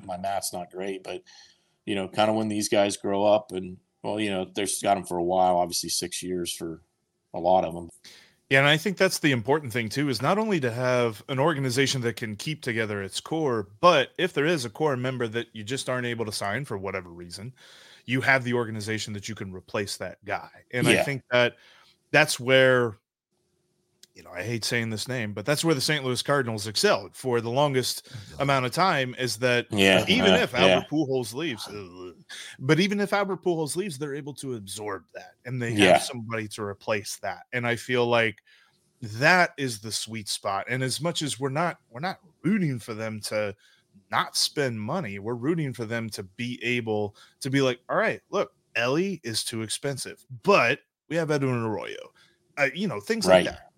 my 0.06 0.18
math's 0.18 0.54
not 0.54 0.72
great 0.72 1.04
but 1.04 1.22
you 1.86 1.96
know 1.96 2.08
kind 2.08 2.30
of 2.30 2.36
when 2.36 2.50
these 2.50 2.70
guys 2.70 2.98
grow 2.98 3.24
up 3.26 3.52
and 3.52 3.78
well 4.04 4.20
you 4.20 4.30
know 4.30 4.46
they've 4.54 4.72
got 4.82 4.96
them 4.96 5.06
for 5.06 5.18
a 5.18 5.24
while 5.24 5.58
obviously 5.58 5.90
six 5.90 6.22
years 6.24 6.54
for 6.54 6.82
a 7.34 7.40
lot 7.40 7.66
of 7.66 7.74
them 7.74 7.90
yeah, 8.54 8.60
and 8.60 8.68
I 8.68 8.78
think 8.78 8.98
that's 8.98 9.18
the 9.18 9.32
important 9.32 9.74
thing 9.74 9.90
too 9.90 10.10
is 10.10 10.22
not 10.22 10.38
only 10.38 10.60
to 10.60 10.70
have 10.70 11.24
an 11.28 11.40
organization 11.40 12.02
that 12.02 12.18
can 12.18 12.36
keep 12.36 12.62
together 12.62 13.02
its 13.02 13.20
core, 13.20 13.68
but 13.82 14.10
if 14.20 14.34
there 14.34 14.46
is 14.46 14.64
a 14.64 14.70
core 14.70 14.96
member 14.96 15.28
that 15.30 15.48
you 15.54 15.64
just 15.64 15.90
aren't 15.90 16.06
able 16.06 16.24
to 16.24 16.32
sign 16.32 16.64
for 16.64 16.78
whatever 16.78 17.10
reason, 17.10 17.52
you 18.06 18.22
have 18.22 18.44
the 18.44 18.54
organization 18.54 19.12
that 19.14 19.28
you 19.28 19.34
can 19.34 19.52
replace 19.52 19.98
that 19.98 20.24
guy. 20.24 20.52
And 20.70 20.86
yeah. 20.86 21.00
I 21.00 21.04
think 21.04 21.24
that 21.32 21.56
that's 22.12 22.40
where 22.40 22.96
you 24.14 24.22
know, 24.22 24.30
I 24.32 24.44
hate 24.44 24.64
saying 24.64 24.92
this 24.92 25.08
name, 25.08 25.34
but 25.34 25.46
that's 25.46 25.66
where 25.66 25.74
the 25.74 25.82
St. 25.82 26.04
Louis 26.04 26.22
Cardinals 26.22 26.68
excelled 26.68 27.16
for 27.16 27.42
the 27.42 27.50
longest 27.50 28.10
amount 28.40 28.66
of 28.66 28.72
time. 28.72 29.16
Is 29.18 29.38
that 29.38 29.66
yeah, 29.72 30.06
even 30.08 30.32
uh, 30.32 30.38
if 30.38 30.54
Albert 30.54 30.86
yeah. 30.92 30.98
Pujols 30.98 31.34
leaves, 31.34 31.68
but 32.60 32.80
even 32.80 33.00
if 33.00 33.12
Albert 33.12 33.44
Pujols 33.44 33.76
leaves, 33.76 33.98
they're 33.98 34.16
able 34.16 34.34
to 34.36 34.54
absorb 34.54 35.04
that 35.16 35.34
and 35.46 35.62
they 35.62 35.72
yeah. 35.72 35.94
have 35.94 36.04
somebody 36.04 36.48
to 36.50 36.64
replace 36.64 37.18
that. 37.18 37.44
And 37.54 37.66
I 37.66 37.76
feel 37.76 38.06
like 38.06 38.44
that 39.02 39.52
is 39.58 39.80
the 39.80 39.92
sweet 39.92 40.30
spot. 40.30 40.66
And 40.70 40.84
as 40.84 41.02
much 41.02 41.22
as 41.22 41.40
we're 41.40 41.50
not, 41.50 41.78
we're 41.90 42.00
not 42.00 42.20
rooting 42.44 42.80
for 42.80 42.94
them 42.94 43.20
to 43.22 43.56
not 44.12 44.38
spend 44.38 44.80
money, 44.80 45.18
we're 45.20 45.34
rooting 45.34 45.74
for 45.74 45.86
them 45.86 46.10
to 46.12 46.24
be 46.24 46.60
able 46.64 47.16
to 47.42 47.50
be 47.50 47.62
like, 47.62 47.80
all 47.90 47.98
right, 47.98 48.22
look, 48.30 48.54
Elly 48.76 49.20
is 49.24 49.44
too 49.44 49.62
expensive, 49.62 50.24
but 50.44 50.80
we 51.10 51.16
have 51.16 51.32
Edwin 51.32 51.64
Arroyo. 51.64 52.12
Uh, 52.58 52.68
you 52.76 52.88
know, 52.88 53.00
things 53.00 53.26
right. 53.26 53.46
like 53.46 53.56
that. 53.56 53.73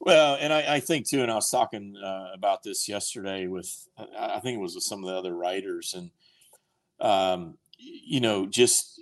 Well, 0.00 0.36
and 0.40 0.52
I, 0.52 0.76
I, 0.76 0.80
think 0.80 1.08
too, 1.08 1.22
and 1.22 1.30
I 1.30 1.34
was 1.34 1.50
talking 1.50 1.96
uh, 1.96 2.28
about 2.32 2.62
this 2.62 2.88
yesterday 2.88 3.48
with, 3.48 3.88
I 4.16 4.38
think 4.38 4.56
it 4.56 4.60
was 4.60 4.74
with 4.76 4.84
some 4.84 5.02
of 5.02 5.10
the 5.10 5.16
other 5.16 5.34
writers, 5.34 5.94
and 5.94 6.10
um, 7.00 7.58
you 7.78 8.20
know, 8.20 8.46
just 8.46 9.00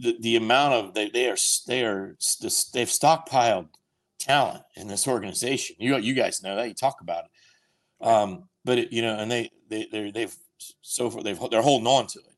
the 0.00 0.16
the 0.20 0.36
amount 0.36 0.74
of 0.74 0.94
they 0.94 1.08
they 1.10 1.28
are 1.28 1.36
they 1.66 1.84
are 1.84 2.16
they've 2.72 2.88
stockpiled 2.88 3.68
talent 4.18 4.62
in 4.76 4.88
this 4.88 5.08
organization. 5.08 5.76
You 5.78 5.96
you 5.96 6.14
guys 6.14 6.42
know 6.42 6.56
that 6.56 6.68
you 6.68 6.74
talk 6.74 7.00
about 7.00 7.24
it, 7.24 8.06
um, 8.06 8.44
but 8.64 8.78
it, 8.78 8.92
you 8.92 9.02
know, 9.02 9.16
and 9.16 9.30
they 9.30 9.50
they 9.68 9.86
they 9.90 10.10
they've 10.10 10.34
so 10.82 11.10
far 11.10 11.22
they've 11.22 11.40
they're 11.50 11.62
holding 11.62 11.86
on 11.86 12.06
to 12.08 12.18
it, 12.20 12.34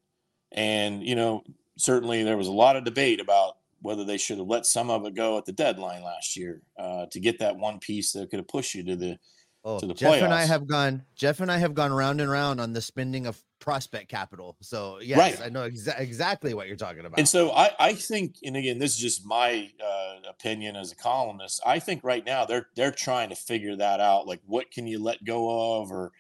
and 0.53 1.03
you 1.03 1.15
know, 1.15 1.43
certainly 1.77 2.23
there 2.23 2.37
was 2.37 2.49
a 2.49 2.53
lot 2.53 2.77
of 2.77 2.85
debate 2.85 3.21
about 3.21 3.57
whether 3.83 4.05
they 4.05 4.17
should 4.17 4.39
have 4.39 4.47
let 4.47 4.65
some 4.65 4.91
of 4.91 5.05
it 5.07 5.15
go 5.15 5.37
at 5.37 5.45
the 5.45 5.53
deadline 5.53 6.03
last 6.03 6.37
year 6.37 6.63
uh, 6.79 7.07
to 7.11 7.21
get 7.21 7.41
that 7.41 7.57
one 7.57 7.79
piece 7.79 8.13
that 8.13 8.31
could 8.31 8.39
have 8.39 8.49
pushed 8.49 8.75
you 8.75 8.85
to 8.85 8.97
the 8.97 9.19
oh, 9.65 9.79
to 9.79 9.87
the 9.87 9.95
Jeff 9.95 10.15
playoffs. 10.15 10.23
and 10.25 10.35
I 10.35 10.45
have 10.45 10.67
gone. 10.67 11.03
Jeff 11.15 11.41
and 11.41 11.51
I 11.51 11.59
have 11.59 11.75
gone 11.75 11.93
round 11.93 12.21
and 12.21 12.31
round 12.31 12.61
on 12.61 12.73
the 12.73 12.81
spending 12.81 13.27
of 13.27 13.41
prospect 13.59 14.09
capital. 14.09 14.57
So 14.61 14.99
yes, 15.01 15.19
right. 15.19 15.47
I 15.47 15.49
know 15.49 15.69
exa- 15.69 15.99
exactly 15.99 16.55
what 16.55 16.67
you're 16.67 16.77
talking 16.77 17.05
about. 17.05 17.19
And 17.19 17.29
so 17.29 17.53
I, 17.53 17.71
I 17.79 17.95
think, 17.95 18.37
and 18.45 18.57
again, 18.57 18.79
this 18.79 18.95
is 18.95 18.99
just 18.99 19.27
my 19.27 19.71
uh, 19.85 20.29
opinion 20.29 20.77
as 20.77 20.93
a 20.93 20.97
columnist. 20.97 21.61
I 21.65 21.79
think 21.79 22.03
right 22.05 22.25
now 22.25 22.45
they're 22.45 22.69
they're 22.77 22.93
trying 22.93 23.29
to 23.31 23.37
figure 23.37 23.77
that 23.77 24.01
out. 24.01 24.27
Like, 24.27 24.41
what 24.47 24.71
can 24.71 24.87
you 24.87 25.03
let 25.03 25.25
go 25.25 25.81
of, 25.81 25.91
or 25.91 26.13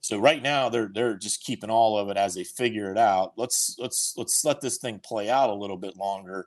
so 0.00 0.18
right 0.18 0.42
now 0.42 0.68
they're 0.68 0.90
they're 0.92 1.16
just 1.16 1.44
keeping 1.44 1.70
all 1.70 1.98
of 1.98 2.08
it 2.08 2.16
as 2.16 2.34
they 2.34 2.44
figure 2.44 2.90
it 2.90 2.98
out. 2.98 3.34
Let's 3.36 3.76
let's 3.78 4.14
let's 4.16 4.44
let 4.44 4.60
this 4.60 4.78
thing 4.78 5.00
play 5.02 5.28
out 5.28 5.50
a 5.50 5.54
little 5.54 5.76
bit 5.76 5.96
longer 5.96 6.46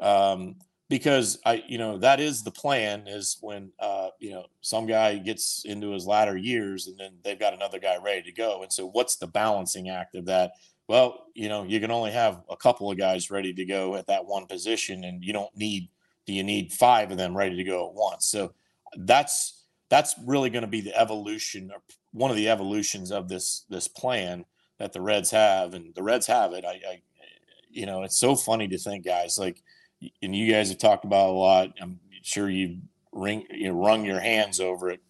um, 0.00 0.56
because 0.88 1.38
I, 1.44 1.64
you 1.66 1.78
know, 1.78 1.98
that 1.98 2.20
is 2.20 2.42
the 2.42 2.50
plan. 2.50 3.06
Is 3.06 3.38
when 3.40 3.72
uh, 3.78 4.08
you 4.18 4.30
know 4.30 4.46
some 4.60 4.86
guy 4.86 5.16
gets 5.18 5.64
into 5.64 5.90
his 5.92 6.06
latter 6.06 6.36
years, 6.36 6.86
and 6.86 6.98
then 6.98 7.14
they've 7.24 7.38
got 7.38 7.54
another 7.54 7.78
guy 7.78 7.96
ready 8.02 8.22
to 8.22 8.32
go. 8.32 8.62
And 8.62 8.72
so, 8.72 8.86
what's 8.86 9.16
the 9.16 9.26
balancing 9.26 9.88
act 9.88 10.14
of 10.14 10.26
that? 10.26 10.52
Well, 10.88 11.26
you 11.34 11.48
know, 11.48 11.64
you 11.64 11.80
can 11.80 11.90
only 11.90 12.12
have 12.12 12.42
a 12.48 12.56
couple 12.56 12.90
of 12.90 12.98
guys 12.98 13.30
ready 13.30 13.52
to 13.52 13.64
go 13.64 13.96
at 13.96 14.06
that 14.06 14.26
one 14.26 14.46
position, 14.46 15.04
and 15.04 15.24
you 15.24 15.32
don't 15.32 15.54
need. 15.56 15.88
Do 16.26 16.32
you 16.32 16.42
need 16.42 16.72
five 16.72 17.10
of 17.10 17.18
them 17.18 17.36
ready 17.36 17.56
to 17.56 17.64
go 17.64 17.88
at 17.88 17.94
once? 17.94 18.26
So 18.26 18.52
that's 18.96 19.64
that's 19.88 20.14
really 20.24 20.50
going 20.50 20.62
to 20.62 20.68
be 20.68 20.80
the 20.80 20.96
evolution 20.98 21.70
or 21.72 21.80
one 22.12 22.30
of 22.30 22.36
the 22.36 22.48
evolutions 22.48 23.12
of 23.12 23.28
this 23.28 23.64
this 23.68 23.88
plan 23.88 24.44
that 24.78 24.92
the 24.92 25.00
Reds 25.00 25.30
have, 25.30 25.74
and 25.74 25.94
the 25.94 26.02
Reds 26.02 26.26
have 26.26 26.52
it. 26.52 26.64
I, 26.64 26.80
I 26.88 27.02
you 27.70 27.86
know, 27.86 28.02
it's 28.02 28.18
so 28.18 28.34
funny 28.34 28.68
to 28.68 28.78
think, 28.78 29.04
guys, 29.04 29.38
like 29.38 29.62
and 30.22 30.34
you 30.34 30.50
guys 30.50 30.68
have 30.68 30.78
talked 30.78 31.04
about 31.04 31.30
a 31.30 31.32
lot. 31.32 31.72
I'm 31.80 32.00
sure 32.22 32.48
you've 32.48 32.78
ring 33.12 33.46
you 33.50 33.68
know, 33.68 33.74
wrung 33.74 34.04
your 34.04 34.20
hands 34.20 34.60
over 34.60 34.90
it 34.90 35.00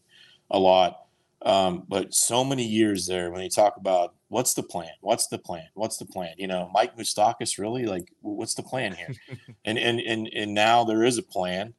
a 0.50 0.58
lot. 0.58 1.02
Um, 1.42 1.84
but 1.88 2.14
so 2.14 2.44
many 2.44 2.64
years 2.64 3.06
there 3.06 3.30
when 3.30 3.42
you 3.42 3.50
talk 3.50 3.76
about 3.76 4.14
what's 4.28 4.54
the 4.54 4.62
plan, 4.62 4.90
what's 5.00 5.26
the 5.28 5.38
plan, 5.38 5.66
what's 5.74 5.96
the 5.96 6.06
plan? 6.06 6.34
You 6.38 6.46
know, 6.46 6.70
Mike 6.72 6.96
Moustakas 6.96 7.58
really 7.58 7.84
like 7.84 8.12
what's 8.20 8.54
the 8.54 8.62
plan 8.62 8.94
here? 8.94 9.14
and 9.64 9.78
and 9.78 10.00
and 10.00 10.28
and 10.34 10.54
now 10.54 10.84
there 10.84 11.04
is 11.04 11.18
a 11.18 11.22
plan, 11.22 11.74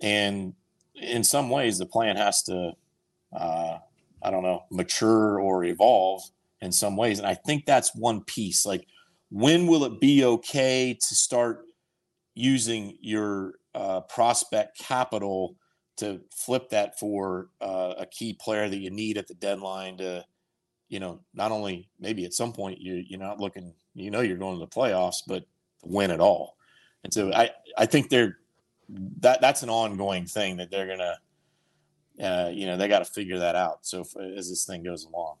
and 0.00 0.54
in 0.94 1.22
some 1.22 1.50
ways 1.50 1.78
the 1.78 1.86
plan 1.86 2.16
has 2.16 2.42
to, 2.44 2.72
uh, 3.32 3.78
I 4.22 4.30
don't 4.30 4.42
know, 4.42 4.64
mature 4.70 5.40
or 5.40 5.64
evolve 5.64 6.22
in 6.62 6.72
some 6.72 6.96
ways. 6.96 7.18
And 7.18 7.28
I 7.28 7.34
think 7.34 7.66
that's 7.66 7.94
one 7.94 8.22
piece. 8.24 8.64
Like, 8.64 8.86
when 9.30 9.66
will 9.66 9.84
it 9.84 10.00
be 10.00 10.24
okay 10.24 10.94
to 10.94 11.14
start 11.14 11.65
using 12.36 12.96
your 13.00 13.54
uh, 13.74 14.02
prospect 14.02 14.78
capital 14.78 15.56
to 15.96 16.20
flip 16.30 16.68
that 16.68 16.98
for 16.98 17.48
uh, 17.62 17.94
a 17.98 18.06
key 18.06 18.34
player 18.34 18.68
that 18.68 18.76
you 18.76 18.90
need 18.90 19.16
at 19.16 19.26
the 19.26 19.34
deadline 19.34 19.96
to, 19.96 20.22
you 20.90 21.00
know, 21.00 21.18
not 21.32 21.50
only 21.50 21.88
maybe 21.98 22.26
at 22.26 22.34
some 22.34 22.52
point 22.52 22.78
you 22.78 23.02
you're 23.08 23.18
not 23.18 23.40
looking, 23.40 23.74
you 23.94 24.10
know, 24.10 24.20
you're 24.20 24.36
going 24.36 24.54
to 24.54 24.60
the 24.60 24.66
playoffs, 24.66 25.22
but 25.26 25.44
win 25.82 26.10
at 26.10 26.20
all. 26.20 26.56
And 27.02 27.12
so 27.12 27.32
I 27.32 27.50
I 27.78 27.86
think 27.86 28.10
they're 28.10 28.38
that 29.20 29.40
that's 29.40 29.62
an 29.62 29.70
ongoing 29.70 30.26
thing 30.26 30.58
that 30.58 30.70
they're 30.70 30.86
gonna, 30.86 31.18
uh, 32.22 32.50
you 32.50 32.66
know, 32.66 32.76
they 32.76 32.86
got 32.86 32.98
to 32.98 33.10
figure 33.10 33.38
that 33.38 33.56
out. 33.56 33.78
So 33.86 34.02
if, 34.02 34.14
as 34.16 34.50
this 34.50 34.66
thing 34.66 34.82
goes 34.82 35.06
along. 35.06 35.36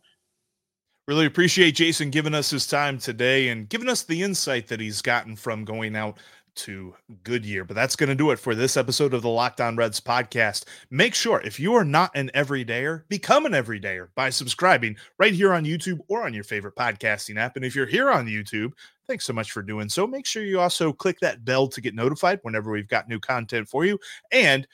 Really 1.06 1.26
appreciate 1.26 1.72
Jason 1.76 2.10
giving 2.10 2.34
us 2.34 2.50
his 2.50 2.66
time 2.66 2.98
today 2.98 3.50
and 3.50 3.68
giving 3.68 3.88
us 3.88 4.02
the 4.02 4.22
insight 4.22 4.66
that 4.66 4.80
he's 4.80 5.00
gotten 5.00 5.36
from 5.36 5.64
going 5.64 5.94
out 5.94 6.18
to 6.56 6.94
Goodyear. 7.22 7.64
But 7.64 7.74
that's 7.74 7.96
going 7.96 8.08
to 8.08 8.14
do 8.14 8.30
it 8.30 8.38
for 8.38 8.54
this 8.54 8.76
episode 8.76 9.14
of 9.14 9.22
the 9.22 9.28
Locked 9.28 9.60
On 9.60 9.76
Reds 9.76 10.00
podcast. 10.00 10.64
Make 10.90 11.14
sure 11.14 11.40
if 11.42 11.60
you 11.60 11.74
are 11.74 11.84
not 11.84 12.10
an 12.14 12.30
everydayer, 12.34 13.02
become 13.08 13.46
an 13.46 13.52
everydayer 13.52 14.08
by 14.14 14.30
subscribing 14.30 14.96
right 15.18 15.32
here 15.32 15.52
on 15.52 15.64
YouTube 15.64 16.00
or 16.08 16.24
on 16.24 16.34
your 16.34 16.44
favorite 16.44 16.76
podcasting 16.76 17.38
app. 17.38 17.56
And 17.56 17.64
if 17.64 17.76
you're 17.76 17.86
here 17.86 18.10
on 18.10 18.26
YouTube, 18.26 18.72
thanks 19.06 19.24
so 19.24 19.32
much 19.32 19.52
for 19.52 19.62
doing 19.62 19.88
so. 19.88 20.06
Make 20.06 20.26
sure 20.26 20.42
you 20.42 20.60
also 20.60 20.92
click 20.92 21.20
that 21.20 21.44
bell 21.44 21.68
to 21.68 21.80
get 21.80 21.94
notified 21.94 22.40
whenever 22.42 22.70
we've 22.70 22.88
got 22.88 23.08
new 23.08 23.20
content 23.20 23.68
for 23.68 23.84
you. 23.84 23.98
And 24.32 24.66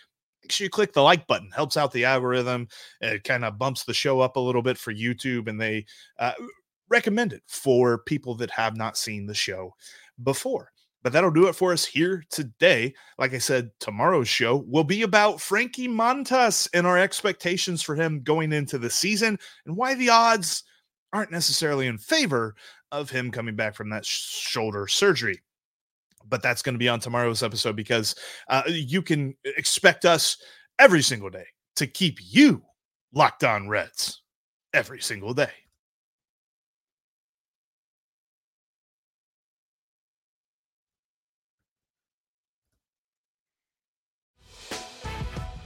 make 0.42 0.50
sure 0.50 0.64
you 0.64 0.70
click 0.70 0.92
the 0.92 1.02
like 1.02 1.26
button 1.26 1.50
helps 1.54 1.76
out 1.76 1.92
the 1.92 2.04
algorithm 2.04 2.66
it 3.00 3.22
kind 3.22 3.44
of 3.44 3.58
bumps 3.58 3.84
the 3.84 3.94
show 3.94 4.18
up 4.18 4.34
a 4.34 4.40
little 4.40 4.60
bit 4.60 4.76
for 4.76 4.92
youtube 4.92 5.46
and 5.46 5.60
they 5.60 5.86
uh, 6.18 6.32
recommend 6.88 7.32
it 7.32 7.42
for 7.46 7.98
people 7.98 8.34
that 8.34 8.50
have 8.50 8.76
not 8.76 8.96
seen 8.96 9.24
the 9.24 9.34
show 9.34 9.72
before 10.24 10.71
but 11.02 11.12
that'll 11.12 11.30
do 11.30 11.48
it 11.48 11.56
for 11.56 11.72
us 11.72 11.84
here 11.84 12.24
today. 12.30 12.94
Like 13.18 13.34
I 13.34 13.38
said, 13.38 13.70
tomorrow's 13.80 14.28
show 14.28 14.64
will 14.68 14.84
be 14.84 15.02
about 15.02 15.40
Frankie 15.40 15.88
Montas 15.88 16.68
and 16.72 16.86
our 16.86 16.98
expectations 16.98 17.82
for 17.82 17.94
him 17.94 18.22
going 18.22 18.52
into 18.52 18.78
the 18.78 18.90
season 18.90 19.38
and 19.66 19.76
why 19.76 19.94
the 19.94 20.10
odds 20.10 20.64
aren't 21.12 21.32
necessarily 21.32 21.86
in 21.86 21.98
favor 21.98 22.54
of 22.90 23.10
him 23.10 23.30
coming 23.30 23.56
back 23.56 23.74
from 23.74 23.90
that 23.90 24.06
sh- 24.06 24.48
shoulder 24.48 24.86
surgery. 24.86 25.42
But 26.28 26.42
that's 26.42 26.62
going 26.62 26.74
to 26.74 26.78
be 26.78 26.88
on 26.88 27.00
tomorrow's 27.00 27.42
episode 27.42 27.74
because 27.76 28.14
uh, 28.48 28.62
you 28.66 29.02
can 29.02 29.34
expect 29.44 30.04
us 30.04 30.36
every 30.78 31.02
single 31.02 31.30
day 31.30 31.46
to 31.76 31.86
keep 31.86 32.18
you 32.22 32.62
locked 33.12 33.44
on 33.44 33.68
Reds 33.68 34.22
every 34.72 35.00
single 35.00 35.34
day. 35.34 35.50